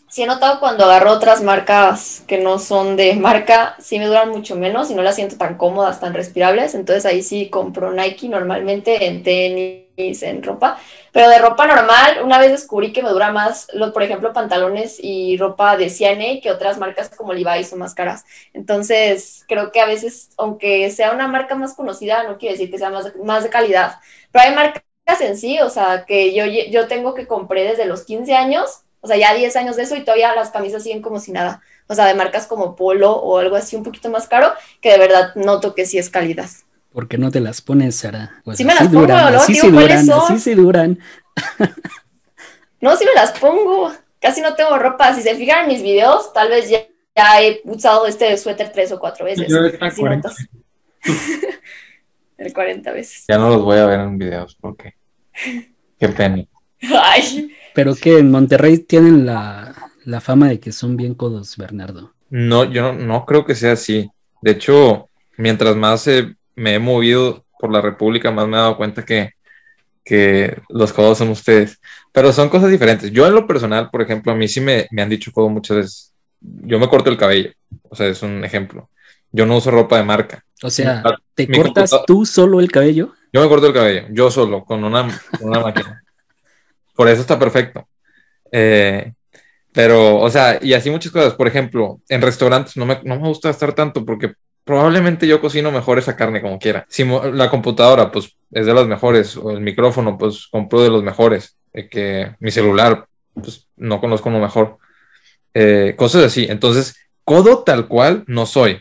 sí 0.10 0.24
he 0.24 0.28
notado 0.28 0.60
cuando 0.60 0.84
agarro 0.84 1.12
otras 1.12 1.42
marcas 1.42 2.24
que 2.28 2.40
no 2.40 2.60
son 2.60 2.98
de 2.98 3.16
marca, 3.16 3.76
sí 3.80 3.98
me 3.98 4.08
duran 4.08 4.30
mucho 4.30 4.56
menos 4.58 4.92
y 4.92 4.96
no 4.96 5.02
las 5.02 5.16
siento 5.16 5.38
tan 5.38 5.58
cómodas, 5.58 6.02
tan 6.02 6.14
respirables. 6.14 6.76
Entonces 6.76 7.06
ahí 7.06 7.24
sí 7.24 7.50
compro 7.50 7.94
Nike 7.94 8.28
normalmente 8.28 9.08
en 9.08 9.24
tenis 9.24 9.83
en 9.96 10.42
ropa, 10.44 10.80
pero 11.12 11.30
de 11.30 11.38
ropa 11.38 11.68
normal, 11.68 12.22
una 12.24 12.40
vez 12.40 12.52
descubrí 12.52 12.92
que 12.92 13.04
me 13.04 13.10
dura 13.10 13.32
más, 13.32 13.68
lo, 13.74 13.94
por 13.94 14.04
ejemplo, 14.04 14.34
pantalones 14.34 14.98
y 15.00 15.38
ropa 15.38 15.78
de 15.78 15.90
CNA 15.90 16.42
que 16.42 16.52
otras 16.52 16.78
marcas 16.80 17.10
como 17.10 17.34
Levi's 17.34 17.72
o 17.74 17.78
más 17.78 17.94
caras. 17.94 18.26
Entonces, 18.54 19.46
creo 19.48 19.72
que 19.72 19.82
a 19.82 19.86
veces, 19.86 20.32
aunque 20.38 20.90
sea 20.90 21.12
una 21.12 21.28
marca 21.28 21.56
más 21.56 21.76
conocida, 21.76 22.24
no 22.24 22.38
quiere 22.38 22.56
decir 22.56 22.72
que 22.72 22.80
sea 22.80 22.90
más 22.90 23.14
más 23.24 23.44
de 23.44 23.50
calidad, 23.50 24.00
pero 24.32 24.46
hay 24.46 24.56
marcas 24.56 24.84
en 25.22 25.38
sí, 25.38 25.60
o 25.60 25.70
sea, 25.70 26.06
que 26.06 26.34
yo, 26.34 26.46
yo 26.46 26.88
tengo 26.88 27.14
que 27.14 27.28
compré 27.28 27.64
desde 27.64 27.86
los 27.86 28.04
15 28.06 28.34
años, 28.36 28.82
o 29.02 29.08
sea, 29.08 29.18
ya 29.18 29.34
10 29.34 29.56
años 29.56 29.76
de 29.76 29.84
eso 29.84 29.96
y 29.96 30.04
todavía 30.04 30.34
las 30.36 30.50
camisas 30.52 30.84
siguen 30.84 31.02
como 31.02 31.20
si 31.20 31.32
nada. 31.32 31.62
O 31.88 31.96
sea, 31.96 32.06
de 32.06 32.16
marcas 32.16 32.48
como 32.48 32.76
Polo 32.76 33.12
o 33.12 33.38
algo 33.38 33.56
así 33.58 33.76
un 33.76 33.84
poquito 33.84 34.10
más 34.10 34.28
caro, 34.28 34.54
que 34.82 34.92
de 34.92 34.98
verdad 34.98 35.36
noto 35.36 35.76
que 35.76 35.86
sí 35.86 35.98
es 35.98 36.10
calidad. 36.10 36.48
¿Por 36.94 37.08
qué 37.08 37.18
no 37.18 37.32
te 37.32 37.40
las 37.40 37.62
pones, 37.62 37.96
Sara? 37.96 38.42
Pues 38.44 38.58
sí 38.58 38.64
me 38.64 38.76
las 38.76 38.88
pongo, 38.88 39.08
¿no? 39.08 39.16
Así 39.16 39.56
sí 39.56 39.68
duran, 39.68 40.12
así 40.12 40.40
sí 40.40 40.54
duran. 40.54 41.00
no, 42.82 42.96
sí 42.96 43.06
me 43.06 43.14
las 43.16 43.32
pongo. 43.40 43.92
Casi 44.22 44.42
no 44.42 44.54
tengo 44.54 44.78
ropa. 44.78 45.14
Si 45.16 45.24
se 45.24 45.36
fijan 45.36 45.64
en 45.64 45.70
mis 45.70 45.82
videos, 45.82 46.32
tal 46.34 46.50
vez 46.50 46.70
ya, 46.70 47.42
he 47.42 47.62
usado 47.66 48.06
este 48.06 48.38
suéter 48.38 48.72
tres 48.72 48.92
o 48.92 49.00
cuatro 49.00 49.26
veces. 49.26 49.48
Yo 49.50 49.58
el 49.66 49.78
40. 49.78 50.32
el 52.38 52.54
40 52.54 52.92
veces. 52.92 53.26
Ya 53.28 53.40
no 53.40 53.50
los 53.50 53.64
voy 53.64 53.80
a 53.80 53.88
ver 53.88 54.00
en 54.00 54.20
videos 54.20 54.56
porque 54.62 54.94
qué 56.00 56.10
pena. 56.10 56.46
Ay. 57.02 57.56
Pero 57.74 57.96
que 57.96 58.20
en 58.20 58.30
Monterrey 58.30 58.78
tienen 58.78 59.26
la, 59.26 59.74
la 60.06 60.22
fama 60.22 60.48
de 60.48 60.60
que 60.60 60.72
son 60.72 60.96
bien 60.96 61.16
codos, 61.16 61.58
Bernardo. 61.58 62.14
No, 62.30 62.66
yo 62.66 62.84
no, 62.84 62.94
no 62.94 63.26
creo 63.26 63.46
que 63.46 63.56
sea 63.56 63.72
así. 63.72 64.12
De 64.44 64.52
hecho, 64.52 65.10
mientras 65.38 65.76
más 65.76 66.08
eh, 66.08 66.36
me 66.56 66.76
he 66.76 66.80
movido 66.80 67.46
por 67.60 67.72
la 67.72 67.82
República, 67.82 68.32
más 68.32 68.48
me 68.48 68.58
he 68.58 68.60
dado 68.60 68.78
cuenta 68.78 69.06
que, 69.06 69.32
que 70.04 70.62
los 70.70 70.94
codos 70.94 71.18
son 71.18 71.30
ustedes. 71.30 71.80
Pero 72.12 72.32
son 72.32 72.50
cosas 72.50 72.70
diferentes. 72.70 73.12
Yo 73.12 73.26
en 73.26 73.34
lo 73.34 73.48
personal, 73.48 73.90
por 73.90 74.02
ejemplo, 74.02 74.32
a 74.32 74.36
mí 74.36 74.48
sí 74.48 74.62
me, 74.62 74.88
me 74.92 75.02
han 75.02 75.10
dicho 75.10 75.32
codo 75.32 75.50
muchas 75.50 75.78
veces. 75.78 76.14
Yo 76.40 76.80
me 76.80 76.90
corto 76.90 77.10
el 77.10 77.18
cabello. 77.18 77.52
O 77.90 77.96
sea, 77.96 78.08
es 78.08 78.22
un 78.22 78.44
ejemplo. 78.44 78.90
Yo 79.32 79.46
no 79.46 79.58
uso 79.58 79.72
ropa 79.72 79.98
de 79.98 80.04
marca. 80.04 80.44
O 80.62 80.70
sea, 80.70 81.04
¿te 81.34 81.48
cortas 81.48 81.92
tú 82.06 82.26
solo 82.26 82.60
el 82.60 82.72
cabello? 82.72 83.14
Yo 83.34 83.42
me 83.42 83.50
corto 83.50 83.68
el 83.68 83.74
cabello, 83.74 84.06
yo 84.12 84.30
solo, 84.30 84.64
con 84.64 84.84
una, 84.84 85.08
con 85.40 85.50
una 85.50 85.60
máquina. 85.60 86.04
Por 86.96 87.10
eso 87.10 87.22
está 87.22 87.40
perfecto. 87.40 87.88
Eh, 88.52 89.12
pero, 89.72 90.20
o 90.20 90.30
sea, 90.30 90.60
y 90.62 90.74
así 90.74 90.92
muchas 90.92 91.12
cosas. 91.12 91.34
Por 91.34 91.48
ejemplo, 91.48 92.00
en 92.08 92.22
restaurantes 92.22 92.78
no 92.78 92.86
me, 92.86 93.00
no 93.04 93.20
me 93.20 93.28
gusta 93.28 93.50
estar 93.50 93.74
tanto 93.74 94.06
porque 94.06 94.36
probablemente 94.64 95.28
yo 95.28 95.42
cocino 95.42 95.72
mejor 95.72 96.00
esa 96.00 96.16
carne 96.16 96.42
como 96.42 96.60
quiera. 96.60 96.86
Si 96.90 97.04
la 97.34 97.50
computadora, 97.50 98.12
pues 98.12 98.36
es 98.52 98.66
de 98.66 98.74
las 98.74 98.88
mejores, 98.88 99.36
o 99.38 99.52
el 99.52 99.62
micrófono, 99.62 100.18
pues 100.18 100.48
compro 100.48 100.82
de 100.82 100.90
los 100.90 101.04
mejores, 101.04 101.58
que 101.90 102.36
mi 102.40 102.52
celular, 102.52 103.08
pues 103.34 103.68
no 103.76 104.00
conozco 104.00 104.30
uno 104.30 104.40
mejor. 104.40 104.78
Eh, 105.54 105.96
cosas 105.98 106.24
así. 106.24 106.46
Entonces, 106.50 106.96
codo 107.24 107.64
tal 107.64 107.88
cual 107.88 108.24
no 108.28 108.46
soy. 108.46 108.80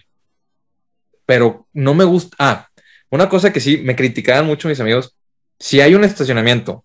Pero 1.27 1.66
no 1.73 1.95
me 1.95 2.05
gusta. 2.05 2.37
Ah, 2.38 2.68
una 3.11 3.29
cosa 3.29 3.53
que 3.53 3.61
sí 3.61 3.79
me 3.79 3.97
criticaban 3.97 4.47
mucho 4.47 4.68
mis 4.68 4.81
amigos. 4.81 5.14
Si 5.59 5.81
hay 5.81 5.95
un 5.95 6.05
estacionamiento 6.05 6.85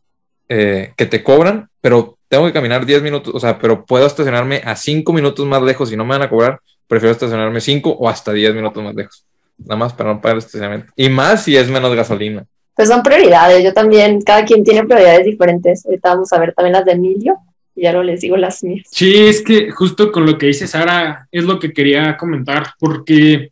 eh, 0.49 0.93
que 0.95 1.05
te 1.05 1.23
cobran, 1.23 1.69
pero 1.81 2.17
tengo 2.27 2.45
que 2.45 2.53
caminar 2.53 2.86
10 2.86 3.01
minutos, 3.01 3.33
o 3.33 3.39
sea, 3.39 3.60
pero 3.60 3.86
puedo 3.86 4.05
estacionarme 4.05 4.62
a 4.65 4.75
5 4.75 5.13
minutos 5.13 5.45
más 5.45 5.62
lejos 5.62 5.91
y 5.91 5.97
no 5.97 6.05
me 6.05 6.12
van 6.12 6.21
a 6.23 6.29
cobrar, 6.29 6.60
prefiero 6.88 7.12
estacionarme 7.12 7.62
5 7.62 7.89
o 7.89 8.10
hasta 8.10 8.32
10 8.32 8.56
minutos 8.56 8.84
más 8.84 8.95
lejos. 8.95 9.26
Nada 9.58 9.76
más 9.76 9.93
para 9.93 10.13
no 10.13 10.21
pagar 10.21 10.36
el 10.36 10.39
estacionamiento. 10.39 10.91
Y 10.95 11.10
más 11.10 11.43
si 11.43 11.58
es 11.58 11.69
menos 11.69 11.93
gasolina. 11.95 12.45
Pues 12.76 12.89
son 12.89 13.02
prioridades. 13.02 13.63
Yo 13.63 13.73
también, 13.73 14.21
cada 14.21 14.45
quien 14.45 14.63
tiene 14.63 14.86
prioridades 14.86 15.26
diferentes. 15.26 15.86
Ahorita 15.86 16.10
vamos 16.10 16.32
a 16.32 16.39
ver 16.39 16.54
también 16.54 16.73
las 16.73 16.86
de 16.86 16.91
Emilio 16.91 17.38
y 17.78 17.84
ya 17.84 17.93
no 17.93 18.04
les 18.04 18.21
digo 18.21 18.36
las 18.38 18.63
mías. 18.63 18.88
Sí, 18.91 19.28
es 19.28 19.41
que 19.41 19.71
justo 19.71 20.12
con 20.12 20.26
lo 20.26 20.38
que 20.38 20.47
dice 20.47 20.67
Sara 20.67 21.28
es 21.32 21.43
lo 21.43 21.60
que 21.60 21.73
quería 21.73 22.17
comentar, 22.17 22.73
porque 22.80 23.52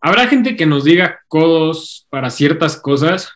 habrá 0.00 0.26
gente 0.26 0.56
que 0.56 0.66
nos 0.66 0.84
diga 0.84 1.20
codos 1.28 2.06
para 2.10 2.28
ciertas 2.30 2.76
cosas, 2.76 3.30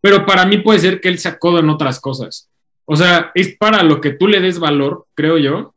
pero 0.00 0.24
para 0.24 0.46
mí 0.46 0.58
puede 0.58 0.78
ser 0.78 1.00
que 1.00 1.08
él 1.08 1.18
sea 1.18 1.38
codo 1.38 1.60
en 1.60 1.68
otras 1.68 2.00
cosas. 2.00 2.48
O 2.86 2.96
sea, 2.96 3.30
es 3.34 3.56
para 3.56 3.82
lo 3.82 4.00
que 4.00 4.10
tú 4.10 4.26
le 4.26 4.40
des 4.40 4.58
valor, 4.58 5.06
creo 5.14 5.38
yo, 5.38 5.71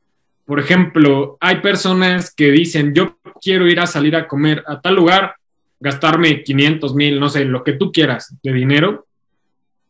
por 0.45 0.59
ejemplo, 0.59 1.37
hay 1.39 1.57
personas 1.61 2.33
que 2.33 2.51
dicen, 2.51 2.93
yo 2.93 3.17
quiero 3.41 3.67
ir 3.67 3.79
a 3.79 3.87
salir 3.87 4.15
a 4.15 4.27
comer 4.27 4.63
a 4.67 4.79
tal 4.79 4.95
lugar, 4.95 5.35
gastarme 5.79 6.43
500 6.43 6.93
mil, 6.93 7.19
no 7.19 7.29
sé, 7.29 7.45
lo 7.45 7.63
que 7.63 7.73
tú 7.73 7.91
quieras 7.91 8.35
de 8.43 8.53
dinero. 8.53 9.07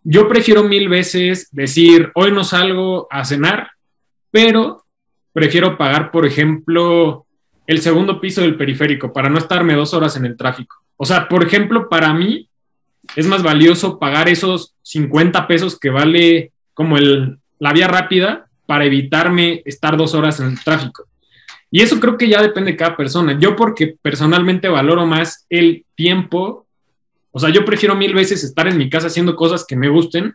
Yo 0.03 0.27
prefiero 0.27 0.63
mil 0.63 0.87
veces 0.87 1.49
decir, 1.51 2.11
hoy 2.15 2.31
no 2.31 2.43
salgo 2.43 3.07
a 3.11 3.25
cenar, 3.25 3.71
pero 4.31 4.85
prefiero 5.33 5.77
pagar, 5.77 6.11
por 6.11 6.25
ejemplo, 6.25 7.25
el 7.67 7.81
segundo 7.81 8.21
piso 8.21 8.41
del 8.41 8.55
periférico 8.55 9.11
para 9.11 9.29
no 9.29 9.39
estarme 9.39 9.73
dos 9.73 9.93
horas 9.93 10.15
en 10.15 10.25
el 10.25 10.37
tráfico. 10.37 10.77
O 10.95 11.05
sea, 11.05 11.27
por 11.27 11.43
ejemplo, 11.43 11.89
para 11.89 12.13
mí 12.13 12.47
es 13.15 13.27
más 13.27 13.43
valioso 13.43 13.99
pagar 13.99 14.29
esos 14.29 14.73
50 14.83 15.47
pesos 15.47 15.77
que 15.77 15.89
vale 15.89 16.53
como 16.73 16.97
el, 16.97 17.39
la 17.59 17.73
vía 17.73 17.87
rápida 17.87 18.44
para 18.65 18.86
evitarme 18.86 19.62
estar 19.65 19.97
dos 19.97 20.13
horas 20.13 20.39
en 20.39 20.47
el 20.47 20.63
tráfico. 20.63 21.06
Y 21.71 21.82
eso 21.82 21.99
creo 21.99 22.17
que 22.17 22.30
ya 22.30 22.41
depende 22.41 22.71
de 22.71 22.78
cada 22.78 22.95
persona. 22.95 23.38
Yo 23.39 23.56
porque 23.56 23.95
personalmente 24.01 24.69
valoro 24.69 25.06
más 25.06 25.45
el 25.49 25.86
tiempo, 25.95 26.65
o 27.32 27.39
sea, 27.39 27.49
yo 27.49 27.65
prefiero 27.65 27.95
mil 27.95 28.13
veces 28.13 28.43
estar 28.43 28.67
en 28.67 28.78
mi 28.78 28.89
casa 28.89 29.08
haciendo 29.08 29.36
cosas 29.36 29.65
que 29.65 29.75
me 29.75 29.89
gusten 29.89 30.34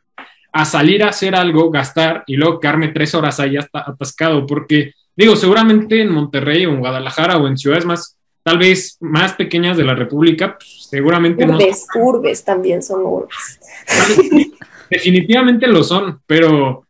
a 0.52 0.64
salir 0.64 1.02
a 1.02 1.08
hacer 1.08 1.34
algo, 1.34 1.70
gastar 1.70 2.24
y 2.26 2.36
luego 2.36 2.60
quedarme 2.60 2.88
tres 2.88 3.14
horas 3.14 3.40
ahí 3.40 3.56
hasta 3.56 3.88
atascado, 3.88 4.46
porque 4.46 4.92
digo, 5.16 5.36
seguramente 5.36 6.02
en 6.02 6.12
Monterrey 6.12 6.66
o 6.66 6.70
en 6.70 6.80
Guadalajara 6.80 7.38
o 7.38 7.46
en 7.46 7.56
ciudades 7.56 7.84
más, 7.84 8.16
tal 8.42 8.58
vez 8.58 8.96
más 9.00 9.34
pequeñas 9.34 9.76
de 9.76 9.84
la 9.84 9.94
República, 9.94 10.58
pues, 10.58 10.88
seguramente 10.90 11.44
urbes, 11.44 11.86
no. 11.94 12.04
Urbes 12.04 12.44
también 12.44 12.82
son 12.82 13.02
urbes. 13.04 13.60
Definitivamente 14.90 15.68
lo 15.68 15.84
son, 15.84 16.20
pero 16.26 16.84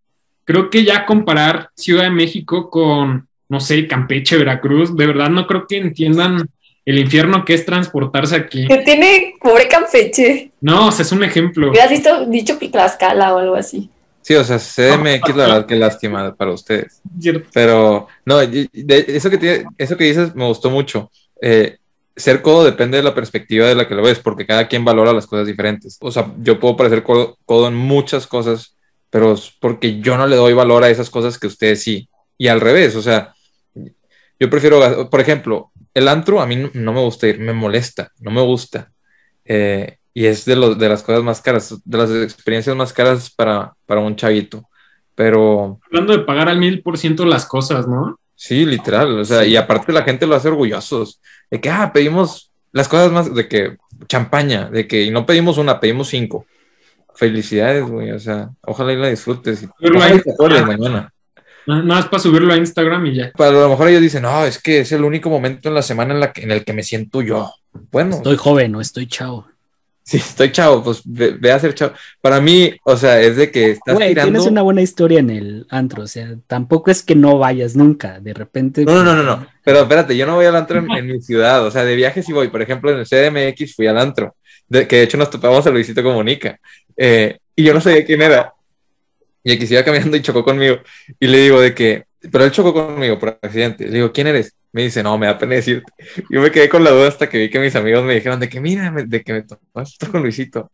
creo 0.50 0.68
que 0.68 0.84
ya 0.84 1.06
comparar 1.06 1.70
Ciudad 1.76 2.02
de 2.02 2.10
México 2.10 2.70
con, 2.70 3.28
no 3.48 3.60
sé, 3.60 3.86
Campeche, 3.86 4.36
Veracruz, 4.36 4.96
de 4.96 5.06
verdad 5.06 5.30
no 5.30 5.46
creo 5.46 5.64
que 5.68 5.76
entiendan 5.76 6.48
el 6.84 6.98
infierno 6.98 7.44
que 7.44 7.54
es 7.54 7.64
transportarse 7.64 8.34
aquí. 8.34 8.66
Que 8.66 8.78
tiene 8.78 9.34
pobre 9.40 9.68
Campeche. 9.68 10.50
No, 10.60 10.88
o 10.88 10.92
sea, 10.92 11.04
es 11.04 11.12
un 11.12 11.22
ejemplo. 11.22 11.70
Hubieras 11.70 11.90
visto, 11.90 12.26
dicho 12.26 12.58
Tlaxcala 12.58 13.32
o 13.32 13.38
algo 13.38 13.54
así. 13.54 13.88
Sí, 14.22 14.34
o 14.34 14.42
sea, 14.42 14.58
CDMX, 14.58 15.36
la 15.36 15.46
verdad, 15.46 15.66
qué 15.66 15.76
lástima 15.76 16.34
para 16.34 16.50
ustedes. 16.50 17.00
Pero, 17.52 18.08
no, 18.24 18.40
eso, 18.40 19.30
que 19.30 19.38
tiene, 19.38 19.64
eso 19.78 19.96
que 19.96 20.04
dices 20.04 20.34
me 20.34 20.46
gustó 20.46 20.68
mucho. 20.68 21.12
Eh, 21.40 21.78
ser 22.16 22.42
codo 22.42 22.64
depende 22.64 22.96
de 22.96 23.04
la 23.04 23.14
perspectiva 23.14 23.66
de 23.66 23.76
la 23.76 23.86
que 23.86 23.94
lo 23.94 24.02
ves, 24.02 24.18
porque 24.18 24.46
cada 24.46 24.66
quien 24.66 24.84
valora 24.84 25.12
las 25.12 25.28
cosas 25.28 25.46
diferentes. 25.46 25.96
O 26.00 26.10
sea, 26.10 26.26
yo 26.42 26.58
puedo 26.58 26.76
parecer 26.76 27.04
codo 27.04 27.68
en 27.68 27.74
muchas 27.74 28.26
cosas, 28.26 28.74
pero 29.10 29.32
es 29.32 29.52
porque 29.60 30.00
yo 30.00 30.16
no 30.16 30.26
le 30.26 30.36
doy 30.36 30.54
valor 30.54 30.84
a 30.84 30.90
esas 30.90 31.10
cosas 31.10 31.38
que 31.38 31.48
ustedes 31.48 31.82
sí. 31.82 32.08
Y 32.38 32.48
al 32.48 32.60
revés, 32.60 32.94
o 32.96 33.02
sea, 33.02 33.34
yo 34.38 34.48
prefiero, 34.48 35.10
por 35.10 35.20
ejemplo, 35.20 35.70
el 35.92 36.08
antro 36.08 36.40
a 36.40 36.46
mí 36.46 36.70
no 36.72 36.92
me 36.92 37.00
gusta 37.00 37.26
ir, 37.26 37.40
me 37.40 37.52
molesta, 37.52 38.12
no 38.20 38.30
me 38.30 38.40
gusta. 38.40 38.90
Eh, 39.44 39.98
y 40.14 40.26
es 40.26 40.44
de, 40.44 40.56
los, 40.56 40.78
de 40.78 40.88
las 40.88 41.02
cosas 41.02 41.22
más 41.22 41.40
caras, 41.42 41.74
de 41.84 41.98
las 41.98 42.10
experiencias 42.10 42.74
más 42.74 42.92
caras 42.92 43.30
para, 43.30 43.74
para 43.84 44.00
un 44.00 44.16
chavito. 44.16 44.62
Pero... 45.14 45.80
Hablando 45.86 46.16
de 46.16 46.24
pagar 46.24 46.48
al 46.48 46.58
mil 46.58 46.82
por 46.82 46.96
ciento 46.96 47.26
las 47.26 47.44
cosas, 47.44 47.86
¿no? 47.86 48.18
Sí, 48.36 48.64
literal. 48.64 49.18
O 49.18 49.24
sea, 49.24 49.44
y 49.44 49.56
aparte 49.56 49.92
la 49.92 50.04
gente 50.04 50.26
lo 50.26 50.34
hace 50.34 50.48
orgullosos. 50.48 51.20
De 51.50 51.60
que, 51.60 51.68
ah, 51.68 51.90
pedimos 51.92 52.50
las 52.72 52.88
cosas 52.88 53.12
más, 53.12 53.34
de 53.34 53.48
que 53.48 53.76
champaña, 54.08 54.70
de 54.70 54.86
que 54.86 55.02
y 55.02 55.10
no 55.10 55.26
pedimos 55.26 55.58
una, 55.58 55.80
pedimos 55.80 56.08
cinco 56.08 56.46
felicidades, 57.20 57.84
güey. 57.84 58.10
O 58.12 58.18
sea, 58.18 58.50
ojalá 58.62 58.92
y 58.94 58.96
la 58.96 59.08
disfrutes. 59.10 59.62
Y 59.62 59.68
ojalá 60.38 60.66
mañana. 60.66 61.12
Nada 61.66 61.82
más 61.82 62.06
para 62.06 62.22
subirlo 62.22 62.52
a 62.52 62.56
Instagram 62.56 63.06
y 63.06 63.14
ya. 63.16 63.32
Para 63.36 63.50
a 63.50 63.60
lo 63.60 63.68
mejor 63.68 63.88
ellos 63.88 64.00
dicen, 64.00 64.22
no, 64.22 64.44
es 64.44 64.60
que 64.60 64.80
es 64.80 64.90
el 64.92 65.04
único 65.04 65.28
momento 65.28 65.68
en 65.68 65.74
la 65.74 65.82
semana 65.82 66.14
en, 66.14 66.20
la 66.20 66.32
que, 66.32 66.42
en 66.42 66.50
el 66.50 66.64
que 66.64 66.72
me 66.72 66.82
siento 66.82 67.20
yo. 67.20 67.52
Bueno. 67.92 68.16
Estoy 68.16 68.36
joven, 68.36 68.72
no 68.72 68.80
estoy 68.80 69.06
chavo. 69.06 69.46
Sí, 70.02 70.16
estoy 70.16 70.50
chavo, 70.50 70.82
pues 70.82 71.02
ve, 71.04 71.52
a 71.52 71.58
ser 71.60 71.74
chavo. 71.74 71.92
Para 72.20 72.40
mí, 72.40 72.72
o 72.82 72.96
sea, 72.96 73.20
es 73.20 73.36
de 73.36 73.50
que 73.52 73.72
estás 73.72 73.96
tirando... 73.98 74.32
Tienes 74.32 74.50
una 74.50 74.62
buena 74.62 74.80
historia 74.80 75.20
en 75.20 75.30
el 75.30 75.66
antro, 75.68 76.04
o 76.04 76.06
sea, 76.08 76.36
tampoco 76.48 76.90
es 76.90 77.02
que 77.02 77.14
no 77.14 77.38
vayas 77.38 77.76
nunca, 77.76 78.18
de 78.18 78.32
repente... 78.34 78.84
No, 78.84 79.04
no, 79.04 79.14
no, 79.14 79.22
no, 79.22 79.46
pero 79.62 79.82
espérate, 79.82 80.16
yo 80.16 80.26
no 80.26 80.34
voy 80.34 80.46
al 80.46 80.56
antro 80.56 80.78
en, 80.78 80.90
en 80.96 81.06
mi 81.06 81.20
ciudad, 81.20 81.64
o 81.64 81.70
sea, 81.70 81.84
de 81.84 81.94
viaje 81.94 82.24
sí 82.24 82.32
voy, 82.32 82.48
por 82.48 82.62
ejemplo, 82.62 82.90
en 82.90 82.98
el 82.98 83.06
CDMX 83.06 83.76
fui 83.76 83.86
al 83.86 83.98
antro, 83.98 84.34
que 84.70 84.96
de 84.96 85.02
hecho 85.02 85.16
nos 85.16 85.30
topamos 85.30 85.66
a 85.66 85.70
Luisito 85.70 86.02
Comunica. 86.02 86.58
Eh, 86.96 87.38
y 87.56 87.64
yo 87.64 87.74
no 87.74 87.80
sabía 87.80 88.04
quién 88.04 88.22
era. 88.22 88.52
Y 89.42 89.52
aquí 89.52 89.66
se 89.66 89.74
iba 89.74 89.84
caminando 89.84 90.16
y 90.16 90.22
chocó 90.22 90.44
conmigo. 90.44 90.78
Y 91.18 91.26
le 91.26 91.38
digo 91.38 91.60
de 91.60 91.74
que, 91.74 92.04
pero 92.30 92.44
él 92.44 92.52
chocó 92.52 92.72
conmigo 92.72 93.18
por 93.18 93.38
accidente. 93.42 93.86
Le 93.86 93.92
digo, 93.92 94.12
¿quién 94.12 94.26
eres? 94.26 94.54
Me 94.72 94.82
dice, 94.82 95.02
no, 95.02 95.18
me 95.18 95.26
da 95.26 95.38
pena 95.38 95.56
decirte. 95.56 95.92
Yo 96.28 96.40
me 96.40 96.50
quedé 96.50 96.68
con 96.68 96.84
la 96.84 96.90
duda 96.90 97.08
hasta 97.08 97.28
que 97.28 97.38
vi 97.38 97.50
que 97.50 97.58
mis 97.58 97.74
amigos 97.74 98.04
me 98.04 98.14
dijeron 98.14 98.38
de 98.38 98.48
que, 98.48 98.60
mira, 98.60 98.92
de 98.92 99.22
que 99.22 99.32
me 99.32 99.42
tomaste 99.42 100.06
con 100.06 100.22
Luisito. 100.22 100.70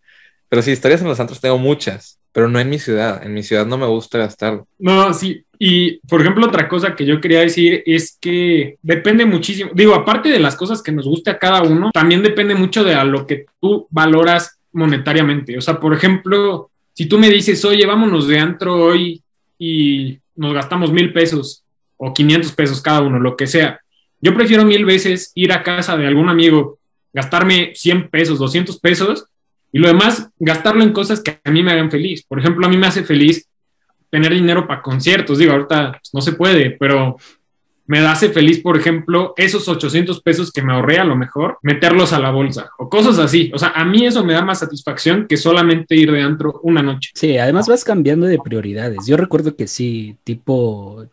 Pero 0.49 0.63
sí, 0.63 0.71
historias 0.71 1.01
en 1.01 1.09
los 1.09 1.21
antros 1.21 1.41
tengo 1.41 1.59
muchas, 1.59 2.19
pero 2.33 2.49
no 2.49 2.61
en 2.61 2.71
mi 2.71 2.79
ciudad. 2.79 3.25
En 3.25 3.35
mi 3.35 3.43
ciudad 3.43 3.67
no 3.67 3.79
me 3.79 3.87
gusta 3.87 4.19
gastar. 4.19 4.63
No, 4.79 5.13
sí. 5.13 5.45
Y, 5.59 5.99
por 6.07 6.21
ejemplo, 6.21 6.47
otra 6.47 6.69
cosa 6.69 6.95
que 6.95 7.07
yo 7.07 7.21
quería 7.21 7.41
decir 7.41 7.83
es 7.87 8.17
que 8.21 8.77
depende 8.83 9.25
muchísimo. 9.25 9.71
Digo, 9.75 9.95
aparte 9.95 10.29
de 10.29 10.39
las 10.39 10.55
cosas 10.55 10.83
que 10.83 10.93
nos 10.93 11.07
guste 11.07 11.31
a 11.31 11.39
cada 11.39 11.63
uno, 11.63 11.91
también 11.93 12.23
depende 12.23 12.55
mucho 12.55 12.85
de 12.85 12.95
lo 13.05 13.27
que 13.27 13.47
tú 13.61 13.87
valoras 13.91 14.59
monetariamente. 14.73 15.57
O 15.57 15.61
sea, 15.61 15.81
por 15.81 15.95
ejemplo, 15.95 16.71
si 16.93 17.07
tú 17.07 17.19
me 17.19 17.31
dices, 17.31 17.65
oye, 17.65 17.87
vámonos 17.87 18.29
de 18.29 18.39
antro 18.39 18.75
hoy 18.75 19.23
y 19.59 20.19
nos 20.35 20.53
gastamos 20.53 20.93
mil 20.93 21.13
pesos 21.13 21.65
o 21.97 22.13
500 22.13 22.53
pesos 22.53 22.83
cada 22.83 23.01
uno, 23.01 23.19
lo 23.19 23.37
que 23.37 23.47
sea. 23.47 23.81
Yo 24.21 24.35
prefiero 24.35 24.65
mil 24.65 24.85
veces 24.85 25.33
ir 25.35 25.53
a 25.53 25.63
casa 25.63 25.97
de 25.97 26.07
algún 26.07 26.29
amigo, 26.29 26.79
gastarme 27.13 27.73
100 27.75 28.09
pesos, 28.11 28.39
200 28.39 28.79
pesos 28.79 29.27
y 29.77 29.79
lo 29.79 29.89
demás 29.89 30.31
gastarlo 30.39 30.83
en 30.83 30.95
cosas 30.95 31.21
que 31.21 31.39
a 31.45 31.51
mí 31.51 31.63
me 31.63 31.71
hagan 31.71 31.91
feliz. 31.91 32.25
Por 32.27 32.39
ejemplo, 32.39 32.65
a 32.65 32.71
mí 32.71 32.79
me 32.79 32.87
hace 32.87 33.05
feliz 33.05 33.47
tener 34.09 34.33
dinero 34.33 34.67
para 34.67 34.81
conciertos. 34.81 35.37
Digo, 35.37 35.53
ahorita 35.53 35.99
pues, 36.01 36.15
no 36.15 36.23
se 36.23 36.33
puede, 36.33 36.71
pero 36.71 37.19
me 37.85 37.99
hace 37.99 38.31
feliz, 38.31 38.61
por 38.61 38.79
ejemplo, 38.79 39.35
esos 39.37 39.69
800 39.69 40.23
pesos 40.23 40.51
que 40.51 40.63
me 40.63 40.73
ahorré 40.73 40.99
a 40.99 41.05
lo 41.05 41.15
mejor, 41.15 41.59
meterlos 41.61 42.15
a 42.15 42.19
la 42.19 42.31
bolsa 42.31 42.71
o 42.79 42.89
cosas 42.89 43.19
así. 43.19 43.51
O 43.53 43.59
sea, 43.59 43.73
a 43.75 43.85
mí 43.85 44.07
eso 44.07 44.25
me 44.25 44.33
da 44.33 44.41
más 44.41 44.61
satisfacción 44.61 45.27
que 45.29 45.37
solamente 45.37 45.95
ir 45.95 46.11
de 46.11 46.23
antro 46.23 46.59
una 46.63 46.83
noche. 46.83 47.11
Sí, 47.13 47.37
además 47.37 47.69
vas 47.69 47.85
cambiando 47.85 48.25
de 48.25 48.39
prioridades. 48.39 49.07
Yo 49.07 49.19
recuerdo 49.19 49.57
que 49.57 49.67
sí, 49.67 50.17
tipo 50.25 51.05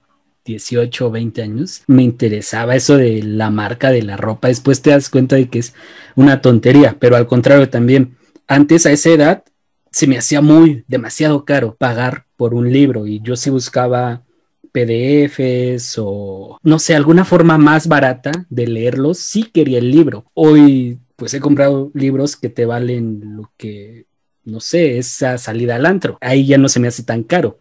18 0.46 1.08
o 1.08 1.12
20 1.12 1.42
años, 1.42 1.84
me 1.88 2.04
interesaba 2.04 2.78
eso 2.78 2.96
de 2.96 3.24
la 3.24 3.50
marca 3.50 3.92
de 3.92 4.04
la 4.04 4.16
ropa. 4.16 4.48
Después 4.48 4.82
te 4.82 4.92
das 4.92 5.10
cuenta 5.10 5.36
de 5.36 5.50
que 5.50 5.60
es 5.60 5.76
una 6.16 6.40
tontería, 6.40 6.96
pero 6.98 7.18
al 7.18 7.28
contrario 7.28 7.68
también, 7.68 8.16
antes 8.48 8.86
a 8.86 8.92
esa 8.92 9.10
edad 9.10 9.44
se 9.92 10.08
me 10.08 10.18
hacía 10.18 10.42
muy, 10.42 10.84
demasiado 10.88 11.46
caro 11.46 11.76
pagar 11.76 12.26
por 12.36 12.54
un 12.54 12.72
libro 12.72 13.06
y 13.06 13.22
yo 13.22 13.36
sí 13.36 13.50
buscaba 13.50 14.24
PDFs 14.72 15.98
o 16.00 16.58
no 16.64 16.80
sé, 16.80 16.96
alguna 16.96 17.26
forma 17.26 17.58
más 17.58 17.88
barata 17.88 18.32
de 18.50 18.68
leerlos, 18.68 19.20
sí 19.20 19.44
quería 19.44 19.78
el 19.78 19.92
libro. 19.92 20.26
Hoy 20.34 21.00
pues 21.16 21.34
he 21.34 21.40
comprado 21.40 21.92
libros 21.94 22.36
que 22.36 22.50
te 22.50 22.66
valen 22.66 23.38
lo 23.38 23.52
que, 23.56 24.08
no 24.44 24.60
sé, 24.60 24.98
esa 24.98 25.38
salida 25.38 25.76
al 25.76 25.86
antro. 25.86 26.18
Ahí 26.22 26.48
ya 26.48 26.58
no 26.58 26.70
se 26.70 26.80
me 26.80 26.88
hace 26.88 27.04
tan 27.04 27.24
caro. 27.24 27.58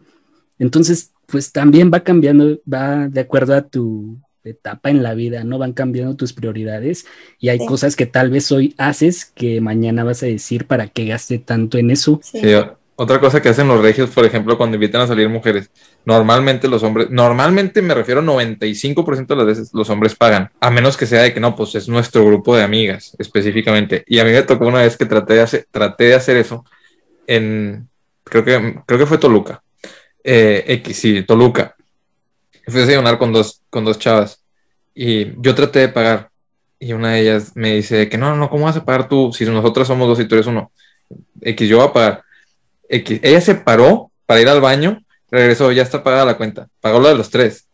Entonces, 0.57 1.13
pues 1.27 1.51
también 1.51 1.91
va 1.93 2.01
cambiando, 2.01 2.59
va 2.71 3.07
de 3.07 3.21
acuerdo 3.21 3.55
a 3.55 3.61
tu 3.61 4.19
etapa 4.49 4.89
en 4.89 5.03
la 5.03 5.13
vida, 5.13 5.43
¿no? 5.43 5.57
Van 5.57 5.73
cambiando 5.73 6.15
tus 6.15 6.33
prioridades 6.33 7.05
y 7.39 7.49
hay 7.49 7.59
cosas 7.65 7.95
que 7.95 8.05
tal 8.05 8.29
vez 8.29 8.51
hoy 8.51 8.75
haces 8.77 9.25
que 9.25 9.61
mañana 9.61 10.03
vas 10.03 10.23
a 10.23 10.27
decir 10.27 10.65
para 10.65 10.87
qué 10.87 11.05
gaste 11.05 11.39
tanto 11.39 11.77
en 11.77 11.91
eso. 11.91 12.19
Sí. 12.23 12.41
Otra 12.95 13.19
cosa 13.19 13.41
que 13.41 13.49
hacen 13.49 13.67
los 13.67 13.81
regios, 13.81 14.11
por 14.11 14.23
ejemplo, 14.23 14.55
cuando 14.55 14.75
invitan 14.75 15.01
a 15.01 15.07
salir 15.07 15.27
mujeres, 15.27 15.71
normalmente 16.05 16.67
los 16.67 16.83
hombres, 16.83 17.09
normalmente 17.09 17.81
me 17.81 17.95
refiero 17.95 18.21
a 18.21 18.23
95% 18.23 19.25
de 19.25 19.35
las 19.35 19.45
veces 19.47 19.71
los 19.73 19.89
hombres 19.89 20.13
pagan, 20.13 20.51
a 20.59 20.69
menos 20.69 20.95
que 20.95 21.07
sea 21.07 21.23
de 21.23 21.33
que 21.33 21.39
no, 21.39 21.55
pues 21.55 21.73
es 21.73 21.89
nuestro 21.89 22.23
grupo 22.23 22.55
de 22.55 22.61
amigas 22.61 23.15
específicamente. 23.17 24.03
Y 24.05 24.19
a 24.19 24.23
mí 24.23 24.31
me 24.31 24.43
tocó 24.43 24.67
una 24.67 24.81
vez 24.81 24.95
que 24.95 25.07
traté 25.07 25.33
de 25.33 25.41
hacer, 25.41 25.67
traté 25.71 26.03
de 26.05 26.13
hacer 26.13 26.37
eso 26.37 26.65
en, 27.25 27.89
creo 28.23 28.45
que, 28.45 28.81
creo 28.85 28.99
que 28.99 29.05
fue 29.07 29.17
Toluca. 29.17 29.63
Eh, 30.23 30.63
X, 30.67 30.95
sí, 30.95 31.23
Toluca. 31.23 31.75
Fui 32.65 32.81
a 32.81 32.85
desayunar 32.85 33.17
con 33.17 33.33
dos, 33.33 33.61
con 33.69 33.85
dos 33.85 33.99
chavas 33.99 34.43
y 34.93 35.39
yo 35.41 35.55
traté 35.55 35.79
de 35.79 35.89
pagar. 35.89 36.29
Y 36.79 36.93
una 36.93 37.13
de 37.13 37.21
ellas 37.21 37.53
me 37.55 37.75
dice 37.75 38.09
que 38.09 38.17
no, 38.17 38.35
no, 38.35 38.49
¿cómo 38.49 38.65
vas 38.65 38.75
a 38.75 38.83
pagar 38.83 39.07
tú 39.07 39.31
si 39.33 39.45
nosotros 39.45 39.87
somos 39.87 40.07
dos 40.07 40.19
y 40.19 40.25
tú 40.25 40.35
eres 40.35 40.47
uno? 40.47 40.71
X, 41.41 41.67
yo 41.69 41.77
voy 41.77 41.87
a 41.87 41.93
pagar 41.93 42.23
ella 42.93 43.41
se 43.41 43.55
paró 43.55 44.11
para 44.25 44.41
ir 44.41 44.49
al 44.49 44.61
baño, 44.61 45.01
regresó, 45.31 45.71
ya 45.71 45.83
está 45.83 46.03
pagada 46.03 46.25
la 46.25 46.37
cuenta, 46.37 46.67
pagó 46.79 46.99
lo 46.99 47.09
de 47.09 47.15
los 47.15 47.29
tres. 47.29 47.67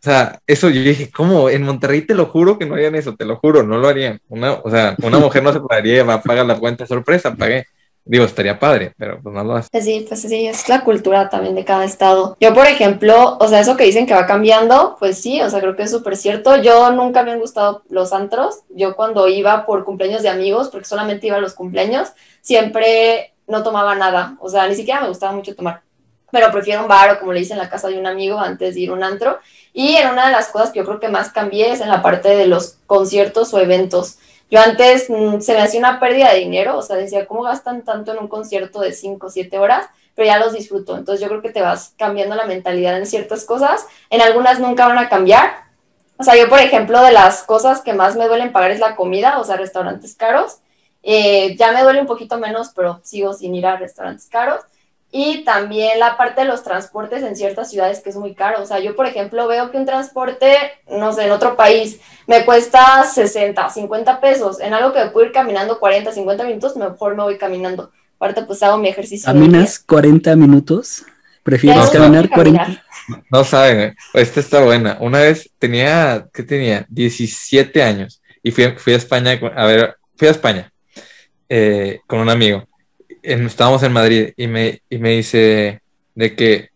O 0.00 0.06
sea, 0.06 0.40
eso 0.46 0.70
yo 0.70 0.82
dije, 0.82 1.10
¿cómo? 1.10 1.50
En 1.50 1.62
Monterrey 1.62 2.02
te 2.02 2.14
lo 2.14 2.26
juro 2.26 2.58
que 2.58 2.66
no 2.66 2.74
harían 2.74 2.94
eso, 2.94 3.16
te 3.16 3.24
lo 3.24 3.36
juro, 3.36 3.62
no 3.62 3.78
lo 3.78 3.88
harían. 3.88 4.20
Una, 4.28 4.52
o 4.52 4.70
sea, 4.70 4.94
una 5.02 5.18
mujer 5.18 5.42
no 5.42 5.52
se 5.52 5.60
pagaría, 5.60 6.04
va 6.04 6.14
a 6.14 6.22
pagar 6.22 6.46
la 6.46 6.58
cuenta 6.58 6.86
sorpresa, 6.86 7.34
pagué. 7.34 7.66
Digo, 8.08 8.24
estaría 8.24 8.58
padre, 8.58 8.92
pero 8.96 9.20
pues 9.20 9.34
no 9.34 9.42
lo 9.42 9.56
hace. 9.56 9.68
Pues 9.70 9.84
sí, 9.84 10.06
pues 10.08 10.22
sí, 10.22 10.46
es 10.46 10.68
la 10.68 10.84
cultura 10.84 11.28
también 11.28 11.56
de 11.56 11.64
cada 11.64 11.84
estado. 11.84 12.36
Yo, 12.40 12.54
por 12.54 12.66
ejemplo, 12.66 13.36
o 13.40 13.48
sea, 13.48 13.58
eso 13.58 13.76
que 13.76 13.84
dicen 13.84 14.06
que 14.06 14.14
va 14.14 14.26
cambiando, 14.26 14.96
pues 15.00 15.20
sí, 15.20 15.42
o 15.42 15.50
sea, 15.50 15.60
creo 15.60 15.74
que 15.74 15.82
es 15.82 15.90
súper 15.90 16.16
cierto. 16.16 16.56
Yo 16.62 16.92
nunca 16.92 17.24
me 17.24 17.32
han 17.32 17.40
gustado 17.40 17.82
los 17.90 18.12
antros. 18.12 18.60
Yo 18.70 18.94
cuando 18.94 19.26
iba 19.26 19.66
por 19.66 19.84
cumpleaños 19.84 20.22
de 20.22 20.28
amigos, 20.28 20.68
porque 20.70 20.86
solamente 20.86 21.26
iba 21.26 21.36
a 21.36 21.40
los 21.40 21.54
cumpleaños, 21.54 22.12
siempre 22.40 23.34
no 23.48 23.62
tomaba 23.62 23.94
nada, 23.94 24.36
o 24.40 24.48
sea, 24.48 24.66
ni 24.68 24.74
siquiera 24.74 25.00
me 25.00 25.08
gustaba 25.08 25.32
mucho 25.32 25.54
tomar, 25.54 25.82
pero 26.30 26.50
prefiero 26.50 26.82
un 26.82 26.88
bar 26.88 27.12
o 27.12 27.18
como 27.20 27.32
le 27.32 27.40
hice 27.40 27.52
en 27.52 27.58
la 27.58 27.68
casa 27.68 27.88
de 27.88 27.98
un 27.98 28.06
amigo 28.06 28.38
antes 28.38 28.74
de 28.74 28.80
ir 28.80 28.90
a 28.90 28.94
un 28.94 29.02
antro. 29.02 29.38
Y 29.72 29.96
en 29.96 30.08
una 30.08 30.26
de 30.26 30.32
las 30.32 30.48
cosas 30.48 30.70
que 30.70 30.78
yo 30.78 30.84
creo 30.84 31.00
que 31.00 31.08
más 31.08 31.30
cambié 31.30 31.72
es 31.72 31.80
en 31.80 31.88
la 31.88 32.02
parte 32.02 32.28
de 32.28 32.46
los 32.46 32.78
conciertos 32.86 33.52
o 33.52 33.60
eventos. 33.60 34.18
Yo 34.50 34.60
antes 34.60 35.10
mm, 35.10 35.40
se 35.40 35.54
me 35.54 35.60
hacía 35.60 35.80
una 35.80 35.98
pérdida 35.98 36.32
de 36.32 36.40
dinero, 36.40 36.78
o 36.78 36.82
sea, 36.82 36.96
decía, 36.96 37.26
¿cómo 37.26 37.42
gastan 37.42 37.82
tanto 37.82 38.12
en 38.12 38.18
un 38.18 38.28
concierto 38.28 38.80
de 38.80 38.92
5 38.92 39.26
o 39.26 39.30
7 39.30 39.58
horas? 39.58 39.86
Pero 40.14 40.26
ya 40.26 40.38
los 40.38 40.52
disfruto. 40.52 40.96
Entonces 40.96 41.20
yo 41.20 41.28
creo 41.28 41.42
que 41.42 41.50
te 41.50 41.60
vas 41.60 41.94
cambiando 41.98 42.36
la 42.36 42.46
mentalidad 42.46 42.96
en 42.96 43.06
ciertas 43.06 43.44
cosas. 43.44 43.86
En 44.08 44.22
algunas 44.22 44.60
nunca 44.60 44.86
van 44.86 44.98
a 44.98 45.08
cambiar. 45.08 45.66
O 46.18 46.22
sea, 46.22 46.36
yo, 46.36 46.48
por 46.48 46.60
ejemplo, 46.60 47.02
de 47.02 47.12
las 47.12 47.42
cosas 47.42 47.82
que 47.82 47.92
más 47.92 48.16
me 48.16 48.26
duelen 48.26 48.52
pagar 48.52 48.70
es 48.70 48.80
la 48.80 48.96
comida, 48.96 49.38
o 49.38 49.44
sea, 49.44 49.56
restaurantes 49.56 50.14
caros. 50.14 50.58
Eh, 51.02 51.54
ya 51.56 51.72
me 51.72 51.82
duele 51.82 52.00
un 52.00 52.06
poquito 52.06 52.38
menos, 52.38 52.70
pero 52.74 53.00
sigo 53.04 53.34
sin 53.34 53.54
ir 53.54 53.66
a 53.66 53.76
restaurantes 53.76 54.26
caros. 54.26 54.60
Y 55.12 55.44
también 55.44 55.98
la 55.98 56.16
parte 56.16 56.42
de 56.42 56.48
los 56.48 56.62
transportes 56.62 57.22
en 57.22 57.36
ciertas 57.36 57.70
ciudades 57.70 58.00
que 58.00 58.10
es 58.10 58.16
muy 58.16 58.34
caro. 58.34 58.62
O 58.62 58.66
sea, 58.66 58.80
yo, 58.80 58.96
por 58.96 59.06
ejemplo, 59.06 59.46
veo 59.46 59.70
que 59.70 59.78
un 59.78 59.86
transporte, 59.86 60.56
no 60.90 61.12
sé, 61.12 61.24
en 61.24 61.30
otro 61.30 61.56
país 61.56 62.00
me 62.26 62.44
cuesta 62.44 63.04
60, 63.04 63.70
50 63.70 64.20
pesos. 64.20 64.60
En 64.60 64.74
algo 64.74 64.92
que 64.92 65.06
puedo 65.06 65.26
ir 65.26 65.32
caminando 65.32 65.78
40, 65.78 66.12
50 66.12 66.44
minutos, 66.44 66.76
mejor 66.76 67.16
me 67.16 67.22
voy 67.22 67.38
caminando. 67.38 67.90
Aparte, 68.16 68.42
pues 68.42 68.62
hago 68.62 68.78
mi 68.78 68.88
ejercicio. 68.88 69.26
¿Caminas 69.26 69.78
40 69.78 70.34
minutos? 70.36 71.04
¿Prefieres 71.42 71.90
caminar 71.90 72.28
40? 72.28 72.84
No 73.30 73.44
saben, 73.44 73.96
esta 74.14 74.40
está 74.40 74.64
buena. 74.64 74.98
Una 75.00 75.20
vez 75.20 75.48
tenía, 75.58 76.26
¿qué 76.32 76.42
tenía? 76.42 76.84
17 76.88 77.82
años 77.82 78.20
y 78.42 78.50
fui, 78.50 78.64
fui 78.78 78.94
a 78.94 78.96
España, 78.96 79.38
a 79.54 79.66
ver, 79.66 79.96
fui 80.16 80.28
a 80.28 80.32
España 80.32 80.72
eh, 81.48 82.00
con 82.06 82.18
un 82.20 82.30
amigo. 82.30 82.66
Estábamos 83.26 83.82
en 83.82 83.92
Madrid 83.92 84.32
y 84.36 84.46
me, 84.46 84.82
y 84.88 84.98
me 84.98 85.10
dice 85.10 85.80
de 86.14 86.34
que 86.34 86.70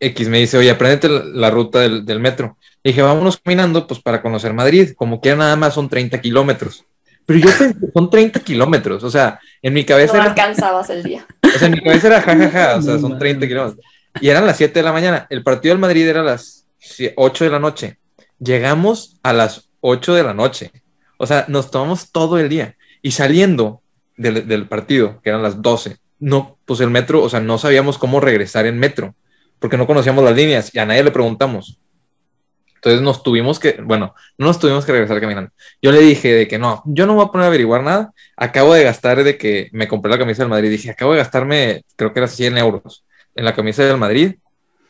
X 0.00 0.28
me 0.28 0.38
dice, 0.38 0.56
oye, 0.56 0.70
aprendete 0.70 1.08
la, 1.08 1.50
ruta 1.50 1.80
del, 1.80 2.20
metro. 2.20 2.56
Y 2.82 2.90
dije, 2.90 3.02
vámonos 3.02 3.36
caminando 3.36 3.86
pues 3.86 4.00
para 4.00 4.22
conocer 4.22 4.54
Madrid. 4.54 4.92
Como 4.96 5.20
que 5.20 5.36
nada 5.36 5.54
más 5.56 5.74
son 5.74 5.88
30 5.88 6.20
kilómetros. 6.20 6.84
Pero 7.26 7.38
yo 7.38 7.46
pensé, 7.58 7.92
son 7.92 8.08
30 8.08 8.40
kilómetros. 8.40 9.04
O 9.04 9.10
sea, 9.10 9.38
en 9.60 9.74
mi 9.74 9.84
cabeza. 9.84 10.16
No 10.16 10.22
alcanzabas 10.22 10.88
el 10.88 11.02
día. 11.02 11.26
O 11.42 11.58
sea, 11.58 11.68
en 11.68 11.74
mi 11.74 11.82
cabeza 11.82 12.06
era 12.06 12.22
jajaja. 12.22 12.76
o 12.76 12.82
sea, 12.82 12.98
son 12.98 13.18
30 13.18 13.46
kilómetros. 13.46 13.84
Y 14.20 14.28
eran 14.28 14.46
las 14.46 14.56
7 14.56 14.72
de 14.72 14.82
la 14.82 14.92
mañana. 14.92 15.26
El 15.28 15.42
partido 15.42 15.74
del 15.74 15.80
Madrid 15.80 16.08
era 16.08 16.22
a 16.22 16.24
las 16.24 16.64
8 17.14 17.44
de 17.44 17.50
la 17.50 17.58
noche. 17.58 17.98
Llegamos 18.38 19.18
a 19.22 19.34
las 19.34 19.68
8 19.80 20.14
de 20.14 20.22
la 20.22 20.32
noche. 20.32 20.72
O 21.18 21.26
sea, 21.26 21.44
nos 21.48 21.70
tomamos 21.70 22.10
todo 22.10 22.38
el 22.38 22.48
día. 22.48 22.76
Y 23.02 23.10
saliendo, 23.10 23.79
del, 24.20 24.68
partido, 24.68 25.20
que 25.22 25.30
eran 25.30 25.42
las 25.42 25.62
12. 25.62 25.98
No, 26.18 26.58
pues 26.66 26.80
el 26.80 26.90
metro, 26.90 27.22
o 27.22 27.28
sea, 27.28 27.40
no 27.40 27.58
sabíamos 27.58 27.98
cómo 27.98 28.20
regresar 28.20 28.66
en 28.66 28.78
metro, 28.78 29.14
porque 29.58 29.76
no 29.76 29.86
conocíamos 29.86 30.22
las 30.24 30.36
líneas 30.36 30.74
y 30.74 30.78
a 30.78 30.86
nadie 30.86 31.02
le 31.02 31.10
preguntamos. 31.10 31.78
Entonces 32.74 33.02
nos 33.02 33.22
tuvimos 33.22 33.58
que, 33.58 33.78
bueno, 33.82 34.14
no 34.38 34.46
nos 34.46 34.58
tuvimos 34.58 34.86
que 34.86 34.92
regresar 34.92 35.20
caminando. 35.20 35.50
Yo 35.82 35.92
le 35.92 36.00
dije 36.00 36.32
de 36.32 36.48
que 36.48 36.58
no, 36.58 36.82
yo 36.86 37.06
no 37.06 37.14
voy 37.14 37.26
a 37.26 37.28
poner 37.28 37.44
a 37.44 37.48
averiguar 37.48 37.82
nada. 37.82 38.12
Acabo 38.36 38.72
de 38.72 38.84
gastar 38.84 39.22
de 39.22 39.36
que 39.36 39.68
me 39.72 39.86
compré 39.86 40.10
la 40.10 40.18
camisa 40.18 40.42
del 40.42 40.50
Madrid. 40.50 40.70
Dije, 40.70 40.90
acabo 40.90 41.12
de 41.12 41.18
gastarme, 41.18 41.82
creo 41.96 42.14
que 42.14 42.20
era 42.20 42.28
100 42.28 42.56
euros 42.56 43.04
en 43.34 43.44
la 43.44 43.54
camisa 43.54 43.84
del 43.84 43.98
Madrid. 43.98 44.36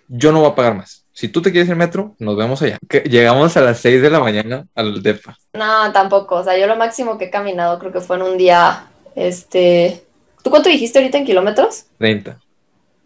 Yo 0.06 0.30
no 0.30 0.40
voy 0.40 0.50
a 0.50 0.54
pagar 0.54 0.76
más. 0.76 1.04
Si 1.12 1.28
tú 1.28 1.42
te 1.42 1.50
quieres 1.50 1.68
ir 1.68 1.76
metro, 1.76 2.14
nos 2.20 2.36
vemos 2.36 2.62
allá. 2.62 2.78
Que 2.88 3.00
llegamos 3.00 3.56
a 3.56 3.60
las 3.60 3.80
6 3.80 4.02
de 4.02 4.10
la 4.10 4.20
mañana 4.20 4.66
al 4.76 5.02
DEPA. 5.02 5.36
No, 5.52 5.92
tampoco. 5.92 6.36
O 6.36 6.44
sea, 6.44 6.56
yo 6.56 6.68
lo 6.68 6.76
máximo 6.76 7.18
que 7.18 7.26
he 7.26 7.30
caminado 7.30 7.78
creo 7.80 7.92
que 7.92 8.00
fue 8.00 8.16
en 8.16 8.22
un 8.22 8.38
día 8.38 8.86
este, 9.20 10.02
¿tú 10.42 10.48
cuánto 10.48 10.70
dijiste 10.70 10.98
ahorita 10.98 11.18
en 11.18 11.26
kilómetros? 11.26 11.84
30. 11.98 12.40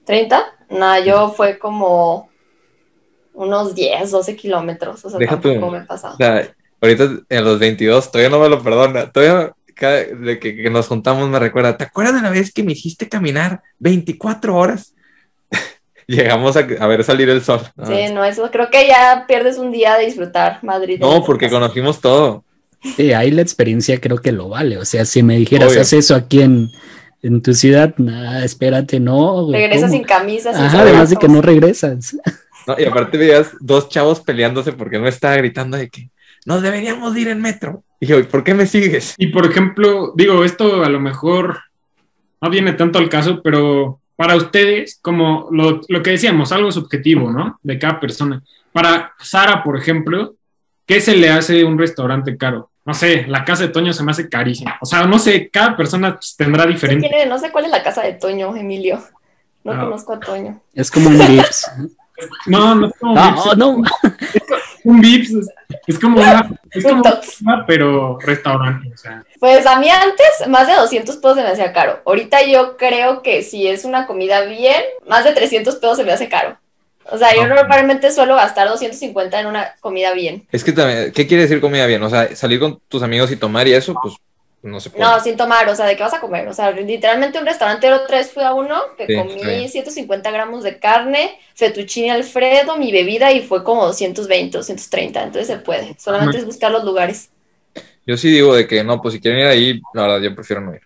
¿30? 0.06 0.44
Nah, 0.70 1.00
yo 1.00 1.30
fue 1.30 1.58
como 1.58 2.30
unos 3.32 3.74
10, 3.74 4.12
12 4.12 4.36
kilómetros. 4.36 5.04
O 5.04 5.10
sea, 5.10 5.18
Deja 5.18 5.40
tampoco 5.40 5.72
me 5.72 5.80
pasa. 5.80 6.12
O 6.12 6.16
sea, 6.16 6.48
ahorita 6.80 7.08
en 7.28 7.44
los 7.44 7.58
22 7.58 8.12
todavía 8.12 8.30
no 8.30 8.38
me 8.38 8.48
lo 8.48 8.62
perdona. 8.62 9.10
Todavía 9.10 9.52
cada, 9.74 10.04
de 10.04 10.38
que, 10.38 10.70
nos 10.70 10.86
juntamos 10.86 11.28
me 11.28 11.40
recuerda, 11.40 11.76
¿te 11.76 11.82
acuerdas 11.82 12.14
de 12.14 12.22
la 12.22 12.30
vez 12.30 12.52
que 12.52 12.62
me 12.62 12.72
hiciste 12.72 13.08
caminar 13.08 13.60
24 13.80 14.56
horas? 14.56 14.94
Llegamos 16.06 16.56
a, 16.56 16.62
ver 16.62 17.02
salir 17.02 17.28
el 17.28 17.42
sol. 17.42 17.60
Sí, 17.86 18.06
no, 18.12 18.24
eso 18.24 18.48
creo 18.52 18.70
que 18.70 18.86
ya 18.86 19.24
pierdes 19.26 19.58
un 19.58 19.72
día 19.72 19.96
de 19.96 20.06
disfrutar 20.06 20.62
Madrid. 20.62 21.00
No, 21.00 21.24
porque 21.24 21.50
conocimos 21.50 22.00
todo. 22.00 22.44
Sí, 22.96 23.12
ahí 23.14 23.30
la 23.30 23.42
experiencia 23.42 24.00
creo 24.00 24.18
que 24.18 24.32
lo 24.32 24.48
vale. 24.48 24.78
O 24.78 24.84
sea, 24.84 25.04
si 25.04 25.22
me 25.22 25.36
dijeras, 25.36 25.76
haz 25.76 25.92
eso 25.92 26.14
aquí 26.14 26.42
en, 26.42 26.70
En 27.22 27.40
tu 27.40 27.54
ciudad, 27.54 27.94
nah, 27.96 28.44
espérate, 28.44 29.00
no. 29.00 29.46
güey, 29.46 29.62
Regresas 29.62 29.90
¿cómo? 29.90 29.92
sin 29.94 30.04
camisas. 30.04 30.56
sin 30.56 30.66
Ajá, 30.66 30.82
además 30.82 31.10
de 31.10 31.16
que 31.16 31.28
no 31.28 31.40
regresas. 31.40 32.16
No, 32.66 32.76
y 32.78 32.84
aparte 32.84 33.18
veías 33.18 33.50
dos 33.60 33.88
chavos 33.88 34.20
peleándose 34.20 34.72
porque 34.72 34.98
no 34.98 35.08
estaba 35.08 35.36
gritando 35.36 35.76
de 35.76 35.88
que 35.88 36.10
nos 36.46 36.62
deberíamos 36.62 37.16
ir 37.16 37.28
en 37.28 37.40
metro. 37.40 37.82
Y 38.00 38.06
yo, 38.06 38.28
¿por 38.28 38.44
qué 38.44 38.54
me 38.54 38.66
sigues? 38.66 39.14
Y 39.16 39.28
por 39.28 39.46
ejemplo, 39.46 40.12
digo, 40.14 40.44
esto 40.44 40.84
a 40.84 40.88
lo 40.90 41.00
mejor 41.00 41.60
no 42.40 42.50
viene 42.50 42.74
tanto 42.74 42.98
al 42.98 43.08
caso, 43.08 43.40
pero 43.42 44.00
para 44.16 44.36
ustedes, 44.36 44.98
como 45.00 45.48
lo, 45.50 45.80
lo 45.88 46.02
que 46.02 46.10
decíamos, 46.10 46.52
algo 46.52 46.70
subjetivo, 46.70 47.30
¿no? 47.30 47.58
De 47.62 47.78
cada 47.78 47.98
persona. 48.00 48.42
Para 48.72 49.14
Sara, 49.18 49.62
por 49.64 49.78
ejemplo, 49.78 50.34
¿qué 50.86 51.00
se 51.00 51.16
le 51.16 51.30
hace 51.30 51.64
un 51.64 51.78
restaurante 51.78 52.36
caro? 52.36 52.70
No 52.86 52.92
sé, 52.94 53.24
la 53.26 53.44
casa 53.44 53.62
de 53.62 53.68
Toño 53.70 53.92
se 53.92 54.02
me 54.02 54.10
hace 54.12 54.28
carísima. 54.28 54.76
O 54.80 54.86
sea, 54.86 55.04
no 55.06 55.18
sé, 55.18 55.48
cada 55.48 55.76
persona 55.76 56.18
tendrá 56.36 56.66
diferente. 56.66 57.08
tiene- 57.08 57.26
no 57.26 57.38
sé 57.38 57.50
cuál 57.50 57.64
es 57.64 57.70
la 57.70 57.82
casa 57.82 58.02
de 58.02 58.12
Toño, 58.14 58.54
Emilio. 58.56 59.02
No 59.62 59.72
Ah. 59.72 59.80
conozco 59.80 60.12
a 60.12 60.20
Toño. 60.20 60.60
Es 60.74 60.90
como 60.90 61.08
un 61.08 61.18
Vips. 61.18 61.70
No, 62.46 62.74
no 62.74 62.86
es 62.88 62.92
como 63.00 63.14
No, 63.14 63.32
Vips, 63.32 63.56
no. 63.56 63.82
un 64.84 65.00
Vips, 65.00 65.30
es, 65.30 65.48
es 65.86 65.98
como 65.98 66.18
una, 66.20 66.48
es 66.70 66.84
como 66.84 67.02
Un 67.02 67.12
una, 67.46 67.66
pero 67.66 68.18
restaurante, 68.20 68.90
o 68.92 68.96
sea. 68.96 69.24
Pues 69.40 69.66
a 69.66 69.80
mí 69.80 69.88
antes 69.88 70.46
más 70.48 70.66
de 70.68 70.74
200 70.74 71.16
pesos 71.16 71.36
se 71.38 71.42
me 71.42 71.48
hacía 71.48 71.72
caro. 71.72 72.00
Ahorita 72.04 72.44
yo 72.46 72.76
creo 72.76 73.22
que 73.22 73.42
si 73.42 73.66
es 73.66 73.84
una 73.84 74.06
comida 74.06 74.42
bien, 74.42 74.82
más 75.08 75.24
de 75.24 75.32
300 75.32 75.76
pesos 75.76 75.96
se 75.96 76.04
me 76.04 76.12
hace 76.12 76.28
caro. 76.28 76.56
O 77.10 77.18
sea, 77.18 77.34
yo 77.34 77.46
normalmente 77.46 78.10
suelo 78.10 78.34
gastar 78.36 78.68
250 78.68 79.40
en 79.40 79.46
una 79.46 79.74
comida 79.80 80.12
bien. 80.12 80.46
Es 80.50 80.64
que 80.64 80.72
también, 80.72 81.12
¿qué 81.12 81.26
quiere 81.26 81.42
decir 81.42 81.60
comida 81.60 81.86
bien? 81.86 82.02
O 82.02 82.10
sea, 82.10 82.34
salir 82.34 82.58
con 82.58 82.80
tus 82.88 83.02
amigos 83.02 83.30
y 83.30 83.36
tomar 83.36 83.68
y 83.68 83.74
eso, 83.74 83.94
pues 84.02 84.14
no 84.62 84.80
se 84.80 84.88
puede. 84.88 85.04
No, 85.04 85.20
sin 85.20 85.36
tomar, 85.36 85.68
o 85.68 85.76
sea, 85.76 85.86
¿de 85.86 85.96
qué 85.96 86.02
vas 86.02 86.14
a 86.14 86.20
comer? 86.20 86.48
O 86.48 86.54
sea, 86.54 86.70
literalmente 86.70 87.38
un 87.38 87.44
restaurante 87.44 87.88
la 87.90 87.96
otra 87.96 88.18
vez 88.18 88.30
fui 88.32 88.42
a 88.42 88.54
uno 88.54 88.80
que 88.96 89.06
Sí, 89.06 89.14
comí 89.14 89.34
bien. 89.34 89.68
150 89.68 90.30
gramos 90.30 90.64
de 90.64 90.78
carne, 90.78 91.38
fettuccine 91.54 92.10
alfredo, 92.10 92.78
mi 92.78 92.90
bebida 92.90 93.30
y 93.32 93.42
fue 93.42 93.62
como 93.62 93.84
220, 93.84 94.56
230, 94.56 95.22
entonces 95.24 95.46
se 95.46 95.58
puede. 95.58 95.94
Solamente 95.98 96.38
es 96.38 96.46
buscar 96.46 96.70
los 96.70 96.84
lugares. 96.84 97.28
Yo 98.06 98.16
sí 98.16 98.30
digo 98.30 98.54
de 98.54 98.66
que 98.66 98.82
no, 98.82 99.00
pues 99.00 99.14
si 99.14 99.20
quieren 99.20 99.40
ir 99.40 99.46
ahí, 99.46 99.80
la 99.92 100.02
verdad, 100.02 100.20
yo 100.20 100.34
prefiero 100.34 100.62
no 100.62 100.74
ir. 100.74 100.82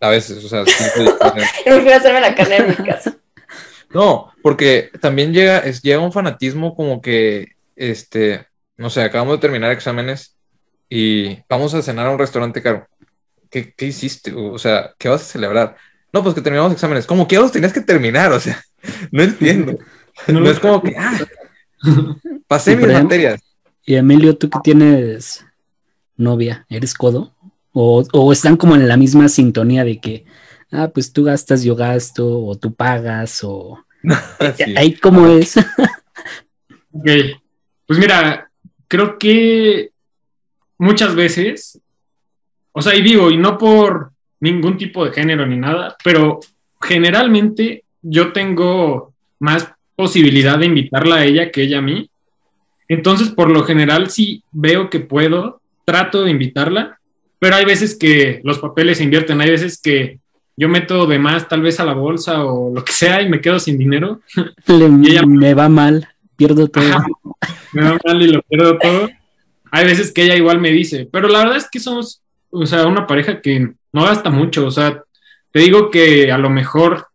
A 0.00 0.08
veces, 0.08 0.44
o 0.44 0.48
sea. 0.48 0.64
Yo 1.64 1.74
prefiero 1.74 1.96
hacerme 1.96 2.20
la 2.20 2.34
carne 2.34 2.56
en 2.56 2.68
mi 2.70 2.74
casa. 2.74 3.16
No, 3.94 4.32
porque 4.42 4.90
también 5.00 5.32
llega, 5.32 5.58
es, 5.58 5.82
llega 5.82 6.00
un 6.00 6.12
fanatismo 6.12 6.74
como 6.74 7.00
que, 7.00 7.52
este, 7.76 8.46
no 8.76 8.90
sé, 8.90 9.02
acabamos 9.02 9.34
de 9.36 9.40
terminar 9.40 9.70
exámenes 9.70 10.36
y 10.88 11.38
vamos 11.48 11.74
a 11.74 11.82
cenar 11.82 12.06
a 12.06 12.10
un 12.10 12.18
restaurante 12.18 12.62
caro. 12.62 12.86
¿Qué, 13.50 13.74
qué 13.76 13.86
hiciste? 13.86 14.32
O 14.34 14.58
sea, 14.58 14.92
¿qué 14.98 15.08
vas 15.08 15.22
a 15.22 15.26
celebrar? 15.26 15.76
No, 16.12 16.22
pues 16.22 16.34
que 16.34 16.40
terminamos 16.40 16.72
exámenes. 16.72 17.06
Como 17.06 17.26
que 17.28 17.34
ya 17.36 17.40
los 17.42 17.52
tenías 17.52 17.72
que 17.72 17.80
terminar, 17.82 18.32
o 18.32 18.40
sea, 18.40 18.62
no 19.10 19.22
entiendo. 19.22 19.78
No 20.28 20.40
No, 20.40 20.50
es 20.50 20.58
como 20.60 20.82
que, 20.82 20.94
ah, 20.98 21.18
pasé 22.46 22.76
mis 22.76 22.84
ejemplo- 22.84 23.02
materias. 23.02 23.40
Y 23.84 23.94
Emilio, 23.94 24.36
tú 24.36 24.50
que 24.50 24.58
tienes 24.62 25.44
novia, 26.18 26.66
¿eres 26.68 26.92
codo? 26.94 27.34
O, 27.72 28.04
o 28.12 28.32
están 28.32 28.56
como 28.58 28.76
en 28.76 28.86
la 28.86 28.98
misma 28.98 29.28
sintonía 29.30 29.84
de 29.84 29.98
que, 30.00 30.26
ah, 30.72 30.90
pues 30.92 31.12
tú 31.12 31.24
gastas, 31.24 31.62
yo 31.62 31.76
gasto, 31.76 32.44
o 32.44 32.56
tú 32.56 32.74
pagas, 32.74 33.40
o 33.44 33.78
Sí. 34.56 34.74
ahí 34.76 34.94
cómo 34.94 35.26
es. 35.26 35.56
Ok, 36.94 37.08
pues 37.86 37.98
mira, 37.98 38.50
creo 38.86 39.16
que 39.18 39.92
muchas 40.76 41.14
veces, 41.14 41.80
o 42.70 42.82
sea, 42.82 42.94
y 42.94 43.00
digo, 43.00 43.30
y 43.30 43.38
no 43.38 43.56
por 43.56 44.12
ningún 44.40 44.76
tipo 44.76 45.02
de 45.02 45.12
género 45.12 45.46
ni 45.46 45.56
nada, 45.56 45.96
pero 46.04 46.40
generalmente 46.82 47.84
yo 48.02 48.32
tengo 48.32 49.14
más 49.38 49.72
posibilidad 49.96 50.58
de 50.58 50.66
invitarla 50.66 51.16
a 51.16 51.24
ella 51.24 51.50
que 51.50 51.62
ella 51.62 51.78
a 51.78 51.82
mí. 51.82 52.10
Entonces, 52.88 53.30
por 53.30 53.48
lo 53.48 53.64
general, 53.64 54.10
si 54.10 54.42
veo 54.50 54.90
que 54.90 55.00
puedo, 55.00 55.62
trato 55.86 56.24
de 56.24 56.30
invitarla, 56.30 56.98
pero 57.38 57.56
hay 57.56 57.64
veces 57.64 57.96
que 57.96 58.40
los 58.44 58.58
papeles 58.58 58.98
se 58.98 59.04
invierten, 59.04 59.40
hay 59.40 59.50
veces 59.50 59.80
que 59.80 60.18
yo 60.56 60.68
meto 60.68 61.06
de 61.06 61.18
más 61.18 61.48
tal 61.48 61.62
vez 61.62 61.80
a 61.80 61.84
la 61.84 61.94
bolsa 61.94 62.44
o 62.44 62.72
lo 62.74 62.84
que 62.84 62.92
sea 62.92 63.22
y 63.22 63.28
me 63.28 63.40
quedo 63.40 63.58
sin 63.58 63.78
dinero. 63.78 64.20
Le- 64.66 64.86
ella- 65.10 65.26
me 65.26 65.54
va 65.54 65.68
mal, 65.68 66.08
pierdo 66.36 66.68
todo. 66.68 66.84
Ajá, 66.84 67.06
me 67.72 67.82
va 67.82 67.98
mal 68.04 68.22
y 68.22 68.28
lo 68.28 68.42
pierdo 68.42 68.78
todo. 68.78 69.08
Hay 69.70 69.86
veces 69.86 70.12
que 70.12 70.24
ella 70.24 70.36
igual 70.36 70.60
me 70.60 70.70
dice, 70.70 71.08
pero 71.10 71.28
la 71.28 71.38
verdad 71.38 71.56
es 71.56 71.68
que 71.70 71.80
somos, 71.80 72.22
o 72.50 72.66
sea, 72.66 72.86
una 72.86 73.06
pareja 73.06 73.40
que 73.40 73.72
no 73.92 74.04
gasta 74.04 74.28
mucho, 74.30 74.66
o 74.66 74.70
sea, 74.70 75.02
te 75.50 75.60
digo 75.60 75.90
que 75.90 76.30
a 76.30 76.36
lo 76.38 76.50
mejor, 76.50 77.06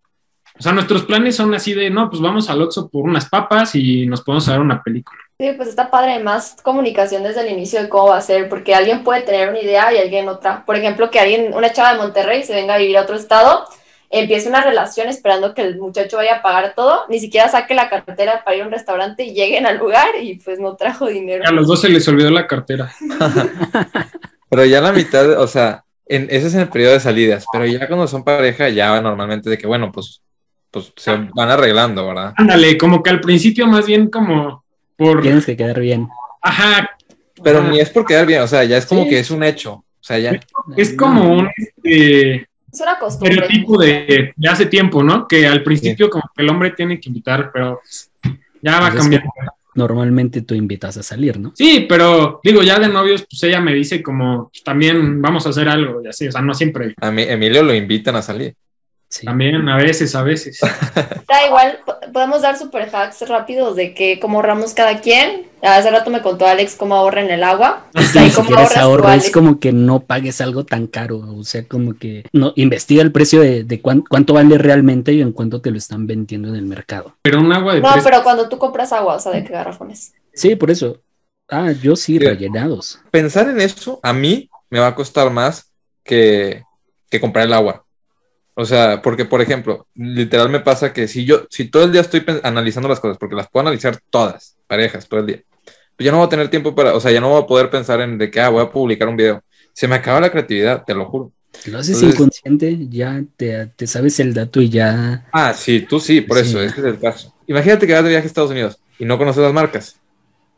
o 0.60 0.62
sea, 0.62 0.72
nuestros 0.74 1.04
planes 1.04 1.36
son 1.36 1.54
así 1.54 1.74
de, 1.74 1.90
no, 1.92 2.10
pues 2.10 2.22
vamos 2.22 2.50
al 2.50 2.62
Oxxo 2.64 2.90
por 2.90 3.04
unas 3.04 3.30
papas 3.30 3.76
y 3.76 4.08
nos 4.08 4.22
podemos 4.22 4.48
ver 4.48 4.60
una 4.60 4.82
película. 4.82 5.20
Sí, 5.40 5.52
pues 5.56 5.70
está 5.70 5.92
padre, 5.92 6.18
más 6.18 6.56
comunicación 6.64 7.22
desde 7.22 7.42
el 7.42 7.52
inicio 7.52 7.80
de 7.80 7.90
cómo 7.90 8.08
va 8.08 8.18
a 8.18 8.22
ser, 8.22 8.50
porque 8.50 8.74
alguien 8.74 9.04
puede 9.04 9.22
tener 9.22 9.50
una 9.50 9.62
idea 9.62 9.94
y 9.94 10.00
alguien 10.00 10.28
otra. 10.30 10.66
Por 10.66 10.76
ejemplo, 10.76 11.12
que 11.12 11.20
alguien, 11.20 11.54
una 11.54 11.72
chava 11.72 11.94
de 11.94 12.00
Monterrey 12.00 12.44
se 12.44 12.56
venga 12.56 12.74
a 12.74 12.80
vivir 12.80 12.98
a 12.98 13.04
otro 13.04 13.16
estado, 13.16 13.66
empiece 14.10 14.50
una 14.50 14.64
relación 14.64 15.10
esperando 15.10 15.54
que 15.54 15.62
el 15.62 15.78
muchacho 15.78 16.18
vaya 16.18 16.38
a 16.38 16.42
pagar 16.42 16.74
todo, 16.76 17.02
ni 17.08 17.20
siquiera 17.20 17.50
saque 17.50 17.76
la 17.76 17.88
cartera 17.88 18.44
para 18.44 18.58
ir 18.58 18.64
a 18.64 18.66
un 18.66 18.72
restaurante 18.72 19.26
y 19.26 19.36
lleguen 19.36 19.68
al 19.68 19.78
lugar 19.78 20.08
y 20.20 20.40
pues 20.40 20.60
no 20.60 20.76
trajo 20.76 21.06
dinero. 21.06 21.44
A 21.46 21.52
los 21.52 21.68
dos 21.68 21.82
se 21.82 21.90
les 21.90 22.08
olvidó 22.08 22.32
la 22.32 22.48
cartera. 22.48 22.92
Pero 24.50 24.66
ya 24.66 24.82
la 24.82 24.92
mitad, 24.92 25.40
o 25.40 25.46
sea, 25.46 25.84
en, 26.08 26.24
ese 26.32 26.48
es 26.48 26.56
en 26.56 26.62
el 26.62 26.70
periodo 26.70 26.94
de 26.94 27.00
salidas, 27.00 27.46
pero 27.52 27.66
ya 27.66 27.86
cuando 27.86 28.08
son 28.08 28.24
pareja, 28.24 28.70
ya 28.70 29.00
normalmente 29.02 29.50
de 29.50 29.58
que, 29.58 29.68
bueno, 29.68 29.92
pues, 29.92 30.22
pues 30.72 30.94
se 30.96 31.12
van 31.12 31.52
arreglando, 31.52 32.08
¿verdad? 32.08 32.34
Ándale, 32.38 32.76
como 32.78 33.04
que 33.04 33.10
al 33.10 33.20
principio 33.20 33.68
más 33.68 33.86
bien 33.86 34.10
como 34.10 34.64
por... 34.98 35.22
Tienes 35.22 35.46
que 35.46 35.56
quedar 35.56 35.80
bien. 35.80 36.08
Ajá. 36.42 36.90
Pero 37.44 37.60
ajá. 37.60 37.70
ni 37.70 37.80
es 37.80 37.90
por 37.90 38.06
quedar 38.06 38.26
bien, 38.26 38.42
o 38.42 38.48
sea, 38.48 38.64
ya 38.64 38.78
es 38.78 38.86
como 38.86 39.04
Sí. 39.04 39.10
que 39.10 39.20
es 39.20 39.32
un 39.32 39.44
hecho. 39.44 39.74
O 39.74 40.04
sea, 40.08 40.18
ya. 40.20 40.40
Es 40.76 40.94
como 40.94 41.32
un... 41.34 41.50
este, 41.56 42.48
Es 42.72 42.82
una 42.82 42.98
costumbre. 43.00 43.36
estereotipo 43.36 43.78
de, 43.80 44.34
de 44.36 44.50
hace 44.50 44.66
tiempo, 44.66 45.04
¿no? 45.04 45.28
Que 45.28 45.46
al 45.48 45.64
principio 45.64 46.10
como 46.10 46.24
que 46.36 46.44
el 46.44 46.50
hombre 46.50 46.72
tiene 46.72 47.00
que 47.00 47.10
invitar, 47.10 47.52
pero 47.54 47.80
ya 48.62 48.74
va 48.80 48.80
Pues 48.92 48.94
es 48.96 49.00
cambiando. 49.02 49.30
Normalmente 49.76 50.42
tú 50.42 50.56
invitas 50.56 50.98
a 50.98 51.04
salir, 51.04 51.40
¿no? 51.40 51.52
Sí, 51.56 51.86
pero 51.88 52.40
digo, 52.44 52.64
ya 52.64 52.80
de 52.80 52.88
novios, 52.88 53.28
pues 53.30 53.44
ella 53.44 53.62
me 53.62 53.76
dice 53.76 54.02
como, 54.02 54.50
también 54.66 55.22
vamos 55.22 55.46
a 55.46 55.50
hacer 55.50 55.70
algo, 55.70 56.02
y 56.04 56.08
así, 56.08 56.28
o 56.28 56.32
sea, 56.32 56.42
no 56.42 56.56
siempre. 56.56 56.96
A 57.00 57.12
mí, 57.12 57.22
Emilio 57.22 57.62
lo 57.62 57.76
invitan 57.76 58.16
a 58.16 58.24
salir. 58.24 58.56
Sí. 59.10 59.26
También 59.26 59.68
a 59.70 59.78
veces, 59.78 60.14
a 60.16 60.24
veces. 60.24 60.60
Da 61.28 61.46
igual, 61.48 61.80
po- 61.86 61.96
podemos 62.14 62.42
dar 62.42 62.58
super 62.58 62.94
hacks 62.94 63.28
rápidos 63.28 63.76
de 63.76 63.94
que 63.94 64.20
cómo 64.20 64.38
ahorramos 64.38 64.74
cada 64.74 65.00
quien. 65.02 65.48
Hace 65.62 65.90
rato 65.92 66.10
me 66.10 66.22
contó 66.22 66.46
Alex 66.46 66.76
cómo 66.76 66.96
ahorra 66.96 67.22
en 67.22 67.32
el 67.32 67.44
agua. 67.44 67.86
Sí, 68.12 68.18
Ahí 68.18 68.26
ni 68.28 68.32
cómo 68.32 68.48
siquiera 68.50 68.64
es 68.64 68.78
ahorras 68.78 69.02
tú, 69.02 69.08
ahorro, 69.08 69.14
es 69.26 69.32
como 69.32 69.60
que 69.60 69.72
no 69.74 70.02
pagues 70.02 70.40
algo 70.42 70.66
tan 70.66 70.88
caro, 70.88 71.20
o 71.20 71.44
sea, 71.44 71.66
como 71.68 71.98
que 71.98 72.26
no 72.34 72.54
investiga 72.56 73.02
el 73.02 73.12
precio 73.12 73.42
de, 73.42 73.64
de 73.64 73.82
cuán- 73.82 74.04
cuánto 74.08 74.34
vale 74.34 74.58
realmente 74.58 75.14
y 75.14 75.22
en 75.22 75.32
cuánto 75.32 75.62
te 75.62 75.72
lo 75.72 75.78
están 75.78 76.06
vendiendo 76.06 76.50
en 76.50 76.56
el 76.56 76.66
mercado. 76.66 77.16
Pero 77.24 77.40
un 77.40 77.52
agua 77.52 77.74
de 77.76 77.82
No, 77.82 77.90
pero 78.04 78.24
cuando 78.24 78.48
tú 78.50 78.58
compras 78.58 78.92
agua, 78.94 79.16
o 79.16 79.20
sea, 79.20 79.32
¿de 79.32 79.44
qué 79.44 79.54
garrafones? 79.54 80.14
Sí, 80.34 80.56
por 80.56 80.70
eso. 80.70 81.02
Ah, 81.50 81.72
yo 81.72 81.96
sí, 81.96 82.14
Sí. 82.14 82.20
rellenados. 82.20 83.00
Pensar 83.10 83.48
en 83.50 83.62
eso, 83.62 84.00
a 84.04 84.12
mí 84.14 84.50
me 84.70 84.80
va 84.80 84.88
a 84.88 84.96
costar 84.96 85.30
más 85.32 85.72
que, 86.04 86.64
que 87.10 87.20
comprar 87.20 87.46
el 87.46 87.54
agua. 87.54 87.84
O 88.60 88.66
sea, 88.66 89.04
porque, 89.04 89.24
por 89.24 89.40
ejemplo, 89.40 89.86
literal 89.94 90.50
me 90.50 90.60
pasa 90.60 90.92
que 90.92 91.08
si 91.08 91.26
yo, 91.26 91.46
si 91.50 91.66
todo 91.66 91.84
el 91.84 91.92
día 91.92 92.02
estoy 92.02 92.26
analizando 92.42 92.90
las 92.90 93.00
cosas, 93.00 93.18
porque 93.20 93.36
las 93.36 93.48
puedo 93.50 93.62
analizar 93.62 94.00
todas, 94.10 94.58
parejas, 94.66 95.08
todo 95.08 95.20
el 95.20 95.28
día, 95.28 95.42
pues 95.96 96.06
ya 96.06 96.12
no 96.12 96.18
voy 96.18 96.26
a 96.26 96.30
tener 96.30 96.50
tiempo 96.50 96.74
para, 96.74 96.96
o 96.96 97.00
sea, 97.00 97.12
ya 97.12 97.22
no 97.22 97.30
voy 97.30 97.44
a 97.44 97.46
poder 97.46 97.70
pensar 97.70 98.02
en 98.02 98.18
de 98.18 98.32
que, 98.32 98.42
ah, 98.42 98.50
voy 98.50 98.64
a 98.64 98.72
publicar 98.72 99.08
un 99.10 99.16
video. 99.16 99.44
Se 99.74 99.88
me 99.88 99.94
acaba 99.96 100.20
la 100.20 100.32
creatividad, 100.32 100.84
te 100.86 100.96
lo 100.96 101.06
juro. 101.06 101.32
Lo 101.68 101.78
haces 101.78 101.98
Entonces- 102.02 102.16
inconsciente, 102.16 102.78
ya 102.90 103.24
te, 103.36 103.68
te 103.76 103.86
sabes 103.86 104.20
el 104.20 104.34
dato 104.34 104.60
y 104.60 104.70
ya. 104.70 105.28
Ah, 105.32 105.54
sí, 105.54 105.82
tú 105.88 106.00
sí, 106.00 106.22
por 106.22 106.38
Sí. 106.40 106.50
eso, 106.50 106.60
ese 106.62 106.80
es 106.80 106.86
el 106.86 107.00
caso. 107.00 107.34
Imagínate 107.46 107.86
que 107.86 107.94
vas 107.94 108.04
de 108.04 108.10
viaje 108.10 108.24
a 108.26 108.28
Estados 108.28 108.50
Unidos 108.52 108.80
y 108.98 109.06
no 109.06 109.20
conoces 109.20 109.44
las 109.44 109.54
marcas. 109.54 109.98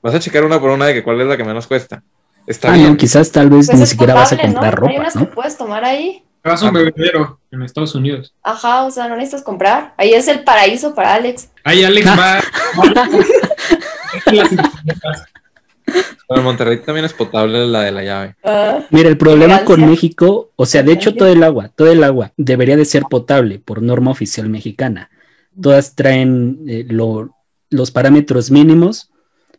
Vas 0.02 0.16
a 0.16 0.20
checar 0.20 0.46
una 0.46 0.58
por 0.60 0.70
una 0.72 0.86
de 0.86 0.94
que 0.94 1.04
cuál 1.04 1.20
es 1.20 1.28
la 1.28 1.36
que 1.36 1.44
menos 1.44 1.68
cuesta. 1.68 2.02
Está 2.48 2.72
Ah, 2.72 2.76
bien. 2.76 2.92
no, 2.92 2.98
quizás 2.98 3.30
tal 3.32 3.50
vez 3.50 3.68
Pues 3.68 3.78
ni 3.80 3.86
siquiera 3.86 4.14
vas 4.14 4.32
a 4.32 4.38
comprar 4.38 4.80
¿no? 4.80 4.88
Hay 4.88 4.94
ropa, 4.94 5.02
unas 5.02 5.16
¿no? 5.18 5.28
que 5.30 5.36
puedes 5.36 5.58
tomar 5.58 5.84
ahí. 5.84 6.24
Vas 6.44 6.64
a 6.64 6.68
un 6.68 6.74
bebedero 6.74 7.40
en 7.52 7.62
Estados 7.64 7.94
Unidos. 7.96 8.34
Ajá, 8.44 8.84
o 8.86 8.92
sea, 8.92 9.08
no 9.08 9.16
necesitas 9.16 9.44
comprar. 9.44 9.94
Ahí 9.98 10.14
es 10.14 10.28
el 10.28 10.44
paraíso 10.44 10.94
para 10.96 11.14
Alex. 11.16 11.50
Ahí 11.64 11.84
Alex 11.84 12.08
va. 12.08 12.42
Pero 15.86 16.42
en 16.42 16.44
Monterrey 16.44 16.78
también 16.86 17.06
es 17.06 17.14
potable 17.14 17.66
la 17.66 17.82
de 17.82 17.92
la 17.92 18.04
llave. 18.04 18.36
Ah, 18.44 18.80
Mira, 18.92 19.10
el 19.10 19.18
problema 19.18 19.64
con. 19.66 19.90
México, 19.90 20.52
o 20.56 20.66
sea, 20.68 20.84
de 20.84 20.92
hecho 20.94 21.16
todo 21.16 21.30
el 21.30 21.42
agua, 21.44 21.70
todo 21.70 21.92
el 21.92 22.04
agua 22.04 22.32
debería 22.38 22.78
de 22.78 22.86
ser 22.86 23.04
potable 23.10 23.58
por 23.60 23.82
norma 23.82 24.12
oficial 24.12 24.48
mexicana. 24.50 25.10
Todas 25.60 25.96
traen 25.96 26.60
eh, 26.68 26.86
lo- 26.88 27.36
los 27.72 27.90
parámetros 27.90 28.52
mínimos 28.52 29.10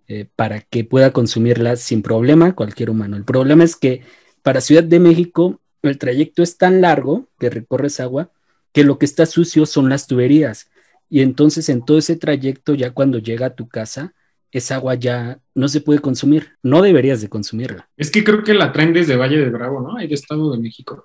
eh, 0.07 0.27
para 0.37 0.61
que 0.61 0.85
pueda 0.85 1.13
consumirla 1.13 1.75
sin 1.77 2.03
problema 2.03 2.55
cualquier 2.55 2.91
humano. 2.91 3.17
El 3.17 3.25
problema 3.25 3.65
es 3.65 3.75
que 3.75 4.03
para 4.43 4.61
Ciudad 4.61 4.85
de 4.85 5.01
México 5.01 5.61
el 5.89 5.99
trayecto 5.99 6.43
es 6.43 6.59
tan 6.59 6.81
largo 6.81 7.29
que 7.39 7.51
recorres 7.51 8.01
agua 8.01 8.31
que 8.73 8.85
lo 8.85 8.99
que 8.99 9.07
está 9.07 9.27
sucio 9.27 9.67
son 9.67 9.89
las 9.89 10.07
tuberías. 10.07 10.71
Y 11.09 11.23
entonces 11.23 11.69
en 11.69 11.85
todo 11.85 11.99
ese 11.99 12.17
trayecto, 12.17 12.75
ya 12.75 12.93
cuando 12.93 13.19
llega 13.19 13.47
a 13.47 13.55
tu 13.55 13.69
casa, 13.69 14.15
esa 14.53 14.77
agua 14.77 14.95
ya 14.95 15.41
no 15.55 15.69
se 15.69 15.81
puede 15.81 16.01
consumir. 16.01 16.57
No 16.63 16.83
deberías 16.83 17.21
de 17.21 17.29
consumirla. 17.29 17.89
Es 17.97 18.11
que 18.11 18.23
creo 18.23 18.45
que 18.45 18.55
la 18.55 18.73
traen 18.73 18.93
desde 18.93 19.17
Valle 19.17 19.39
de 19.39 19.51
Bravo, 19.51 19.81
¿no? 19.81 19.97
Hay 19.97 20.09
de 20.09 20.15
Estado 20.15 20.53
de 20.53 20.59
México. 20.59 21.05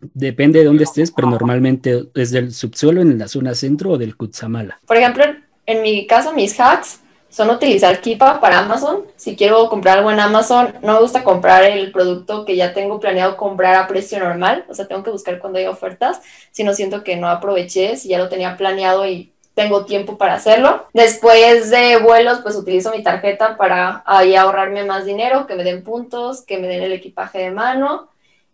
Depende 0.00 0.60
de 0.60 0.66
dónde 0.66 0.84
estés, 0.84 1.10
pero 1.10 1.28
normalmente 1.28 2.08
es 2.14 2.30
del 2.30 2.52
subsuelo 2.52 3.00
en 3.00 3.18
la 3.18 3.26
zona 3.26 3.54
centro 3.54 3.92
o 3.92 3.98
del 3.98 4.16
Kutsamala. 4.16 4.78
Por 4.86 4.96
ejemplo, 4.96 5.24
en 5.66 5.82
mi 5.82 6.06
caso, 6.06 6.32
mis 6.32 6.58
hacks 6.60 7.00
son 7.28 7.50
utilizar 7.50 8.00
Kipa 8.00 8.40
para 8.40 8.60
Amazon. 8.60 9.04
Si 9.16 9.36
quiero 9.36 9.68
comprar 9.68 9.98
algo 9.98 10.10
en 10.10 10.20
Amazon, 10.20 10.74
no 10.82 10.94
me 10.94 11.00
gusta 11.00 11.24
comprar 11.24 11.64
el 11.64 11.92
producto 11.92 12.44
que 12.44 12.56
ya 12.56 12.72
tengo 12.72 13.00
planeado 13.00 13.36
comprar 13.36 13.74
a 13.76 13.86
precio 13.86 14.18
normal. 14.18 14.64
O 14.68 14.74
sea, 14.74 14.86
tengo 14.86 15.02
que 15.02 15.10
buscar 15.10 15.38
cuando 15.38 15.58
hay 15.58 15.66
ofertas. 15.66 16.20
Si 16.50 16.64
no 16.64 16.74
siento 16.74 17.04
que 17.04 17.16
no 17.16 17.28
aproveché, 17.28 17.96
si 17.96 18.08
ya 18.08 18.18
lo 18.18 18.28
tenía 18.28 18.56
planeado 18.56 19.06
y 19.06 19.32
tengo 19.54 19.84
tiempo 19.84 20.16
para 20.16 20.34
hacerlo. 20.34 20.86
Después 20.92 21.70
de 21.70 21.98
vuelos, 21.98 22.38
pues 22.44 22.54
utilizo 22.54 22.92
mi 22.92 23.02
tarjeta 23.02 23.56
para 23.56 24.04
ahí 24.06 24.36
ahorrarme 24.36 24.84
más 24.84 25.04
dinero, 25.04 25.48
que 25.48 25.56
me 25.56 25.64
den 25.64 25.82
puntos, 25.82 26.42
que 26.42 26.58
me 26.58 26.68
den 26.68 26.84
el 26.84 26.92
equipaje 26.92 27.38
de 27.38 27.50
mano. 27.50 28.08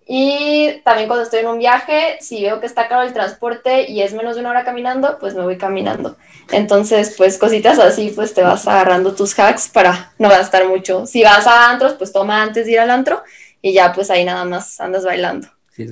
Y 0.06 0.82
también 0.84 1.08
cuando 1.08 1.24
estoy 1.24 1.40
en 1.40 1.46
un 1.46 1.58
viaje, 1.58 2.18
si 2.20 2.42
veo 2.42 2.60
que 2.60 2.66
está 2.66 2.88
caro 2.88 3.02
el 3.02 3.14
transporte 3.14 3.90
y 3.90 4.02
es 4.02 4.12
menos 4.12 4.34
de 4.34 4.42
una 4.42 4.50
hora 4.50 4.64
caminando, 4.64 5.18
pues 5.18 5.34
me 5.34 5.42
voy 5.42 5.56
caminando. 5.56 6.16
Entonces, 6.52 7.14
pues 7.16 7.38
cositas 7.38 7.78
así, 7.78 8.12
pues 8.14 8.34
te 8.34 8.42
vas 8.42 8.68
agarrando 8.68 9.14
tus 9.14 9.38
hacks 9.38 9.68
para 9.68 10.12
no 10.18 10.28
gastar 10.28 10.68
mucho. 10.68 11.06
Si 11.06 11.22
vas 11.22 11.46
a 11.46 11.70
antros, 11.70 11.94
pues 11.94 12.12
toma 12.12 12.42
antes 12.42 12.66
de 12.66 12.72
ir 12.72 12.80
al 12.80 12.90
antro 12.90 13.22
y 13.62 13.72
ya 13.72 13.94
pues 13.94 14.10
ahí 14.10 14.24
nada 14.26 14.44
más 14.44 14.78
andas 14.78 15.04
bailando. 15.04 15.48
Sí, 15.74 15.86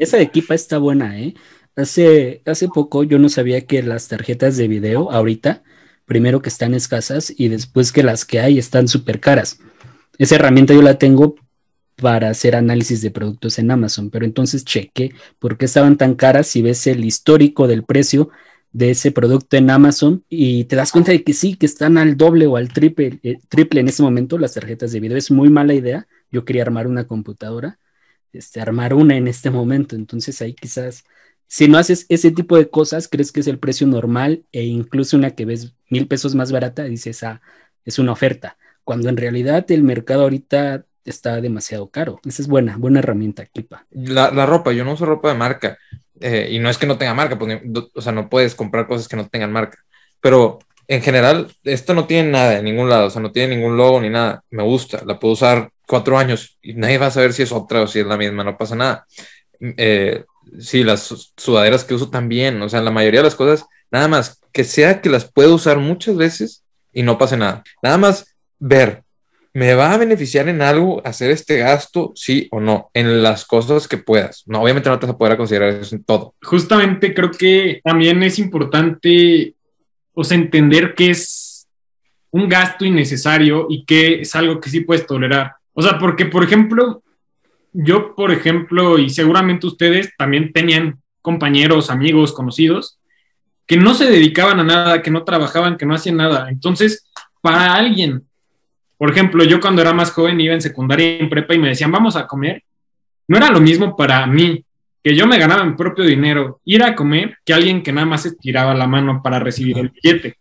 esa 0.00 0.18
equipa 0.18 0.54
está 0.54 0.78
buena, 0.78 1.18
¿eh? 1.18 1.34
Hace, 1.76 2.42
hace 2.46 2.68
poco 2.68 3.04
yo 3.04 3.18
no 3.18 3.28
sabía 3.28 3.60
que 3.62 3.82
las 3.82 4.08
tarjetas 4.08 4.56
de 4.56 4.68
video 4.68 5.10
ahorita, 5.10 5.62
primero 6.06 6.42
que 6.42 6.48
están 6.48 6.74
escasas 6.74 7.32
y 7.36 7.48
después 7.48 7.92
que 7.92 8.02
las 8.02 8.24
que 8.24 8.40
hay 8.40 8.58
están 8.58 8.88
súper 8.88 9.20
caras. 9.20 9.58
Esa 10.18 10.34
herramienta 10.34 10.74
yo 10.74 10.82
la 10.82 10.98
tengo 10.98 11.36
para 11.96 12.30
hacer 12.30 12.56
análisis 12.56 13.00
de 13.02 13.10
productos 13.10 13.58
en 13.58 13.70
Amazon, 13.70 14.10
pero 14.10 14.24
entonces 14.24 14.64
cheque 14.64 15.14
por 15.38 15.56
qué 15.56 15.66
estaban 15.66 15.96
tan 15.96 16.14
caras 16.14 16.46
si 16.48 16.62
ves 16.62 16.86
el 16.86 17.04
histórico 17.04 17.68
del 17.68 17.84
precio 17.84 18.30
de 18.72 18.90
ese 18.90 19.12
producto 19.12 19.56
en 19.56 19.70
Amazon 19.70 20.24
y 20.28 20.64
te 20.64 20.76
das 20.76 20.90
cuenta 20.92 21.12
de 21.12 21.22
que 21.22 21.32
sí, 21.32 21.56
que 21.56 21.66
están 21.66 21.96
al 21.96 22.16
doble 22.16 22.46
o 22.46 22.56
al 22.56 22.68
triple, 22.72 23.20
eh, 23.22 23.38
triple 23.48 23.80
en 23.80 23.88
ese 23.88 24.02
momento 24.02 24.36
las 24.38 24.54
tarjetas 24.54 24.90
de 24.92 25.00
video. 25.00 25.16
Es 25.16 25.30
muy 25.30 25.48
mala 25.48 25.74
idea. 25.74 26.08
Yo 26.32 26.44
quería 26.44 26.62
armar 26.62 26.88
una 26.88 27.06
computadora, 27.06 27.78
este, 28.32 28.60
armar 28.60 28.94
una 28.94 29.16
en 29.16 29.28
este 29.28 29.50
momento, 29.50 29.94
entonces 29.94 30.42
ahí 30.42 30.54
quizás 30.54 31.04
si 31.46 31.68
no 31.68 31.78
haces 31.78 32.06
ese 32.08 32.30
tipo 32.32 32.56
de 32.56 32.68
cosas, 32.68 33.08
crees 33.08 33.30
que 33.30 33.40
es 33.40 33.46
el 33.46 33.58
precio 33.58 33.86
normal 33.86 34.44
e 34.52 34.64
incluso 34.64 35.16
una 35.16 35.32
que 35.32 35.44
ves 35.44 35.74
mil 35.88 36.08
pesos 36.08 36.34
más 36.34 36.50
barata, 36.50 36.84
dices, 36.84 37.22
ah, 37.22 37.40
es 37.84 37.98
una 38.00 38.12
oferta, 38.12 38.56
cuando 38.82 39.08
en 39.08 39.16
realidad 39.16 39.70
el 39.70 39.84
mercado 39.84 40.22
ahorita 40.22 40.86
está 41.04 41.40
demasiado 41.40 41.88
caro. 41.90 42.20
Esa 42.24 42.42
es 42.42 42.48
buena, 42.48 42.76
buena 42.76 43.00
herramienta, 43.00 43.46
Clipa. 43.46 43.86
La, 43.90 44.30
la 44.30 44.46
ropa, 44.46 44.72
yo 44.72 44.84
no 44.84 44.92
uso 44.92 45.06
ropa 45.06 45.28
de 45.28 45.38
marca 45.38 45.78
eh, 46.20 46.48
y 46.50 46.58
no 46.58 46.70
es 46.70 46.78
que 46.78 46.86
no 46.86 46.98
tenga 46.98 47.14
marca, 47.14 47.38
pues, 47.38 47.60
o 47.94 48.00
sea, 48.00 48.12
no 48.12 48.28
puedes 48.28 48.54
comprar 48.54 48.86
cosas 48.86 49.08
que 49.08 49.16
no 49.16 49.28
tengan 49.28 49.52
marca, 49.52 49.78
pero 50.20 50.58
en 50.86 51.02
general, 51.02 51.50
esto 51.64 51.94
no 51.94 52.06
tiene 52.06 52.30
nada 52.30 52.58
en 52.58 52.64
ningún 52.64 52.88
lado, 52.88 53.06
o 53.06 53.10
sea, 53.10 53.22
no 53.22 53.32
tiene 53.32 53.56
ningún 53.56 53.76
logo 53.76 54.00
ni 54.00 54.10
nada. 54.10 54.42
Me 54.50 54.62
gusta, 54.62 55.02
la 55.06 55.18
puedo 55.18 55.32
usar 55.32 55.70
cuatro 55.86 56.18
años 56.18 56.58
y 56.62 56.74
nadie 56.74 56.98
va 56.98 57.06
a 57.06 57.10
saber 57.10 57.32
si 57.32 57.42
es 57.42 57.52
otra 57.52 57.82
o 57.82 57.86
si 57.86 58.00
es 58.00 58.06
la 58.06 58.16
misma, 58.16 58.44
no 58.44 58.56
pasa 58.56 58.76
nada. 58.76 59.06
Eh, 59.60 60.24
sí, 60.58 60.84
las 60.84 61.32
sudaderas 61.36 61.84
que 61.84 61.94
uso 61.94 62.10
también, 62.10 62.60
o 62.60 62.68
sea, 62.68 62.82
la 62.82 62.90
mayoría 62.90 63.20
de 63.20 63.24
las 63.24 63.34
cosas, 63.34 63.66
nada 63.90 64.08
más 64.08 64.40
que 64.52 64.64
sea 64.64 65.00
que 65.00 65.08
las 65.08 65.30
puedo 65.30 65.54
usar 65.54 65.78
muchas 65.78 66.16
veces 66.16 66.64
y 66.92 67.02
no 67.02 67.18
pase 67.18 67.36
nada. 67.36 67.64
Nada 67.82 67.96
más 67.98 68.36
ver, 68.58 69.03
¿me 69.54 69.74
va 69.74 69.92
a 69.92 69.98
beneficiar 69.98 70.48
en 70.48 70.62
algo 70.62 71.00
hacer 71.06 71.30
este 71.30 71.58
gasto, 71.58 72.12
sí 72.16 72.48
o 72.50 72.60
no? 72.60 72.90
En 72.92 73.22
las 73.22 73.44
cosas 73.44 73.86
que 73.86 73.96
puedas. 73.96 74.42
No, 74.46 74.60
obviamente 74.60 74.90
no 74.90 74.98
te 74.98 75.06
vas 75.06 75.14
a 75.14 75.18
poder 75.18 75.36
considerar 75.36 75.68
eso 75.70 75.94
en 75.94 76.04
todo. 76.04 76.34
Justamente 76.42 77.14
creo 77.14 77.30
que 77.30 77.80
también 77.84 78.22
es 78.24 78.40
importante, 78.40 79.54
o 80.12 80.24
sea, 80.24 80.36
entender 80.36 80.94
que 80.94 81.10
es 81.10 81.68
un 82.32 82.48
gasto 82.48 82.84
innecesario 82.84 83.66
y 83.70 83.84
que 83.84 84.22
es 84.22 84.34
algo 84.34 84.60
que 84.60 84.70
sí 84.70 84.80
puedes 84.80 85.06
tolerar. 85.06 85.52
O 85.72 85.82
sea, 85.82 85.98
porque, 85.98 86.26
por 86.26 86.42
ejemplo, 86.42 87.04
yo, 87.72 88.16
por 88.16 88.32
ejemplo, 88.32 88.98
y 88.98 89.08
seguramente 89.08 89.68
ustedes 89.68 90.10
también 90.18 90.52
tenían 90.52 91.00
compañeros, 91.22 91.90
amigos, 91.90 92.32
conocidos, 92.32 92.98
que 93.66 93.76
no 93.76 93.94
se 93.94 94.10
dedicaban 94.10 94.58
a 94.58 94.64
nada, 94.64 95.00
que 95.00 95.12
no 95.12 95.22
trabajaban, 95.22 95.76
que 95.76 95.86
no 95.86 95.94
hacían 95.94 96.16
nada. 96.16 96.50
Entonces, 96.50 97.08
para 97.40 97.74
alguien, 97.74 98.24
por 98.96 99.10
ejemplo, 99.10 99.44
yo 99.44 99.60
cuando 99.60 99.82
era 99.82 99.92
más 99.92 100.12
joven 100.12 100.40
iba 100.40 100.54
en 100.54 100.60
secundaria 100.60 101.16
y 101.16 101.20
en 101.20 101.28
prepa 101.28 101.54
y 101.54 101.58
me 101.58 101.68
decían, 101.68 101.92
vamos 101.92 102.16
a 102.16 102.26
comer, 102.26 102.62
no 103.28 103.36
era 103.36 103.50
lo 103.50 103.60
mismo 103.60 103.96
para 103.96 104.26
mí, 104.26 104.64
que 105.02 105.14
yo 105.14 105.26
me 105.26 105.38
ganaba 105.38 105.64
mi 105.64 105.74
propio 105.74 106.04
dinero, 106.04 106.60
ir 106.64 106.82
a 106.82 106.94
comer, 106.94 107.36
que 107.44 107.52
alguien 107.52 107.82
que 107.82 107.92
nada 107.92 108.06
más 108.06 108.24
estiraba 108.26 108.74
la 108.74 108.86
mano 108.86 109.20
para 109.22 109.38
recibir 109.38 109.78
el 109.78 109.90
billete. 109.90 110.36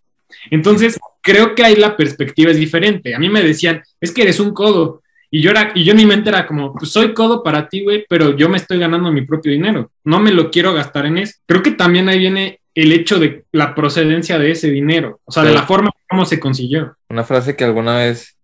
Entonces, 0.49 0.99
creo 1.21 1.55
que 1.55 1.63
ahí 1.63 1.75
la 1.75 1.97
perspectiva 1.97 2.51
es 2.51 2.57
diferente. 2.57 3.13
A 3.13 3.19
mí 3.19 3.29
me 3.29 3.43
decían, 3.43 3.81
es 3.99 4.11
que 4.11 4.23
eres 4.23 4.39
un 4.39 4.53
codo, 4.53 5.03
y 5.29 5.41
yo, 5.41 5.49
era, 5.49 5.71
y 5.73 5.83
yo 5.83 5.91
en 5.91 5.97
mi 5.97 6.05
mente 6.05 6.29
era 6.29 6.45
como, 6.45 6.73
pues 6.75 6.91
soy 6.91 7.11
codo 7.11 7.41
para 7.41 7.67
ti, 7.67 7.83
güey, 7.83 8.05
pero 8.07 8.37
yo 8.37 8.49
me 8.49 8.57
estoy 8.57 8.77
ganando 8.77 9.11
mi 9.11 9.23
propio 9.23 9.51
dinero. 9.51 9.89
No 10.03 10.19
me 10.19 10.31
lo 10.31 10.51
quiero 10.51 10.73
gastar 10.73 11.07
en 11.07 11.17
eso. 11.17 11.39
Creo 11.47 11.63
que 11.63 11.71
también 11.71 12.07
ahí 12.07 12.19
viene 12.19 12.59
el 12.75 12.91
hecho 12.91 13.17
de 13.17 13.45
la 13.51 13.73
procedencia 13.73 14.37
de 14.37 14.51
ese 14.51 14.69
dinero, 14.69 15.21
o 15.25 15.31
sea, 15.31 15.41
de 15.41 15.51
la 15.51 15.63
forma 15.63 15.89
como 16.07 16.25
se 16.25 16.39
consiguió. 16.39 16.95
Una 17.09 17.23
frase 17.23 17.55
que 17.55 17.63
alguna 17.63 17.97
vez 17.97 18.37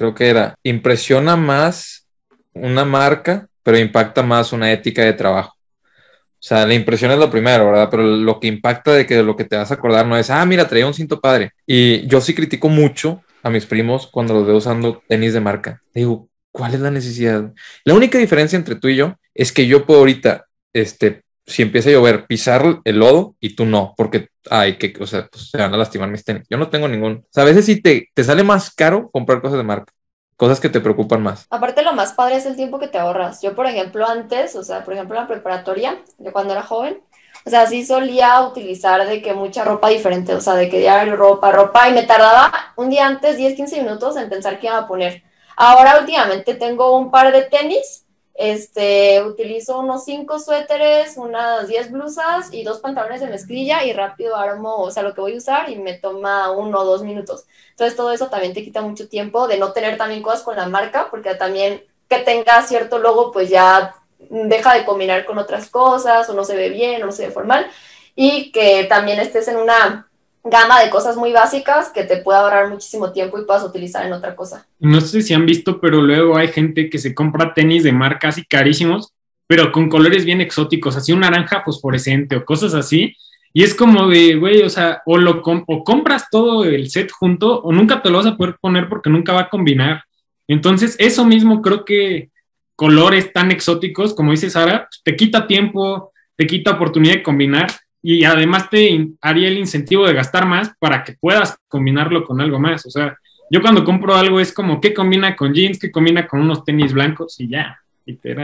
creo 0.00 0.14
que 0.14 0.30
era, 0.30 0.54
impresiona 0.62 1.36
más 1.36 2.08
una 2.54 2.86
marca, 2.86 3.46
pero 3.62 3.76
impacta 3.76 4.22
más 4.22 4.50
una 4.54 4.72
ética 4.72 5.02
de 5.02 5.12
trabajo. 5.12 5.54
O 5.58 6.42
sea, 6.42 6.66
la 6.66 6.72
impresión 6.72 7.10
es 7.10 7.18
lo 7.18 7.30
primero, 7.30 7.66
¿verdad? 7.66 7.88
Pero 7.90 8.04
lo 8.04 8.40
que 8.40 8.46
impacta 8.46 8.92
de 8.92 9.04
que 9.04 9.22
lo 9.22 9.36
que 9.36 9.44
te 9.44 9.56
vas 9.56 9.70
a 9.70 9.74
acordar 9.74 10.06
no 10.06 10.16
es, 10.16 10.30
ah, 10.30 10.46
mira, 10.46 10.66
traía 10.66 10.86
un 10.86 10.94
cinto 10.94 11.20
padre. 11.20 11.50
Y 11.66 12.06
yo 12.06 12.22
sí 12.22 12.34
critico 12.34 12.70
mucho 12.70 13.22
a 13.42 13.50
mis 13.50 13.66
primos 13.66 14.06
cuando 14.06 14.32
los 14.32 14.46
veo 14.46 14.56
usando 14.56 15.02
tenis 15.06 15.34
de 15.34 15.40
marca. 15.40 15.82
Digo, 15.92 16.30
¿Cuál 16.52 16.74
es 16.74 16.80
la 16.80 16.90
necesidad? 16.90 17.52
La 17.84 17.94
única 17.94 18.18
diferencia 18.18 18.56
entre 18.56 18.74
tú 18.74 18.88
y 18.88 18.96
yo 18.96 19.16
es 19.34 19.52
que 19.52 19.66
yo 19.66 19.86
puedo 19.86 20.00
ahorita, 20.00 20.46
este, 20.72 21.22
si 21.46 21.62
empieza 21.62 21.88
a 21.90 21.92
llover, 21.92 22.26
pisar 22.26 22.80
el 22.84 22.98
lodo 22.98 23.34
y 23.40 23.54
tú 23.54 23.64
no, 23.64 23.94
porque, 23.96 24.28
ay, 24.50 24.78
que, 24.78 24.94
o 25.00 25.06
sea, 25.06 25.28
pues, 25.30 25.50
se 25.50 25.58
van 25.58 25.74
a 25.74 25.76
lastimar 25.76 26.08
mis 26.08 26.24
tenis. 26.24 26.46
Yo 26.48 26.56
no 26.58 26.68
tengo 26.68 26.88
ningún. 26.88 27.24
O 27.24 27.28
sea, 27.30 27.42
a 27.42 27.46
veces 27.46 27.66
sí 27.66 27.80
te, 27.80 28.08
te 28.14 28.24
sale 28.24 28.42
más 28.42 28.74
caro 28.74 29.10
comprar 29.10 29.40
cosas 29.40 29.58
de 29.58 29.64
marca, 29.64 29.92
cosas 30.36 30.60
que 30.60 30.68
te 30.68 30.80
preocupan 30.80 31.22
más. 31.22 31.46
Aparte, 31.50 31.82
lo 31.82 31.92
más 31.92 32.12
padre 32.12 32.36
es 32.36 32.46
el 32.46 32.56
tiempo 32.56 32.78
que 32.78 32.88
te 32.88 32.98
ahorras. 32.98 33.42
Yo, 33.42 33.54
por 33.54 33.66
ejemplo, 33.66 34.06
antes, 34.06 34.54
o 34.56 34.62
sea, 34.62 34.84
por 34.84 34.94
ejemplo, 34.94 35.16
la 35.16 35.26
preparatoria, 35.26 35.98
de 36.18 36.32
cuando 36.32 36.52
era 36.52 36.62
joven, 36.62 37.00
o 37.46 37.50
sea, 37.50 37.66
sí 37.66 37.86
solía 37.86 38.42
utilizar 38.42 39.06
de 39.06 39.22
que 39.22 39.32
mucha 39.32 39.64
ropa 39.64 39.88
diferente, 39.88 40.34
o 40.34 40.40
sea, 40.40 40.54
de 40.54 40.68
que 40.68 40.78
diario 40.78 41.16
ropa, 41.16 41.50
ropa, 41.50 41.88
y 41.88 41.92
me 41.94 42.02
tardaba 42.02 42.52
un 42.76 42.90
día 42.90 43.06
antes, 43.06 43.36
10, 43.36 43.54
15 43.54 43.82
minutos 43.82 44.16
en 44.16 44.28
pensar 44.28 44.60
qué 44.60 44.66
iba 44.66 44.78
a 44.78 44.86
poner. 44.86 45.22
Ahora 45.56 45.98
últimamente 46.00 46.54
tengo 46.54 46.96
un 46.98 47.10
par 47.10 47.32
de 47.32 47.42
tenis, 47.42 48.06
este, 48.42 49.22
utilizo 49.22 49.78
unos 49.80 50.06
cinco 50.06 50.38
suéteres, 50.38 51.18
unas 51.18 51.68
10 51.68 51.92
blusas 51.92 52.48
y 52.54 52.64
dos 52.64 52.78
pantalones 52.78 53.20
de 53.20 53.26
mezclilla 53.26 53.84
y 53.84 53.92
rápido 53.92 54.34
armo, 54.34 54.76
o 54.76 54.90
sea, 54.90 55.02
lo 55.02 55.12
que 55.12 55.20
voy 55.20 55.34
a 55.34 55.36
usar 55.36 55.68
y 55.68 55.76
me 55.76 55.92
toma 55.92 56.50
uno 56.50 56.80
o 56.80 56.84
dos 56.86 57.02
minutos. 57.02 57.44
Entonces 57.72 57.96
todo 57.96 58.12
eso 58.12 58.28
también 58.28 58.54
te 58.54 58.64
quita 58.64 58.80
mucho 58.80 59.10
tiempo 59.10 59.46
de 59.46 59.58
no 59.58 59.72
tener 59.72 59.98
también 59.98 60.22
cosas 60.22 60.40
con 60.42 60.56
la 60.56 60.66
marca, 60.66 61.08
porque 61.10 61.34
también 61.34 61.84
que 62.08 62.20
tenga 62.20 62.62
cierto 62.62 62.98
logo, 62.98 63.30
pues 63.30 63.50
ya 63.50 63.94
deja 64.18 64.72
de 64.72 64.86
combinar 64.86 65.26
con 65.26 65.36
otras 65.36 65.68
cosas 65.68 66.26
o 66.30 66.32
no 66.32 66.42
se 66.42 66.56
ve 66.56 66.70
bien 66.70 67.02
o 67.02 67.06
no 67.06 67.12
se 67.12 67.26
ve 67.26 67.32
formal 67.32 67.70
y 68.16 68.52
que 68.52 68.84
también 68.84 69.20
estés 69.20 69.48
en 69.48 69.58
una 69.58 70.09
gama 70.44 70.80
de 70.82 70.90
cosas 70.90 71.16
muy 71.16 71.32
básicas 71.32 71.90
que 71.90 72.04
te 72.04 72.18
puede 72.18 72.38
ahorrar 72.38 72.70
muchísimo 72.70 73.12
tiempo 73.12 73.38
y 73.38 73.44
puedas 73.44 73.62
utilizar 73.62 74.06
en 74.06 74.12
otra 74.12 74.34
cosa. 74.34 74.66
No 74.78 75.00
sé 75.00 75.22
si 75.22 75.34
han 75.34 75.46
visto, 75.46 75.80
pero 75.80 76.00
luego 76.00 76.36
hay 76.36 76.48
gente 76.48 76.88
que 76.88 76.98
se 76.98 77.14
compra 77.14 77.52
tenis 77.54 77.82
de 77.82 77.92
marcas 77.92 78.38
y 78.38 78.44
carísimos, 78.44 79.12
pero 79.46 79.72
con 79.72 79.88
colores 79.88 80.24
bien 80.24 80.40
exóticos, 80.40 80.96
así 80.96 81.12
un 81.12 81.20
naranja 81.20 81.62
fosforescente 81.64 82.36
o 82.36 82.44
cosas 82.44 82.74
así. 82.74 83.14
Y 83.52 83.64
es 83.64 83.74
como 83.74 84.08
de, 84.08 84.36
güey, 84.36 84.62
o 84.62 84.70
sea, 84.70 85.02
o, 85.06 85.18
lo 85.18 85.42
o 85.44 85.84
compras 85.84 86.26
todo 86.30 86.64
el 86.64 86.88
set 86.88 87.10
junto 87.10 87.60
o 87.60 87.72
nunca 87.72 88.00
te 88.00 88.08
lo 88.08 88.18
vas 88.18 88.26
a 88.26 88.36
poder 88.36 88.56
poner 88.60 88.88
porque 88.88 89.10
nunca 89.10 89.32
va 89.32 89.42
a 89.42 89.48
combinar. 89.48 90.04
Entonces, 90.46 90.96
eso 90.98 91.24
mismo 91.24 91.60
creo 91.60 91.84
que 91.84 92.30
colores 92.76 93.32
tan 93.32 93.50
exóticos, 93.50 94.14
como 94.14 94.30
dice 94.30 94.50
Sara, 94.50 94.88
te 95.04 95.16
quita 95.16 95.46
tiempo, 95.46 96.12
te 96.36 96.46
quita 96.46 96.70
oportunidad 96.70 97.14
de 97.14 97.22
combinar 97.22 97.70
y 98.02 98.24
además 98.24 98.70
te 98.70 99.08
haría 99.20 99.48
el 99.48 99.58
incentivo 99.58 100.06
de 100.06 100.14
gastar 100.14 100.46
más 100.46 100.72
para 100.78 101.04
que 101.04 101.14
puedas 101.14 101.56
combinarlo 101.68 102.24
con 102.24 102.40
algo 102.40 102.58
más. 102.58 102.86
O 102.86 102.90
sea, 102.90 103.16
yo 103.50 103.60
cuando 103.60 103.84
compro 103.84 104.14
algo 104.14 104.40
es 104.40 104.52
como, 104.52 104.80
¿qué 104.80 104.94
combina 104.94 105.36
con 105.36 105.52
jeans? 105.52 105.78
¿Qué 105.78 105.90
combina 105.90 106.26
con 106.26 106.40
unos 106.40 106.64
tenis 106.64 106.92
blancos? 106.92 107.38
Y 107.40 107.48
ya. 107.48 107.78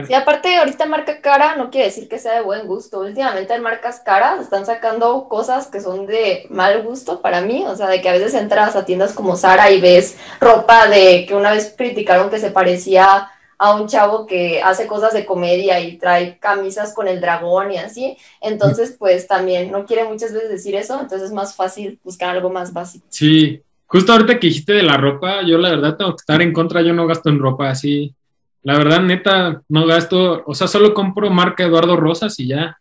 Sí, 0.07 0.15
aparte, 0.15 0.57
ahorita 0.57 0.87
marca 0.87 1.21
cara 1.21 1.57
no 1.57 1.71
quiere 1.71 1.87
decir 1.87 2.09
que 2.09 2.19
sea 2.19 2.35
de 2.35 2.43
buen 2.43 2.67
gusto. 2.67 3.01
Últimamente 3.01 3.55
en 3.55 3.63
marcas 3.63 4.01
caras 4.01 4.41
están 4.41 4.67
sacando 4.67 5.29
cosas 5.29 5.67
que 5.69 5.81
son 5.81 6.07
de 6.07 6.47
mal 6.51 6.83
gusto 6.83 7.21
para 7.21 7.41
mí. 7.41 7.65
O 7.67 7.75
sea, 7.75 7.89
de 7.89 8.01
que 8.01 8.09
a 8.09 8.13
veces 8.13 8.35
entras 8.35 8.77
a 8.77 8.85
tiendas 8.85 9.13
como 9.13 9.37
Sara 9.37 9.71
y 9.71 9.81
ves 9.81 10.19
ropa 10.41 10.89
de 10.89 11.27
que 11.27 11.35
una 11.35 11.51
vez 11.51 11.75
criticaron 11.77 12.31
que 12.31 12.39
se 12.39 12.51
parecía 12.51 13.29
a 13.59 13.75
un 13.75 13.89
chavo 13.89 14.27
que 14.27 14.63
hace 14.63 14.87
cosas 14.87 15.13
de 15.15 15.25
comedia 15.25 15.81
y 15.81 15.97
trae 15.97 16.39
camisas 16.39 16.95
con 16.95 17.09
el 17.09 17.21
dragón 17.21 17.73
y 17.73 17.79
así. 17.79 18.17
Entonces, 18.41 18.97
pues 18.99 19.27
también 19.27 19.71
no 19.71 19.87
quiere 19.87 20.05
muchas 20.05 20.33
veces 20.33 20.51
decir 20.51 20.75
eso, 20.75 21.01
entonces 21.01 21.29
es 21.29 21.33
más 21.33 21.57
fácil 21.57 21.99
buscar 22.05 22.31
algo 22.31 22.51
más 22.51 22.73
básico. 22.73 23.07
Sí, 23.09 23.63
justo 23.87 24.13
ahorita 24.13 24.39
que 24.39 24.49
dijiste 24.49 24.75
de 24.75 24.83
la 24.83 24.97
ropa, 24.97 25.43
yo 25.43 25.59
la 25.59 25.71
verdad 25.71 25.97
tengo 25.97 26.11
que 26.13 26.21
estar 26.21 26.43
en 26.43 26.53
contra, 26.53 26.83
yo 26.83 26.93
no 26.93 27.07
gasto 27.07 27.31
en 27.31 27.39
ropa 27.39 27.71
así. 27.71 28.15
La 28.63 28.77
verdad, 28.77 29.01
neta, 29.01 29.63
no 29.69 29.87
gasto, 29.87 30.43
o 30.45 30.55
sea, 30.55 30.67
solo 30.67 30.93
compro 30.93 31.31
marca 31.31 31.65
Eduardo 31.65 31.97
Rosas 31.97 32.39
y 32.41 32.49
ya. 32.49 32.79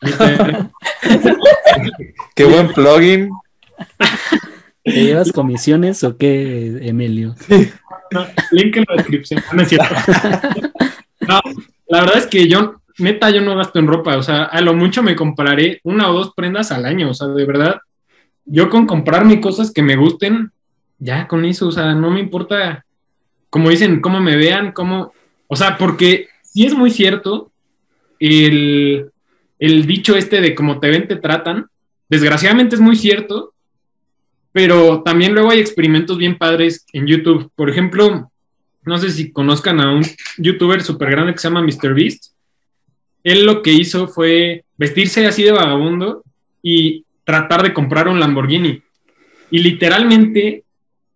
Qué 2.36 2.44
buen 2.44 2.68
plugin. 2.72 3.30
¿Te 4.84 5.04
llevas 5.04 5.32
comisiones 5.32 6.02
o 6.04 6.16
qué, 6.16 6.80
Emilio? 6.82 7.34
No, 8.12 8.26
link 8.50 8.76
en 8.76 8.84
la 8.88 8.96
descripción, 8.96 9.42
no 9.52 9.62
es 9.62 9.68
cierto. 9.68 9.94
No, 11.28 11.40
la 11.86 12.00
verdad 12.00 12.18
es 12.18 12.26
que 12.26 12.48
yo, 12.48 12.80
neta, 12.98 13.30
yo 13.30 13.42
no 13.42 13.54
gasto 13.54 13.78
en 13.78 13.86
ropa, 13.86 14.16
o 14.16 14.24
sea, 14.24 14.42
a 14.42 14.60
lo 14.60 14.74
mucho 14.74 15.04
me 15.04 15.14
compraré 15.14 15.80
una 15.84 16.10
o 16.10 16.14
dos 16.14 16.32
prendas 16.34 16.72
al 16.72 16.84
año, 16.84 17.10
o 17.10 17.14
sea, 17.14 17.28
de 17.28 17.46
verdad, 17.46 17.80
yo 18.44 18.68
con 18.68 18.86
comprarme 18.86 19.40
cosas 19.40 19.70
que 19.72 19.82
me 19.82 19.94
gusten, 19.94 20.50
ya 20.98 21.28
con 21.28 21.44
eso, 21.44 21.68
o 21.68 21.70
sea, 21.70 21.94
no 21.94 22.10
me 22.10 22.18
importa, 22.18 22.84
como 23.50 23.70
dicen, 23.70 24.00
cómo 24.00 24.20
me 24.20 24.34
vean, 24.34 24.72
cómo, 24.72 25.12
o 25.46 25.54
sea, 25.54 25.78
porque 25.78 26.26
sí 26.42 26.66
es 26.66 26.74
muy 26.74 26.90
cierto 26.90 27.52
el, 28.18 29.10
el 29.60 29.86
dicho 29.86 30.16
este 30.16 30.40
de 30.40 30.56
cómo 30.56 30.80
te 30.80 30.90
ven, 30.90 31.06
te 31.06 31.16
tratan, 31.16 31.66
desgraciadamente 32.08 32.74
es 32.74 32.80
muy 32.80 32.96
cierto, 32.96 33.51
pero 34.52 35.02
también 35.02 35.34
luego 35.34 35.50
hay 35.50 35.60
experimentos 35.60 36.18
bien 36.18 36.36
padres 36.36 36.86
en 36.92 37.06
YouTube. 37.06 37.50
Por 37.56 37.70
ejemplo, 37.70 38.30
no 38.84 38.98
sé 38.98 39.10
si 39.10 39.32
conozcan 39.32 39.80
a 39.80 39.92
un 39.92 40.04
youtuber 40.38 40.82
súper 40.82 41.10
grande 41.10 41.32
que 41.32 41.38
se 41.38 41.48
llama 41.48 41.62
MrBeast. 41.62 42.32
Él 43.24 43.46
lo 43.46 43.62
que 43.62 43.72
hizo 43.72 44.08
fue 44.08 44.64
vestirse 44.76 45.26
así 45.26 45.42
de 45.44 45.52
vagabundo 45.52 46.22
y 46.62 47.04
tratar 47.24 47.62
de 47.62 47.72
comprar 47.72 48.08
un 48.08 48.20
Lamborghini. 48.20 48.82
Y 49.50 49.58
literalmente 49.58 50.64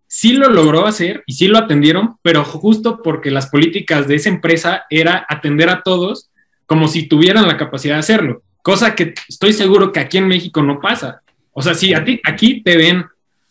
sí 0.07 0.33
lo 0.33 0.49
logró 0.49 0.85
hacer 0.85 1.23
y 1.25 1.33
sí 1.33 1.47
lo 1.47 1.57
atendieron, 1.57 2.15
pero 2.21 2.43
justo 2.43 3.01
porque 3.03 3.29
las 3.29 3.47
políticas 3.47 4.07
de 4.07 4.15
esa 4.15 4.29
empresa 4.29 4.85
era 4.89 5.25
atender 5.27 5.69
a 5.69 5.83
todos 5.83 6.29
como 6.65 6.87
si 6.87 7.07
tuvieran 7.07 7.47
la 7.47 7.57
capacidad 7.57 7.95
de 7.95 7.99
hacerlo, 7.99 8.43
cosa 8.61 8.95
que 8.95 9.13
estoy 9.27 9.53
seguro 9.53 9.91
que 9.91 9.99
aquí 9.99 10.17
en 10.17 10.27
México 10.27 10.61
no 10.61 10.79
pasa. 10.79 11.21
O 11.51 11.61
sea, 11.61 11.73
si 11.73 11.93
a 11.93 12.03
ti 12.03 12.19
aquí 12.23 12.61
te 12.61 12.77
ven 12.77 13.05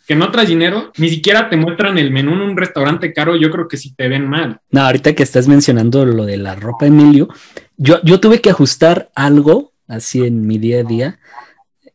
que 0.07 0.15
no 0.15 0.31
traes 0.31 0.49
dinero, 0.49 0.93
ni 0.99 1.09
siquiera 1.09 1.49
te 1.51 1.57
muestran 1.57 1.99
el 1.99 2.11
menú 2.11 2.33
en 2.35 2.41
un 2.41 2.57
restaurante 2.57 3.13
caro, 3.13 3.37
yo 3.37 3.51
creo 3.51 3.69
que 3.69 3.77
sí 3.77 3.93
te 3.95 4.09
ven 4.09 4.29
mal. 4.29 4.61
No, 4.71 4.83
ahorita 4.83 5.15
que 5.15 5.23
estás 5.23 5.49
mencionando 5.49 6.05
lo 6.07 6.25
de 6.25 6.37
la 6.37 6.55
ropa, 6.55 6.87
Emilio, 6.87 7.29
yo, 7.77 8.01
yo 8.05 8.21
tuve 8.21 8.41
que 8.41 8.51
ajustar 8.51 9.11
algo 9.15 9.73
así 9.89 10.25
en 10.25 10.47
mi 10.47 10.59
día 10.59 10.81
a 10.81 10.85
día 10.85 11.19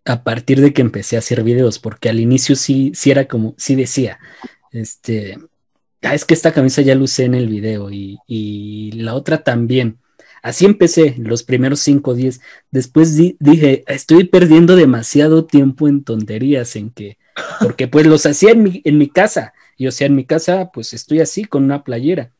a 0.06 0.24
partir 0.24 0.60
de 0.62 0.74
que 0.74 0.82
empecé 0.82 1.16
a 1.16 1.20
hacer 1.20 1.44
videos, 1.44 1.80
porque 1.80 2.10
al 2.10 2.20
inicio 2.20 2.56
sí, 2.56 2.92
sí 2.96 3.12
era 3.12 3.26
como, 3.26 3.54
sí 3.58 3.76
decía, 3.76 4.20
este, 4.72 5.38
ah, 6.02 6.16
es 6.16 6.26
que 6.26 6.34
esta 6.34 6.52
camisa 6.54 6.82
ya 6.82 6.96
la 6.96 7.04
usé 7.04 7.26
en 7.26 7.36
el 7.36 7.48
video 7.48 7.92
y, 7.92 8.18
y 8.28 8.92
la 8.94 9.14
otra 9.14 9.44
también. 9.44 9.98
Así 10.44 10.66
empecé 10.66 11.16
los 11.20 11.44
primeros 11.44 11.82
5 11.82 12.12
o 12.12 12.16
10. 12.16 12.42
Después 12.72 13.16
di- 13.16 13.38
dije, 13.40 13.84
estoy 13.88 14.24
perdiendo 14.24 14.76
demasiado 14.76 15.46
tiempo 15.46 15.88
en 15.88 16.04
tonterías, 16.04 16.76
en 16.76 16.90
que, 16.90 17.18
porque 17.60 17.88
pues 17.88 18.06
los 18.08 18.26
hacía 18.26 18.52
en 18.52 18.64
mi, 18.64 18.82
en 18.86 18.98
mi 18.98 19.10
casa. 19.10 19.54
Y 19.78 19.88
o 19.88 19.92
sea, 19.92 20.08
en 20.08 20.16
mi 20.16 20.26
casa 20.26 20.70
pues 20.74 20.94
estoy 20.94 21.20
así 21.22 21.46
con 21.46 21.64
una 21.64 21.84
playera. 21.84 22.32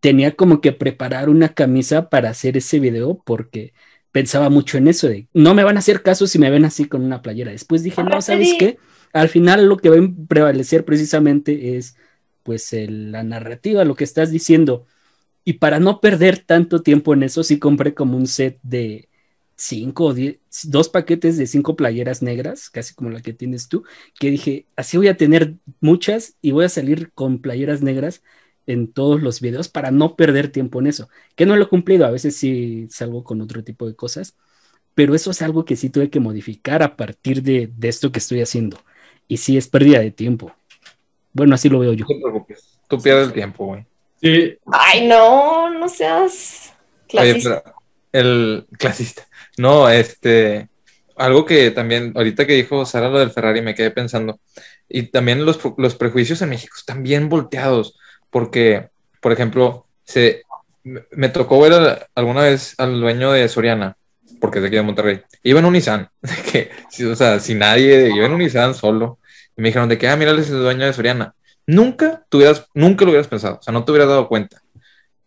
Tenía 0.00 0.36
como 0.36 0.60
que 0.60 0.72
preparar 0.72 1.28
una 1.28 1.50
camisa 1.54 2.08
para 2.08 2.30
hacer 2.30 2.56
ese 2.56 2.78
video 2.80 3.20
porque 3.24 3.72
pensaba 4.12 4.48
mucho 4.50 4.78
en 4.78 4.88
eso 4.88 5.08
de, 5.08 5.26
no 5.32 5.54
me 5.54 5.64
van 5.64 5.76
a 5.76 5.80
hacer 5.80 6.02
caso 6.02 6.26
si 6.26 6.38
me 6.38 6.50
ven 6.50 6.64
así 6.64 6.84
con 6.86 7.02
una 7.02 7.22
playera. 7.22 7.50
Después 7.50 7.82
dije, 7.82 8.02
no, 8.04 8.20
¿sabes 8.22 8.54
qué? 8.58 8.78
Al 9.12 9.28
final 9.28 9.66
lo 9.66 9.76
que 9.78 9.90
va 9.90 9.96
a 9.96 10.10
prevalecer 10.28 10.84
precisamente 10.84 11.76
es 11.76 11.96
pues 12.42 12.72
el- 12.72 13.12
la 13.12 13.22
narrativa, 13.24 13.84
lo 13.84 13.94
que 13.94 14.04
estás 14.04 14.30
diciendo. 14.30 14.86
Y 15.44 15.54
para 15.54 15.80
no 15.80 16.00
perder 16.00 16.38
tanto 16.38 16.82
tiempo 16.82 17.14
en 17.14 17.24
eso, 17.24 17.42
sí 17.42 17.58
compré 17.58 17.94
como 17.94 18.16
un 18.16 18.26
set 18.26 18.58
de 18.62 19.08
cinco 19.62 20.06
o 20.06 20.14
diez, 20.14 20.38
dos 20.64 20.88
paquetes 20.88 21.36
de 21.38 21.46
cinco 21.46 21.76
playeras 21.76 22.22
negras, 22.22 22.70
casi 22.70 22.94
como 22.94 23.10
la 23.10 23.22
que 23.22 23.32
tienes 23.32 23.68
tú, 23.68 23.84
que 24.18 24.30
dije, 24.30 24.66
así 24.76 24.96
voy 24.96 25.08
a 25.08 25.16
tener 25.16 25.54
muchas 25.80 26.36
y 26.42 26.52
voy 26.52 26.64
a 26.64 26.68
salir 26.68 27.12
con 27.12 27.40
playeras 27.40 27.82
negras 27.82 28.22
en 28.66 28.92
todos 28.92 29.22
los 29.22 29.40
videos 29.40 29.68
para 29.68 29.90
no 29.90 30.16
perder 30.16 30.48
tiempo 30.50 30.80
en 30.80 30.86
eso. 30.88 31.08
Que 31.36 31.46
no 31.46 31.56
lo 31.56 31.64
he 31.64 31.68
cumplido, 31.68 32.06
a 32.06 32.10
veces 32.10 32.36
sí 32.36 32.86
salgo 32.90 33.24
con 33.24 33.40
otro 33.40 33.64
tipo 33.64 33.86
de 33.86 33.96
cosas, 33.96 34.36
pero 34.94 35.14
eso 35.14 35.30
es 35.30 35.42
algo 35.42 35.64
que 35.64 35.76
sí 35.76 35.90
tuve 35.90 36.10
que 36.10 36.20
modificar 36.20 36.82
a 36.82 36.96
partir 36.96 37.42
de, 37.42 37.70
de 37.76 37.88
esto 37.88 38.12
que 38.12 38.20
estoy 38.20 38.42
haciendo. 38.42 38.78
Y 39.28 39.38
sí 39.38 39.56
es 39.58 39.68
pérdida 39.68 40.00
de 40.00 40.10
tiempo. 40.12 40.54
Bueno, 41.32 41.54
así 41.54 41.68
lo 41.68 41.80
veo 41.80 41.92
yo. 41.94 42.06
No 42.06 42.14
te 42.16 42.20
preocupes. 42.20 42.78
Tú 42.88 43.00
pierdes 43.02 43.28
el 43.28 43.32
tiempo, 43.32 43.66
güey. 43.66 43.86
Sí, 44.20 44.56
Ay, 44.72 45.06
no, 45.08 45.70
no 45.70 45.88
seas 45.88 46.72
Oye, 47.14 47.34
clasista. 47.34 47.62
pero 47.62 47.62
el 48.12 48.66
clasista. 48.78 49.26
No, 49.58 49.88
este, 49.88 50.68
algo 51.16 51.44
que 51.44 51.70
también, 51.70 52.12
ahorita 52.14 52.46
que 52.46 52.54
dijo 52.54 52.84
Sara 52.84 53.08
lo 53.08 53.18
del 53.18 53.30
Ferrari, 53.30 53.62
me 53.62 53.74
quedé 53.74 53.90
pensando. 53.90 54.40
Y 54.88 55.04
también 55.04 55.44
los, 55.44 55.58
los 55.76 55.94
prejuicios 55.94 56.42
en 56.42 56.50
México 56.50 56.74
están 56.76 57.02
bien 57.02 57.28
volteados, 57.28 57.98
porque, 58.30 58.88
por 59.20 59.32
ejemplo, 59.32 59.86
se, 60.04 60.42
me 60.84 61.28
tocó 61.28 61.60
ver 61.60 62.08
alguna 62.14 62.42
vez 62.42 62.74
al 62.78 63.00
dueño 63.00 63.32
de 63.32 63.48
Soriana, 63.48 63.96
porque 64.40 64.58
es 64.58 64.62
de 64.62 64.68
aquí 64.68 64.76
de 64.76 64.82
Monterrey. 64.82 65.22
Iba 65.42 65.60
en 65.60 65.66
un 65.66 65.72
Nissan, 65.74 66.08
que, 66.52 66.70
o 67.10 67.14
sea, 67.14 67.40
sin 67.40 67.58
nadie, 67.58 68.10
iba 68.14 68.26
en 68.26 68.32
un 68.32 68.38
Nissan 68.38 68.74
solo. 68.74 69.18
Y 69.56 69.62
me 69.62 69.68
dijeron 69.68 69.88
de 69.88 69.98
que, 69.98 70.08
ah, 70.08 70.16
mira, 70.16 70.32
es 70.32 70.50
el 70.50 70.58
dueño 70.58 70.86
de 70.86 70.92
Soriana. 70.92 71.34
Nunca, 71.66 72.24
tuvieras, 72.28 72.66
nunca 72.74 73.04
lo 73.04 73.12
hubieras 73.12 73.28
pensado, 73.28 73.58
o 73.60 73.62
sea, 73.62 73.72
no 73.72 73.84
te 73.84 73.92
hubieras 73.92 74.08
dado 74.08 74.28
cuenta. 74.28 74.60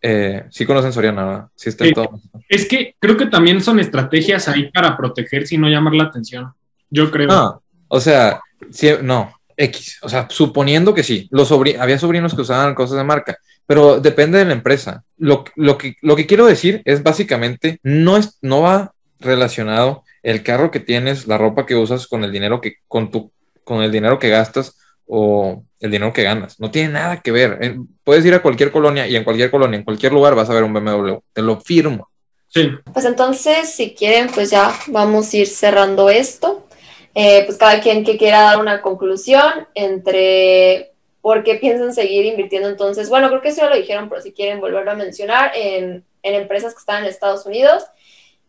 Eh, 0.07 0.43
sí 0.51 0.65
conocen 0.67 0.93
Soriana, 0.93 1.25
¿verdad? 1.25 1.47
Sí 1.55 1.69
está 1.69 1.83
en 1.83 1.89
Sí. 1.89 1.93
todo. 1.95 2.19
es 2.47 2.67
que 2.67 2.95
creo 2.99 3.17
que 3.17 3.25
también 3.25 3.59
son 3.61 3.79
estrategias 3.79 4.47
ahí 4.47 4.69
para 4.71 4.95
protegerse 4.95 5.55
y 5.55 5.57
no 5.57 5.67
llamar 5.67 5.95
la 5.95 6.03
atención. 6.03 6.53
Yo 6.91 7.09
creo. 7.09 7.27
Ah, 7.31 7.59
o 7.87 7.99
sea, 7.99 8.39
sí, 8.69 8.91
no, 9.01 9.33
X. 9.57 9.97
O 10.03 10.09
sea, 10.09 10.27
suponiendo 10.29 10.93
que 10.93 11.01
sí, 11.01 11.27
los 11.31 11.49
sobri- 11.51 11.77
había 11.79 11.97
sobrinos 11.97 12.35
que 12.35 12.41
usaban 12.41 12.75
cosas 12.75 12.97
de 12.97 13.03
marca, 13.03 13.37
pero 13.65 13.99
depende 13.99 14.37
de 14.37 14.45
la 14.45 14.53
empresa. 14.53 15.03
Lo, 15.17 15.43
lo, 15.55 15.75
que, 15.79 15.95
lo 16.03 16.15
que 16.15 16.27
quiero 16.27 16.45
decir 16.45 16.83
es 16.85 17.01
básicamente, 17.01 17.79
no, 17.81 18.15
es, 18.17 18.37
no 18.43 18.61
va 18.61 18.93
relacionado 19.19 20.03
el 20.21 20.43
carro 20.43 20.69
que 20.69 20.79
tienes, 20.79 21.25
la 21.27 21.39
ropa 21.39 21.65
que 21.65 21.75
usas 21.75 22.05
con 22.05 22.23
el 22.23 22.31
dinero 22.31 22.61
que, 22.61 22.75
con 22.87 23.09
tu, 23.09 23.31
con 23.63 23.81
el 23.81 23.91
dinero 23.91 24.19
que 24.19 24.29
gastas 24.29 24.77
o 25.07 25.63
el 25.79 25.91
dinero 25.91 26.13
que 26.13 26.23
ganas. 26.23 26.59
No 26.59 26.71
tiene 26.71 26.89
nada 26.89 27.21
que 27.21 27.31
ver. 27.31 27.75
Puedes 28.03 28.25
ir 28.25 28.33
a 28.33 28.41
cualquier 28.41 28.71
colonia 28.71 29.07
y 29.07 29.15
en 29.15 29.23
cualquier 29.23 29.51
colonia, 29.51 29.77
en 29.77 29.85
cualquier 29.85 30.13
lugar 30.13 30.35
vas 30.35 30.49
a 30.49 30.53
ver 30.53 30.63
un 30.63 30.73
BMW. 30.73 31.17
Te 31.33 31.41
lo 31.41 31.59
firmo. 31.61 32.09
Sí. 32.47 32.69
Pues 32.93 33.05
entonces, 33.05 33.73
si 33.73 33.93
quieren, 33.93 34.29
pues 34.33 34.49
ya 34.49 34.73
vamos 34.87 35.33
a 35.33 35.37
ir 35.37 35.47
cerrando 35.47 36.09
esto. 36.09 36.67
Eh, 37.13 37.43
pues 37.45 37.57
cada 37.57 37.79
quien 37.79 38.03
que 38.03 38.17
quiera 38.17 38.41
dar 38.41 38.59
una 38.59 38.81
conclusión 38.81 39.67
entre 39.73 40.91
por 41.21 41.43
qué 41.43 41.55
piensan 41.55 41.93
seguir 41.93 42.25
invirtiendo 42.25 42.69
entonces. 42.69 43.09
Bueno, 43.09 43.29
creo 43.29 43.41
que 43.41 43.49
eso 43.49 43.61
ya 43.61 43.69
lo 43.69 43.75
dijeron, 43.75 44.09
pero 44.09 44.21
si 44.21 44.31
quieren 44.31 44.59
volverlo 44.59 44.91
a 44.91 44.95
mencionar 44.95 45.51
en, 45.55 46.03
en 46.23 46.35
empresas 46.35 46.73
que 46.73 46.79
están 46.79 47.03
en 47.03 47.09
Estados 47.09 47.45
Unidos 47.45 47.83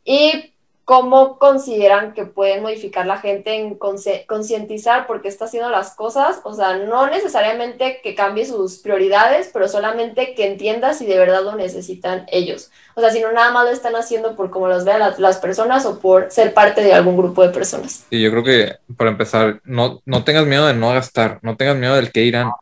y 0.04 0.52
cómo 0.86 1.40
consideran 1.40 2.14
que 2.14 2.26
pueden 2.26 2.62
modificar 2.62 3.06
la 3.06 3.16
gente 3.18 3.56
en 3.56 3.74
concientizar 3.74 5.08
por 5.08 5.20
qué 5.20 5.26
está 5.26 5.46
haciendo 5.46 5.68
las 5.68 5.90
cosas. 5.90 6.38
O 6.44 6.54
sea, 6.54 6.76
no 6.78 7.10
necesariamente 7.10 7.98
que 8.04 8.14
cambie 8.14 8.46
sus 8.46 8.78
prioridades, 8.78 9.50
pero 9.52 9.66
solamente 9.66 10.34
que 10.36 10.46
entienda 10.46 10.94
si 10.94 11.04
de 11.04 11.18
verdad 11.18 11.42
lo 11.42 11.56
necesitan 11.56 12.24
ellos. 12.30 12.70
O 12.94 13.00
sea, 13.00 13.10
si 13.10 13.18
no 13.20 13.32
nada 13.32 13.50
más 13.50 13.64
lo 13.64 13.72
están 13.72 13.96
haciendo 13.96 14.36
por 14.36 14.50
cómo 14.50 14.68
los 14.68 14.84
vean 14.84 15.00
las, 15.00 15.18
las 15.18 15.38
personas 15.38 15.84
o 15.86 15.98
por 15.98 16.30
ser 16.30 16.54
parte 16.54 16.82
de 16.82 16.94
algún 16.94 17.16
grupo 17.16 17.42
de 17.42 17.48
personas. 17.48 18.06
Y 18.08 18.22
yo 18.22 18.30
creo 18.30 18.44
que 18.44 18.76
para 18.96 19.10
empezar, 19.10 19.60
no, 19.64 20.00
no 20.04 20.22
tengas 20.22 20.46
miedo 20.46 20.68
de 20.68 20.74
no 20.74 20.90
gastar, 20.90 21.40
no 21.42 21.56
tengas 21.56 21.76
miedo 21.76 21.96
del 21.96 22.12
que 22.12 22.22
irán. 22.22 22.52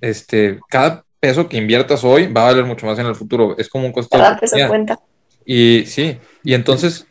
Este, 0.00 0.60
cada 0.70 1.04
peso 1.20 1.46
que 1.46 1.58
inviertas 1.58 2.04
hoy 2.04 2.26
va 2.32 2.40
a 2.40 2.52
valer 2.52 2.64
mucho 2.64 2.86
más 2.86 2.98
en 2.98 3.04
el 3.04 3.14
futuro. 3.14 3.54
Es 3.58 3.68
como 3.68 3.84
un 3.84 3.92
costo 3.92 4.16
de 4.16 4.22
¿Verdad 4.22 4.40
que 4.40 4.48
se 4.48 4.64
oportunidad. 4.64 4.96
cuenta? 4.96 5.00
Y 5.44 5.84
sí, 5.84 6.18
y 6.42 6.54
entonces 6.54 7.06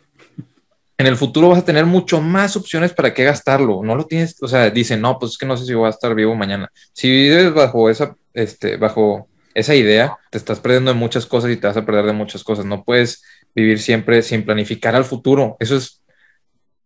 en 0.98 1.08
el 1.08 1.18
futuro 1.18 1.50
vas 1.50 1.60
a 1.60 1.66
tener 1.66 1.86
mucho 1.86 2.22
más 2.22 2.56
opciones 2.56 2.94
para 2.94 3.14
qué 3.14 3.24
gastarlo. 3.26 3.84
No 3.84 3.96
lo 3.96 4.06
tienes, 4.06 4.42
o 4.42 4.48
sea, 4.48 4.70
dicen, 4.70 5.02
no, 5.02 5.20
pues 5.20 5.34
es 5.34 5.38
que 5.38 5.46
no 5.46 5.58
sé 5.58 5.66
si 5.66 5.74
voy 5.74 5.88
a 5.88 5.90
estar 5.90 6.16
vivo 6.16 6.36
mañana. 6.36 6.72
Si 6.94 7.10
vives 7.10 7.54
bajo 7.54 7.90
esa, 7.90 8.16
este, 8.34 8.78
bajo 8.78 9.28
esa 9.54 9.76
idea, 9.76 10.18
te 10.30 10.38
estás 10.38 10.60
perdiendo 10.60 10.92
de 10.92 10.98
muchas 10.98 11.26
cosas 11.26 11.52
y 11.52 11.58
te 11.58 11.68
vas 11.68 11.78
a 11.78 11.86
perder 11.86 12.06
de 12.06 12.14
muchas 12.14 12.44
cosas. 12.44 12.66
No 12.66 12.84
puedes 12.84 13.24
vivir 13.54 13.80
siempre 13.80 14.22
sin 14.22 14.46
planificar 14.46 14.96
al 14.96 15.04
futuro. 15.04 15.58
Eso 15.60 15.76
es, 15.76 16.02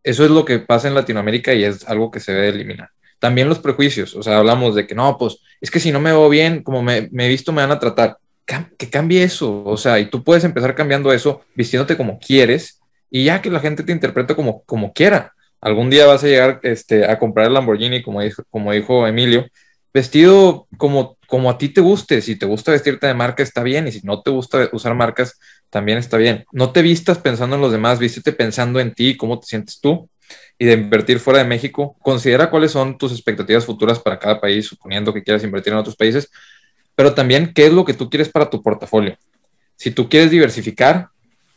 eso 0.04 0.26
es 0.26 0.32
lo 0.32 0.44
que 0.44 0.60
pasa 0.60 0.88
en 0.88 0.96
Latinoamérica 0.96 1.54
y 1.54 1.64
es 1.64 1.88
algo 1.88 2.10
que 2.10 2.20
se 2.20 2.34
debe 2.34 2.50
eliminar. 2.50 2.90
También 3.20 3.50
los 3.50 3.60
prejuicios, 3.60 4.16
o 4.16 4.24
sea, 4.24 4.38
hablamos 4.38 4.76
de 4.76 4.88
que 4.88 4.96
no, 4.96 5.18
pues 5.18 5.40
es 5.60 5.70
que 5.70 5.82
si 5.82 5.92
no 5.92 6.00
me 6.00 6.12
veo 6.12 6.30
bien, 6.30 6.64
como 6.64 6.82
me, 6.82 7.10
me 7.12 7.26
he 7.26 7.30
visto, 7.30 7.52
me 7.52 7.62
van 7.62 7.72
a 7.72 7.80
tratar. 7.80 8.18
que 8.78 8.90
cambie 8.90 9.24
eso, 9.24 9.62
o 9.66 9.78
sea, 9.78 10.00
y 10.00 10.10
tú 10.10 10.24
puedes 10.24 10.46
empezar 10.46 10.74
cambiando 10.74 11.12
eso, 11.12 11.42
vistiéndote 11.54 11.98
como 11.98 12.18
quieres 12.18 12.79
y 13.10 13.26
ya 13.26 13.42
que 13.42 13.50
la 13.50 13.60
gente 13.60 13.84
te 13.84 13.92
interprete 13.92 14.36
como, 14.36 14.64
como 14.64 14.94
quiera. 14.94 15.34
Algún 15.62 15.90
día 15.90 16.06
vas 16.06 16.24
a 16.24 16.28
llegar 16.28 16.60
este, 16.64 17.06
a 17.06 17.20
comprar 17.20 17.48
el 17.48 17.54
Lamborghini, 17.54 18.02
como 18.02 18.22
dijo, 18.22 18.44
como 18.50 18.72
dijo 18.72 19.08
Emilio, 19.08 19.48
vestido 19.94 20.68
como, 20.78 21.18
como 21.28 21.50
a 21.50 21.58
ti 21.58 21.70
te 21.70 21.82
guste. 21.82 22.22
Si 22.22 22.36
te 22.38 22.46
gusta 22.46 22.72
vestirte 22.72 23.08
de 23.08 23.14
marca, 23.14 23.44
está 23.44 23.64
bien. 23.64 23.88
Y 23.88 23.92
si 23.92 24.02
no 24.04 24.22
te 24.22 24.32
gusta 24.32 24.70
usar 24.72 24.96
marcas, 24.96 25.40
también 25.70 25.98
está 25.98 26.18
bien. 26.18 26.46
No 26.52 26.72
te 26.72 26.82
vistas 26.82 27.18
pensando 27.18 27.56
en 27.56 27.62
los 27.62 27.72
demás, 27.72 28.00
vístete 28.00 28.32
pensando 28.32 28.80
en 28.80 28.94
ti, 28.94 29.18
cómo 29.18 29.40
te 29.40 29.48
sientes 29.48 29.80
tú. 29.82 30.10
Y 30.58 30.66
de 30.66 30.74
invertir 30.74 31.20
fuera 31.20 31.40
de 31.40 31.46
México, 31.46 31.98
considera 32.02 32.50
cuáles 32.50 32.72
son 32.72 32.98
tus 32.98 33.12
expectativas 33.12 33.66
futuras 33.66 34.00
para 34.00 34.20
cada 34.20 34.40
país, 34.40 34.68
suponiendo 34.68 35.14
que 35.14 35.24
quieras 35.24 35.44
invertir 35.44 35.74
en 35.74 35.80
otros 35.80 35.96
países, 35.96 36.30
pero 36.96 37.14
también 37.14 37.54
qué 37.54 37.68
es 37.68 37.74
lo 37.74 37.86
que 37.86 37.94
tú 37.94 38.10
quieres 38.10 38.30
para 38.30 38.50
tu 38.50 38.62
portafolio. 38.62 39.18
Si 39.76 39.90
tú 39.90 40.10
quieres 40.10 40.30
diversificar, 40.30 41.10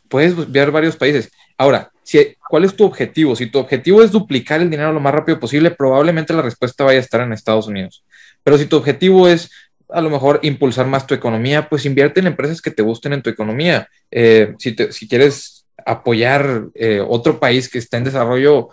puedes 0.07 0.51
ver 0.51 0.71
varios 0.71 0.95
países. 0.95 1.29
Ahora, 1.57 1.91
si, 2.03 2.35
¿cuál 2.49 2.65
es 2.65 2.75
tu 2.75 2.85
objetivo? 2.85 3.35
Si 3.35 3.47
tu 3.47 3.59
objetivo 3.59 4.03
es 4.03 4.11
duplicar 4.11 4.61
el 4.61 4.69
dinero 4.69 4.91
lo 4.91 4.99
más 4.99 5.13
rápido 5.13 5.39
posible, 5.39 5.71
probablemente 5.71 6.33
la 6.33 6.41
respuesta 6.41 6.83
vaya 6.83 6.99
a 6.99 7.01
estar 7.01 7.21
en 7.21 7.33
Estados 7.33 7.67
Unidos. 7.67 8.03
Pero 8.43 8.57
si 8.57 8.65
tu 8.65 8.77
objetivo 8.77 9.27
es 9.27 9.49
a 9.89 10.01
lo 10.01 10.09
mejor 10.09 10.39
impulsar 10.43 10.87
más 10.87 11.05
tu 11.05 11.13
economía, 11.13 11.69
pues 11.69 11.85
invierte 11.85 12.19
en 12.19 12.27
empresas 12.27 12.61
que 12.61 12.71
te 12.71 12.81
gusten 12.81 13.13
en 13.13 13.21
tu 13.21 13.29
economía. 13.29 13.87
Eh, 14.09 14.55
si, 14.57 14.75
quieres 15.07 15.65
apoyar 15.85 16.65
eh, 16.73 17.03
otro 17.07 17.39
país 17.39 17.69
que 17.69 17.77
esté 17.77 17.97
en 17.97 18.05
desarrollo 18.05 18.69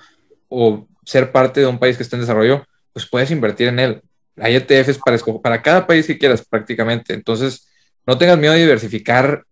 o 0.49 0.87
ser 1.05 1.31
parte 1.31 1.61
de 1.61 1.67
un 1.67 1.79
país 1.79 1.97
que 1.97 2.03
esté 2.03 2.17
en 2.17 2.23
desarrollo, 2.23 2.67
pues 2.93 3.07
puedes 3.07 3.31
invertir 3.31 3.69
en 3.69 3.79
él. 3.79 4.03
Hay 4.37 4.57
ETFs 4.57 4.99
para, 5.05 5.19
para 5.43 5.63
cada 5.63 5.87
país 5.87 6.07
que 6.07 6.19
quieras 6.19 6.45
prácticamente. 6.45 7.13
Entonces, 7.13 7.69
no 8.07 8.17
tengas 8.17 8.39
miedo 8.39 8.55
de 8.55 8.61
diversificar 8.61 9.45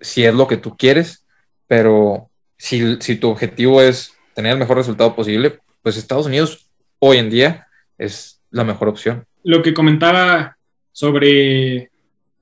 si 0.00 0.24
es 0.24 0.34
lo 0.34 0.48
que 0.48 0.56
tú 0.56 0.76
quieres, 0.76 1.24
pero 1.68 2.30
si, 2.62 2.96
si 3.00 3.16
tu 3.16 3.28
objetivo 3.28 3.82
es 3.82 4.14
tener 4.34 4.52
el 4.52 4.58
mejor 4.60 4.76
resultado 4.76 5.16
posible, 5.16 5.58
pues 5.82 5.96
Estados 5.96 6.26
Unidos 6.26 6.70
hoy 7.00 7.18
en 7.18 7.28
día 7.28 7.66
es 7.98 8.40
la 8.52 8.62
mejor 8.62 8.88
opción. 8.88 9.24
Lo 9.42 9.62
que 9.62 9.74
comentaba 9.74 10.56
sobre 10.92 11.90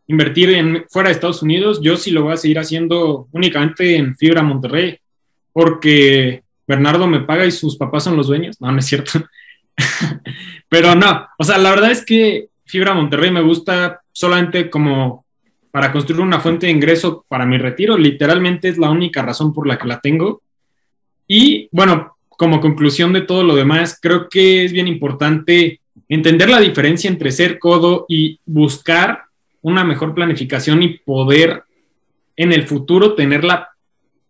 invertir 0.08 0.50
en, 0.50 0.84
fuera 0.90 1.08
de 1.08 1.14
Estados 1.14 1.42
Unidos, 1.42 1.80
yo 1.82 1.96
sí 1.96 2.10
lo 2.10 2.24
voy 2.24 2.34
a 2.34 2.36
seguir 2.36 2.58
haciendo 2.58 3.28
únicamente 3.32 3.96
en 3.96 4.14
Fibra 4.14 4.42
Monterrey, 4.42 4.98
porque 5.54 6.42
Bernardo 6.66 7.06
me 7.06 7.20
paga 7.20 7.46
y 7.46 7.50
sus 7.50 7.78
papás 7.78 8.04
son 8.04 8.18
los 8.18 8.26
dueños. 8.26 8.60
No, 8.60 8.70
no 8.70 8.78
es 8.78 8.84
cierto. 8.84 9.24
Pero 10.68 10.94
no, 10.94 11.28
o 11.38 11.44
sea, 11.44 11.56
la 11.56 11.70
verdad 11.70 11.92
es 11.92 12.04
que 12.04 12.48
Fibra 12.66 12.92
Monterrey 12.92 13.30
me 13.30 13.40
gusta 13.40 14.02
solamente 14.12 14.68
como 14.68 15.24
para 15.70 15.92
construir 15.92 16.20
una 16.20 16.40
fuente 16.40 16.66
de 16.66 16.72
ingreso 16.72 17.24
para 17.28 17.46
mi 17.46 17.58
retiro. 17.58 17.96
Literalmente 17.96 18.68
es 18.68 18.78
la 18.78 18.90
única 18.90 19.22
razón 19.22 19.52
por 19.52 19.66
la 19.66 19.78
que 19.78 19.88
la 19.88 20.00
tengo. 20.00 20.42
Y 21.26 21.68
bueno, 21.70 22.16
como 22.28 22.60
conclusión 22.60 23.12
de 23.12 23.20
todo 23.20 23.44
lo 23.44 23.54
demás, 23.54 23.98
creo 24.00 24.28
que 24.28 24.64
es 24.64 24.72
bien 24.72 24.88
importante 24.88 25.80
entender 26.08 26.50
la 26.50 26.58
diferencia 26.58 27.08
entre 27.08 27.30
ser 27.30 27.58
codo 27.58 28.06
y 28.08 28.40
buscar 28.44 29.24
una 29.62 29.84
mejor 29.84 30.14
planificación 30.14 30.82
y 30.82 30.98
poder 30.98 31.62
en 32.36 32.52
el 32.52 32.66
futuro 32.66 33.14
tener 33.14 33.44
la 33.44 33.68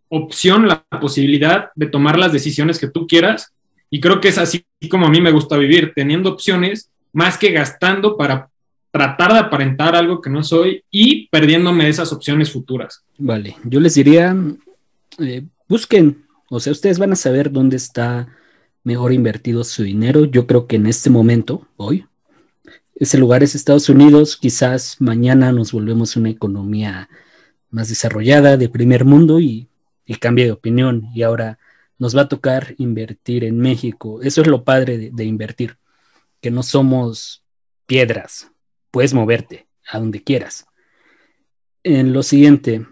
opción, 0.09 0.69
la 0.69 0.85
posibilidad 1.01 1.71
de 1.75 1.87
tomar 1.87 2.19
las 2.19 2.33
decisiones 2.33 2.79
que 2.79 2.89
tú 2.89 3.07
quieras. 3.07 3.55
Y 3.89 4.01
creo 4.01 4.21
que 4.21 4.29
es 4.29 4.39
así 4.39 4.65
como 4.91 5.07
a 5.07 5.11
mí 5.11 5.21
me 5.21 5.31
gusta 5.31 5.57
vivir, 5.57 5.93
teniendo 5.95 6.31
opciones 6.31 6.91
más 7.13 7.39
que 7.39 7.51
gastando 7.51 8.17
para 8.17 8.50
tratar 8.91 9.33
de 9.33 9.39
aparentar 9.39 9.95
algo 9.95 10.21
que 10.21 10.31
no 10.31 10.43
soy 10.43 10.85
y 10.91 11.29
perdiéndome 11.29 11.89
esas 11.89 12.13
opciones 12.13 12.51
futuras. 12.51 13.05
Vale, 13.19 13.57
yo 13.65 13.81
les 13.81 13.95
diría, 13.95 14.37
eh, 15.19 15.45
busquen, 15.69 16.25
o 16.49 16.61
sea, 16.61 16.73
ustedes 16.73 16.99
van 16.99 17.13
a 17.13 17.17
saber 17.17 17.53
dónde 17.53 17.77
está 17.77 18.29
mejor 18.83 19.13
invertido 19.13 19.63
su 19.65 19.83
dinero. 19.83 20.25
Yo 20.25 20.47
creo 20.47 20.67
que 20.67 20.77
en 20.77 20.87
este 20.87 21.11
momento, 21.11 21.69
hoy, 21.77 22.07
ese 22.97 23.19
lugar 23.19 23.43
es 23.43 23.55
Estados 23.55 23.89
Unidos. 23.89 24.37
Quizás 24.37 24.97
mañana 25.01 25.53
nos 25.53 25.73
volvemos 25.73 26.17
una 26.17 26.31
economía 26.31 27.09
más 27.71 27.89
desarrollada 27.89 28.57
de 28.57 28.69
primer 28.69 29.05
mundo 29.05 29.41
y, 29.41 29.69
y 30.05 30.17
cambie 30.17 30.45
de 30.45 30.53
opinión. 30.53 31.09
Y 31.15 31.23
ahora 31.23 31.59
nos 31.99 32.17
va 32.17 32.23
a 32.23 32.29
tocar 32.29 32.75
invertir 32.79 33.45
en 33.45 33.59
México. 33.59 34.21
Eso 34.23 34.41
es 34.43 34.49
lo 34.49 34.65
padre 34.65 35.11
de 35.13 35.25
invertir, 35.25 35.77
que 36.41 36.51
no 36.51 36.63
somos 36.63 37.45
piedras, 37.87 38.50
puedes 38.91 39.15
moverte 39.15 39.69
a 39.89 39.99
donde 39.99 40.23
quieras. 40.23 40.67
En 41.83 42.13
lo 42.13 42.23
siguiente, 42.23 42.87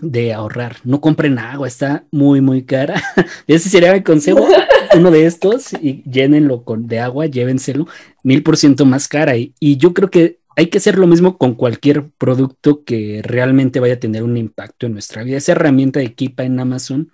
de 0.00 0.32
ahorrar, 0.32 0.76
no 0.84 1.00
compren 1.00 1.38
agua, 1.38 1.68
está 1.68 2.06
muy, 2.10 2.40
muy 2.40 2.64
cara. 2.64 3.00
Ese 3.46 3.68
sería 3.68 3.92
mi 3.92 4.02
consejo, 4.02 4.46
uno 4.96 5.10
de 5.10 5.26
estos, 5.26 5.72
y 5.74 6.02
llénenlo 6.10 6.64
con, 6.64 6.86
de 6.86 7.00
agua, 7.00 7.26
llévenselo, 7.26 7.86
mil 8.22 8.42
por 8.42 8.56
ciento 8.56 8.84
más 8.84 9.08
cara. 9.08 9.36
Y, 9.36 9.54
y 9.60 9.76
yo 9.76 9.94
creo 9.94 10.10
que 10.10 10.40
hay 10.56 10.66
que 10.66 10.78
hacer 10.78 10.98
lo 10.98 11.06
mismo 11.06 11.38
con 11.38 11.54
cualquier 11.54 12.10
producto 12.10 12.84
que 12.84 13.20
realmente 13.22 13.80
vaya 13.80 13.94
a 13.94 14.00
tener 14.00 14.22
un 14.22 14.36
impacto 14.36 14.86
en 14.86 14.92
nuestra 14.92 15.22
vida. 15.22 15.36
Esa 15.36 15.52
herramienta 15.52 16.00
de 16.00 16.14
Keepa 16.14 16.44
en 16.44 16.60
Amazon, 16.60 17.12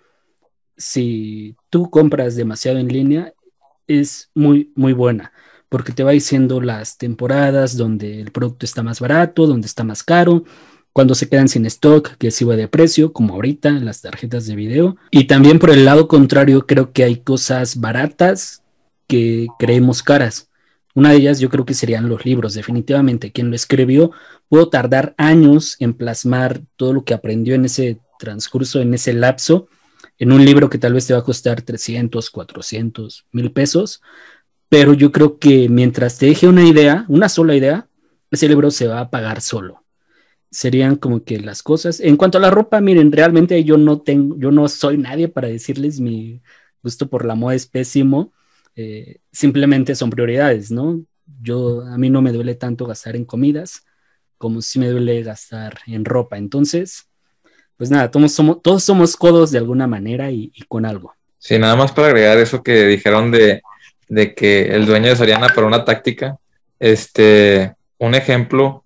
si 0.77 1.57
tú 1.69 1.91
compras 1.91 2.37
demasiado 2.37 2.79
en 2.79 2.89
línea, 2.89 3.35
es 3.87 4.31
muy, 4.35 4.73
muy 4.75 4.93
buena 4.93 5.33
porque 5.71 5.93
te 5.93 6.03
va 6.03 6.11
diciendo 6.11 6.61
las 6.61 6.99
temporadas 6.99 7.79
donde 7.79 8.21
el 8.21 8.33
producto 8.33 8.67
está 8.67 8.83
más 8.83 9.01
barato, 9.01 9.47
donde 9.47 9.67
está 9.67 9.85
más 9.85 10.03
caro, 10.03 10.45
cuando 10.93 11.15
se 11.15 11.29
quedan 11.29 11.49
sin 11.49 11.65
stock, 11.67 12.17
que 12.19 12.31
va 12.45 12.57
de 12.57 12.69
precio, 12.69 13.13
como 13.13 13.35
ahorita 13.35 13.69
en 13.69 13.85
las 13.85 14.03
tarjetas 14.03 14.47
de 14.47 14.57
video. 14.57 14.97
Y 15.13 15.25
también 15.25 15.61
por 15.61 15.71
el 15.71 15.85
lado 15.85 16.09
contrario, 16.09 16.67
creo 16.67 16.93
que 16.93 17.05
hay 17.05 17.17
cosas 17.17 17.81
baratas 17.81 18.63
que 19.07 19.47
creemos 19.59 20.03
caras. 20.03 20.49
Una 20.95 21.11
de 21.11 21.19
ellas 21.19 21.39
yo 21.39 21.49
creo 21.49 21.65
que 21.65 21.75
serían 21.75 22.09
los 22.09 22.25
libros, 22.25 22.55
definitivamente. 22.55 23.31
Quien 23.31 23.51
lo 23.51 23.57
escribió 23.57 24.11
pudo 24.49 24.69
tardar 24.69 25.15
años 25.17 25.77
en 25.79 25.95
plasmar 25.95 26.63
todo 26.77 26.93
lo 26.93 27.05
que 27.05 27.15
aprendió 27.15 27.55
en 27.55 27.67
ese 27.67 28.01
transcurso, 28.19 28.81
en 28.81 28.93
ese 28.93 29.13
lapso, 29.13 29.69
en 30.19 30.33
un 30.33 30.45
libro 30.45 30.69
que 30.69 30.79
tal 30.79 30.95
vez 30.95 31.07
te 31.07 31.15
va 31.15 31.21
a 31.21 31.25
costar 31.25 31.63
300, 31.63 32.31
400, 32.31 33.27
mil 33.31 33.53
pesos, 33.53 34.03
pero 34.71 34.95
yo 34.95 35.11
creo 35.11 35.39
que 35.39 35.69
mientras 35.69 36.17
te 36.17 36.27
deje 36.27 36.47
una 36.47 36.67
idea, 36.67 37.05
una 37.09 37.29
sola 37.29 37.57
idea, 37.57 37.89
ese 38.31 38.49
libro 38.49 38.71
se 38.71 38.87
va 38.87 39.01
a 39.01 39.11
pagar 39.11 39.43
solo. 39.43 39.83
Serían 40.49 40.95
como 40.95 41.25
que 41.25 41.41
las 41.41 41.63
cosas. 41.65 41.99
En 41.99 42.17
cuanto 42.17 42.39
a 42.39 42.41
la 42.41 42.53
ropa, 42.53 42.81
miren, 42.81 43.11
realmente 43.11 43.63
yo 43.65 43.77
no 43.77 44.01
tengo, 44.01 44.37
yo 44.39 44.53
no 44.53 44.69
soy 44.69 44.97
nadie 44.97 45.27
para 45.27 45.49
decirles 45.49 45.99
mi 45.99 46.41
gusto 46.85 47.09
por 47.09 47.25
la 47.25 47.35
moda 47.35 47.57
es 47.57 47.67
pésimo. 47.67 48.33
Eh, 48.77 49.19
simplemente 49.33 49.97
son 49.97 50.09
prioridades, 50.09 50.71
¿no? 50.71 51.03
Yo, 51.43 51.83
a 51.83 51.99
mí 51.99 52.09
no 52.09 52.23
me 52.23 52.33
duele 52.33 52.55
tanto 52.55 52.87
gastar 52.87 53.17
en 53.17 53.25
comidas 53.25 53.85
como 54.39 54.63
si 54.63 54.79
me 54.79 54.89
duele 54.89 55.21
gastar 55.25 55.81
en 55.89 56.05
ropa. 56.05 56.39
Entonces, 56.39 57.09
pues 57.77 57.91
nada, 57.91 58.09
todos 58.13 58.31
somos, 58.31 58.63
todos 58.63 58.85
somos 58.85 59.17
codos 59.17 59.51
de 59.51 59.59
alguna 59.59 59.89
manera 59.89 60.31
y, 60.31 60.53
y 60.55 60.63
con 60.63 60.87
algo. 60.87 61.13
Sí, 61.39 61.59
nada 61.59 61.75
más 61.75 61.91
para 61.91 62.09
agregar 62.09 62.39
eso 62.39 62.63
que 62.63 62.87
dijeron 62.87 63.33
de 63.33 63.63
de 64.11 64.35
que 64.35 64.63
el 64.75 64.87
dueño 64.87 65.09
de 65.09 65.17
Soriana 65.17 65.49
para 65.49 65.69
una 65.69 65.85
táctica, 65.85 66.37
este, 66.81 67.73
un 67.99 68.15
ejemplo 68.15 68.85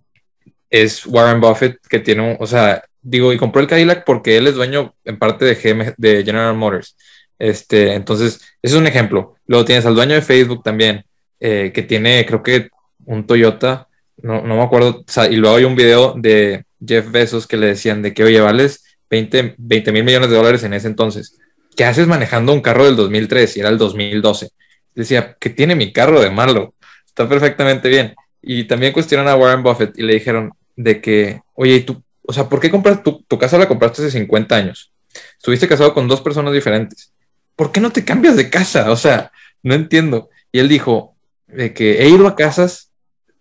es 0.68 1.06
Warren 1.06 1.40
Buffett, 1.40 1.78
que 1.88 1.98
tiene 1.98 2.22
un, 2.22 2.36
o 2.38 2.46
sea, 2.46 2.84
digo, 3.00 3.32
y 3.32 3.38
compró 3.38 3.62
el 3.62 3.66
Cadillac 3.66 4.04
porque 4.04 4.36
él 4.36 4.46
es 4.46 4.54
dueño 4.54 4.94
en 5.04 5.18
parte 5.18 5.46
de, 5.46 5.94
de 5.96 6.24
General 6.24 6.54
Motors. 6.54 6.94
Este, 7.38 7.94
entonces, 7.94 8.34
ese 8.62 8.74
es 8.74 8.80
un 8.80 8.86
ejemplo. 8.86 9.36
Luego 9.46 9.64
tienes 9.64 9.86
al 9.86 9.94
dueño 9.94 10.14
de 10.14 10.22
Facebook 10.22 10.62
también, 10.62 11.04
eh, 11.40 11.72
que 11.74 11.82
tiene, 11.82 12.24
creo 12.26 12.42
que 12.42 12.68
un 13.06 13.26
Toyota, 13.26 13.88
no, 14.18 14.42
no 14.42 14.56
me 14.56 14.62
acuerdo, 14.62 15.04
y 15.30 15.36
luego 15.36 15.56
hay 15.56 15.64
un 15.64 15.74
video 15.74 16.14
de 16.18 16.64
Jeff 16.86 17.10
Bezos 17.10 17.46
que 17.46 17.56
le 17.56 17.68
decían 17.68 18.02
de 18.02 18.12
que, 18.12 18.24
oye, 18.24 18.40
vales 18.40 18.84
20 19.08 19.56
mil 19.92 20.04
millones 20.04 20.28
de 20.28 20.36
dólares 20.36 20.64
en 20.64 20.74
ese 20.74 20.88
entonces. 20.88 21.38
¿Qué 21.74 21.84
haces 21.84 22.06
manejando 22.06 22.52
un 22.52 22.60
carro 22.60 22.84
del 22.84 22.96
2003 22.96 23.56
y 23.56 23.60
era 23.60 23.70
el 23.70 23.78
2012? 23.78 24.50
Decía, 24.94 25.36
¿qué 25.38 25.50
tiene 25.50 25.74
mi 25.74 25.92
carro 25.92 26.20
de 26.20 26.30
malo? 26.30 26.74
Está 27.06 27.28
perfectamente 27.28 27.88
bien. 27.88 28.14
Y 28.42 28.64
también 28.64 28.92
cuestionan 28.92 29.28
a 29.28 29.36
Warren 29.36 29.62
Buffett 29.62 29.98
y 29.98 30.02
le 30.02 30.14
dijeron 30.14 30.52
de 30.76 31.00
que, 31.00 31.40
oye, 31.54 31.80
tú, 31.80 32.02
o 32.22 32.32
sea, 32.32 32.48
¿por 32.48 32.60
qué 32.60 32.70
compras 32.70 33.02
tu, 33.02 33.22
tu 33.22 33.38
casa 33.38 33.58
la 33.58 33.68
compraste 33.68 34.02
hace 34.02 34.18
50 34.18 34.54
años? 34.54 34.92
Estuviste 35.38 35.68
casado 35.68 35.94
con 35.94 36.08
dos 36.08 36.20
personas 36.20 36.52
diferentes. 36.52 37.12
¿Por 37.56 37.72
qué 37.72 37.80
no 37.80 37.90
te 37.90 38.04
cambias 38.04 38.36
de 38.36 38.50
casa? 38.50 38.90
O 38.90 38.96
sea, 38.96 39.30
no 39.62 39.74
entiendo. 39.74 40.30
Y 40.52 40.58
él 40.58 40.68
dijo 40.68 41.14
de 41.46 41.72
que 41.72 42.02
he 42.02 42.08
ido 42.08 42.26
a 42.26 42.36
casas 42.36 42.90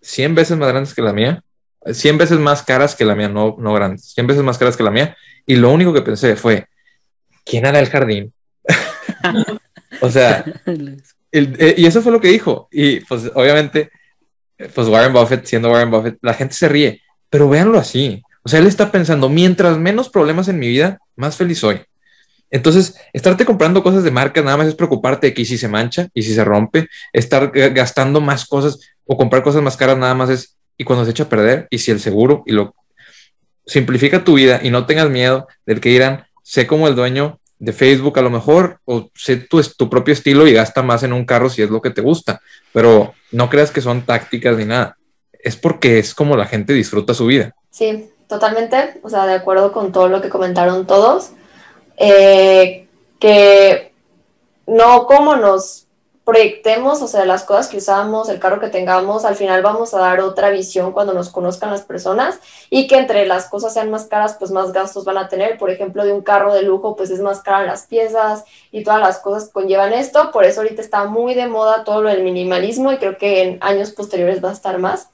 100 0.02 0.36
veces 0.36 0.58
más 0.58 0.70
grandes 0.70 0.94
que 0.94 1.02
la 1.02 1.14
mía 1.14 1.44
100 1.92 2.18
veces 2.18 2.40
más 2.40 2.64
caras 2.64 2.96
que 2.96 3.06
la 3.06 3.16
mía, 3.16 3.28
no, 3.28 3.56
no 3.60 3.74
grandes, 3.74 4.14
100 4.14 4.28
veces 4.28 4.44
más 4.44 4.58
caras 4.58 4.78
que 4.78 4.84
la 4.84 4.92
mía. 4.92 5.18
Y 5.46 5.56
lo 5.56 5.72
único 5.72 5.94
que 5.94 6.02
pensé 6.02 6.36
fue, 6.36 6.68
¿quién 7.44 7.66
hará 7.66 7.80
el 7.80 7.90
jardín? 7.90 8.34
o 10.02 10.10
sea, 10.10 10.46
eh, 11.34 11.76
y 11.78 11.86
eso 11.86 12.02
fue 12.02 12.12
lo 12.12 12.22
que 12.22 12.30
dijo. 12.30 12.68
Y 12.72 13.02
pues 13.02 13.32
obviamente, 13.34 13.90
pues 14.74 14.88
Warren 14.88 15.14
Buffett, 15.14 15.46
siendo 15.46 15.72
Warren 15.72 15.92
Buffett, 15.92 16.18
la 16.22 16.34
gente 16.34 16.54
se 16.54 16.70
ríe, 16.70 17.02
pero 17.30 17.50
véanlo 17.50 17.80
así. 17.80 18.22
O 18.44 18.50
sea, 18.50 18.60
él 18.60 18.68
está 18.68 18.92
pensando, 18.92 19.30
mientras 19.30 19.78
menos 19.78 20.10
problemas 20.10 20.48
en 20.48 20.60
mi 20.60 20.68
vida, 20.68 21.00
más 21.16 21.36
feliz 21.36 21.60
soy. 21.60 21.82
Entonces, 22.52 22.96
estarte 23.14 23.46
comprando 23.46 23.82
cosas 23.82 24.04
de 24.04 24.12
marca 24.12 24.42
nada 24.44 24.58
más 24.58 24.68
es 24.68 24.76
preocuparte 24.76 25.28
de 25.28 25.34
que 25.34 25.44
si 25.44 25.58
se 25.58 25.68
mancha 25.68 26.10
y 26.14 26.22
si 26.22 26.36
se 26.36 26.44
rompe, 26.44 26.88
estar 27.12 27.52
gastando 27.72 28.22
más 28.22 28.46
cosas 28.46 28.80
o 29.06 29.18
comprar 29.18 29.42
cosas 29.42 29.64
más 29.64 29.76
caras 29.76 29.98
nada 29.98 30.14
más 30.14 30.30
es, 30.30 30.58
y 30.78 30.84
cuando 30.84 31.04
se 31.04 31.12
echa 31.12 31.24
a 31.24 31.30
perder, 31.30 31.68
y 31.72 31.80
si 31.80 31.90
el 31.90 32.00
seguro 32.00 32.44
y 32.46 32.52
lo 32.52 32.76
simplifica 33.66 34.24
tu 34.24 34.36
vida 34.36 34.60
y 34.62 34.70
no 34.70 34.86
tengas 34.86 35.10
miedo 35.10 35.48
del 35.66 35.80
que 35.82 35.90
irán, 35.90 36.26
sé 36.44 36.68
como 36.68 36.88
el 36.88 36.96
dueño 36.96 37.40
de 37.64 37.72
Facebook 37.72 38.20
a 38.20 38.22
lo 38.22 38.30
mejor, 38.30 38.80
o 38.84 39.10
sé 39.16 39.38
tu, 39.38 39.62
tu 39.64 39.90
propio 39.90 40.14
estilo 40.14 40.46
y 40.46 40.54
gasta 40.54 40.84
más 40.84 41.04
en 41.04 41.14
un 41.14 41.24
carro 41.24 41.50
si 41.50 41.62
es 41.62 41.70
lo 41.70 41.82
que 41.82 41.92
te 41.92 42.02
gusta, 42.02 42.42
pero 42.74 43.14
no 43.32 43.50
creas 43.50 43.72
que 43.72 43.80
son 43.80 44.02
tácticas 44.02 44.58
ni 44.58 44.66
nada, 44.66 44.98
es 45.32 45.56
porque 45.56 45.98
es 45.98 46.14
como 46.14 46.36
la 46.36 46.46
gente 46.46 46.74
disfruta 46.74 47.14
su 47.14 47.26
vida. 47.26 47.56
Sí, 47.72 48.10
totalmente, 48.28 49.00
o 49.02 49.10
sea, 49.10 49.26
de 49.26 49.36
acuerdo 49.36 49.72
con 49.72 49.94
todo 49.94 50.10
lo 50.10 50.22
que 50.22 50.28
comentaron 50.28 50.86
todos, 50.86 51.32
eh, 51.96 52.86
que 53.18 53.94
no 54.68 55.06
como 55.06 55.38
nos 55.38 55.83
proyectemos, 56.24 57.02
o 57.02 57.08
sea, 57.08 57.26
las 57.26 57.44
cosas 57.44 57.68
que 57.68 57.78
usamos, 57.78 58.30
el 58.30 58.40
carro 58.40 58.60
que 58.60 58.70
tengamos, 58.70 59.26
al 59.26 59.36
final 59.36 59.62
vamos 59.62 59.94
a 59.94 60.00
dar 60.00 60.22
otra 60.22 60.50
visión 60.50 60.94
cuando 60.94 61.14
nos 61.14 61.30
conozcan 61.30 61.72
las 61.72 61.82
personas 61.82 62.40
y 62.70 62.88
que 62.88 62.98
entre 62.98 63.26
las 63.26 63.50
cosas 63.50 63.74
sean 63.74 63.92
más 63.92 64.06
caras, 64.06 64.38
pues 64.40 64.52
más 64.52 64.72
gastos 64.72 65.04
van 65.06 65.18
a 65.18 65.28
tener. 65.28 65.58
Por 65.58 65.70
ejemplo, 65.70 66.06
de 66.06 66.14
un 66.14 66.22
carro 66.22 66.54
de 66.54 66.64
lujo, 66.64 66.96
pues 66.96 67.10
es 67.10 67.20
más 67.20 67.42
cara 67.42 67.66
las 67.66 67.88
piezas 67.88 68.46
y 68.72 68.84
todas 68.84 69.02
las 69.02 69.20
cosas 69.20 69.50
conllevan 69.50 69.94
esto. 69.94 70.32
Por 70.32 70.46
eso 70.46 70.62
ahorita 70.62 70.82
está 70.82 71.06
muy 71.06 71.34
de 71.34 71.48
moda 71.48 71.84
todo 71.84 72.02
lo 72.02 72.10
del 72.10 72.24
minimalismo 72.24 72.92
y 72.92 72.98
creo 72.98 73.18
que 73.18 73.44
en 73.44 73.58
años 73.62 73.92
posteriores 73.92 74.44
va 74.44 74.50
a 74.50 74.54
estar 74.54 74.78
más. 74.80 75.13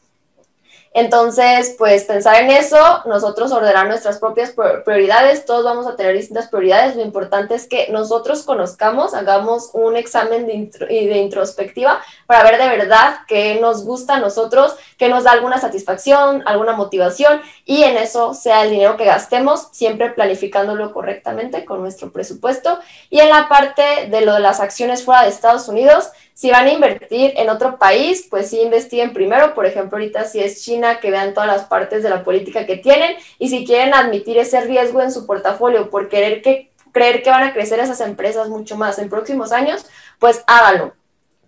Entonces, 0.92 1.76
pues 1.78 2.06
pensar 2.06 2.42
en 2.42 2.50
eso, 2.50 2.78
nosotros 3.06 3.52
ordenar 3.52 3.88
nuestras 3.88 4.18
propias 4.18 4.56
prioridades, 4.84 5.46
todos 5.46 5.64
vamos 5.64 5.86
a 5.86 5.96
tener 5.96 6.16
distintas 6.16 6.48
prioridades, 6.48 6.96
lo 6.96 7.04
importante 7.04 7.54
es 7.54 7.68
que 7.68 7.90
nosotros 7.92 8.42
conozcamos, 8.42 9.14
hagamos 9.14 9.70
un 9.74 9.96
examen 9.96 10.48
de, 10.48 10.72
de 10.88 11.18
introspectiva 11.18 12.02
para 12.26 12.44
ver 12.44 12.60
de 12.60 12.70
verdad 12.70 13.18
qué 13.28 13.60
nos 13.62 13.86
gusta 13.86 14.16
a 14.16 14.20
nosotros, 14.20 14.76
qué 14.98 15.10
nos 15.10 15.26
da 15.26 15.32
alguna 15.32 15.60
satisfacción, 15.60 16.42
alguna 16.48 16.74
motivación 16.74 17.42
y 17.66 17.84
en 17.84 17.96
eso 17.98 18.34
sea 18.34 18.64
el 18.64 18.72
dinero 18.72 18.98
que 18.98 19.06
gastemos, 19.06 19.68
siempre 19.72 20.10
planificándolo 20.10 20.92
correctamente 20.92 21.66
con 21.66 21.82
nuestro 21.82 22.12
presupuesto. 22.12 22.80
Y 23.12 23.20
en 23.20 23.30
la 23.30 23.48
parte 23.48 24.08
de 24.10 24.22
lo 24.22 24.34
de 24.34 24.40
las 24.40 24.60
acciones 24.60 25.04
fuera 25.04 25.24
de 25.24 25.30
Estados 25.30 25.68
Unidos, 25.68 26.10
si 26.40 26.50
van 26.52 26.68
a 26.68 26.72
invertir 26.72 27.34
en 27.36 27.50
otro 27.50 27.78
país, 27.78 28.26
pues 28.30 28.50
sí 28.50 28.62
investiguen 28.62 29.12
primero, 29.12 29.54
por 29.54 29.66
ejemplo, 29.66 29.98
ahorita 29.98 30.24
si 30.24 30.40
es 30.40 30.64
China, 30.64 31.02
que 31.02 31.12
vean 31.12 31.34
todas 31.34 31.50
las 31.50 31.66
partes 31.66 32.02
de 32.02 32.10
la 32.10 32.24
política 32.24 32.66
que 32.66 32.78
tienen 32.78 33.18
y 33.40 33.50
si 33.50 33.66
quieren 33.66 33.94
admitir 33.94 34.38
ese 34.38 34.62
riesgo 34.62 35.02
en 35.02 35.12
su 35.12 35.26
portafolio 35.26 35.90
por 35.90 36.08
querer 36.08 36.42
que 36.42 36.72
creer 36.94 37.24
que 37.24 37.30
van 37.30 37.44
a 37.44 37.52
crecer 37.52 37.82
esas 37.82 38.00
empresas 38.00 38.48
mucho 38.48 38.78
más 38.78 39.00
en 39.00 39.10
próximos 39.10 39.52
años, 39.52 39.86
pues 40.18 40.42
háganlo 40.48 40.94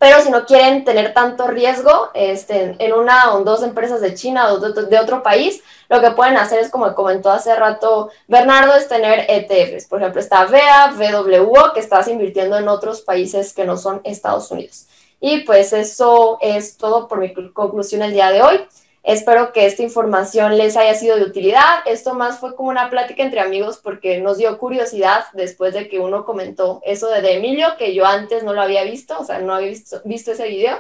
pero 0.02 0.20
si 0.20 0.32
no 0.32 0.48
quieren 0.48 0.84
tener 0.84 1.14
tanto 1.14 1.46
riesgo 1.46 2.10
este, 2.16 2.76
en 2.80 2.92
una 2.92 3.36
o 3.36 3.44
dos 3.44 3.62
empresas 3.62 4.02
de 4.02 4.16
China 4.16 4.52
o 4.52 4.58
de, 4.58 4.98
otro 4.98 5.22
país, 5.22 5.62
lo 5.90 6.02
que 6.02 6.10
pueden 6.10 6.38
hacer 6.38 6.58
es, 6.58 6.72
como 6.72 6.96
comentó 6.96 7.30
hace 7.30 7.56
rato 7.56 8.10
Bernardo, 8.28 8.74
es 8.74 8.88
tener 8.88 9.28
ETFs. 9.30 9.86
Por 9.86 10.02
ejemplo, 10.02 10.20
está 10.20 10.46
VEA, 10.46 10.94
VWO, 10.94 11.74
que 11.76 11.82
estás 11.82 12.08
invirtiendo 12.08 12.58
en 12.58 12.68
otros 12.68 13.02
países 13.02 13.54
que 13.54 13.64
no 13.64 13.78
son 13.78 14.02
Estados 14.04 14.50
Unidos. 14.50 14.88
Y 15.20 15.42
pues 15.42 15.72
eso 15.72 16.40
es 16.42 16.78
todo 16.78 17.08
por 17.08 17.20
mi 17.20 17.32
conclusión 17.54 18.02
el 18.02 18.14
día 18.14 18.32
de 18.32 18.42
hoy. 18.42 18.68
Espero 19.04 19.52
que 19.52 19.66
esta 19.66 19.82
información 19.82 20.58
les 20.58 20.78
haya 20.78 20.94
sido 20.94 21.16
de 21.16 21.24
utilidad. 21.24 21.80
Esto 21.86 22.14
más 22.14 22.40
fue 22.40 22.56
como 22.56 22.70
una 22.70 22.90
plática 22.90 23.24
entre 23.24 23.40
amigos 23.40 23.80
porque 23.80 24.20
nos 24.20 24.38
dio 24.38 24.58
curiosidad 24.60 25.26
después 25.34 25.74
de 25.74 25.90
que 25.90 26.00
uno 26.00 26.24
comentó 26.24 26.82
eso 26.86 27.08
de, 27.08 27.34
Emilio, 27.34 27.78
que 27.78 27.96
yo 27.96 28.06
antes 28.06 28.44
no 28.44 28.54
lo 28.54 28.62
había 28.62 28.84
visto, 28.84 29.20
o 29.20 29.26
sea, 29.26 29.40
no 29.40 29.56
había 29.56 29.70
visto, 29.70 30.02
visto 30.06 30.32
ese 30.32 30.48
video. 30.48 30.78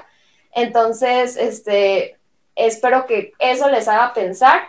Entonces, 0.53 1.35
este, 1.35 2.19
espero 2.55 3.07
que 3.07 3.33
eso 3.39 3.69
les 3.69 3.87
haga 3.87 4.13
pensar 4.13 4.61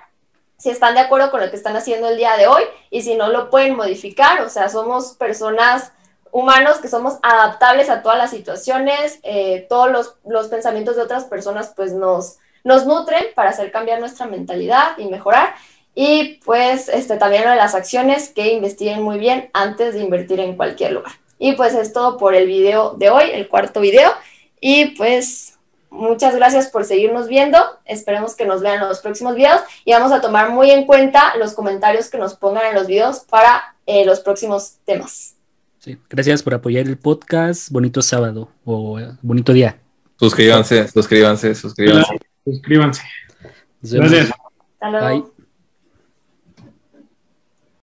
si 0.56 0.70
están 0.70 0.94
de 0.94 1.00
acuerdo 1.00 1.30
con 1.30 1.40
lo 1.40 1.50
que 1.50 1.56
están 1.56 1.76
haciendo 1.76 2.08
el 2.08 2.16
día 2.16 2.36
de 2.36 2.46
hoy 2.46 2.62
y 2.88 3.02
si 3.02 3.16
no 3.16 3.28
lo 3.28 3.50
pueden 3.50 3.74
modificar, 3.76 4.40
o 4.42 4.48
sea, 4.48 4.68
somos 4.68 5.14
personas 5.14 5.92
humanos 6.30 6.78
que 6.78 6.88
somos 6.88 7.18
adaptables 7.22 7.90
a 7.90 8.00
todas 8.00 8.16
las 8.16 8.30
situaciones, 8.30 9.18
eh, 9.24 9.66
todos 9.68 9.90
los, 9.90 10.14
los 10.24 10.48
pensamientos 10.48 10.96
de 10.96 11.02
otras 11.02 11.24
personas 11.24 11.72
pues 11.76 11.92
nos 11.92 12.38
nos 12.64 12.86
nutren 12.86 13.24
para 13.34 13.50
hacer 13.50 13.70
cambiar 13.70 14.00
nuestra 14.00 14.26
mentalidad 14.26 14.96
y 14.98 15.06
mejorar. 15.06 15.54
Y 15.94 16.40
pues 16.44 16.88
este, 16.88 17.16
también 17.16 17.44
lo 17.44 17.50
de 17.50 17.56
las 17.56 17.74
acciones 17.74 18.30
que 18.30 18.52
investiguen 18.52 19.02
muy 19.02 19.18
bien 19.18 19.50
antes 19.52 19.94
de 19.94 20.00
invertir 20.00 20.40
en 20.40 20.56
cualquier 20.56 20.92
lugar. 20.92 21.12
Y 21.38 21.52
pues 21.52 21.74
es 21.74 21.92
todo 21.92 22.16
por 22.16 22.34
el 22.34 22.46
video 22.46 22.94
de 22.94 23.10
hoy, 23.10 23.24
el 23.32 23.48
cuarto 23.48 23.80
video. 23.80 24.12
Y 24.60 24.96
pues 24.96 25.58
muchas 25.90 26.34
gracias 26.34 26.68
por 26.68 26.84
seguirnos 26.84 27.28
viendo. 27.28 27.58
Esperemos 27.84 28.34
que 28.34 28.46
nos 28.46 28.62
vean 28.62 28.80
en 28.82 28.88
los 28.88 29.00
próximos 29.00 29.34
videos 29.34 29.60
y 29.84 29.92
vamos 29.92 30.12
a 30.12 30.20
tomar 30.20 30.50
muy 30.50 30.70
en 30.70 30.86
cuenta 30.86 31.36
los 31.36 31.52
comentarios 31.52 32.08
que 32.08 32.18
nos 32.18 32.34
pongan 32.34 32.66
en 32.66 32.74
los 32.74 32.86
videos 32.86 33.20
para 33.20 33.74
eh, 33.86 34.04
los 34.04 34.20
próximos 34.20 34.76
temas. 34.84 35.34
Sí, 35.78 35.98
gracias 36.08 36.42
por 36.42 36.54
apoyar 36.54 36.86
el 36.86 36.96
podcast. 36.96 37.70
Bonito 37.70 38.02
sábado 38.02 38.48
o 38.64 39.00
eh, 39.00 39.10
bonito 39.20 39.52
día. 39.52 39.78
Suscríbanse, 40.16 40.86
suscríbanse, 40.88 41.54
suscríbanse. 41.54 42.31
Suscríbanse. 42.44 43.02
Gracias. 43.82 44.32
Hasta 44.80 44.90
luego. 44.90 45.31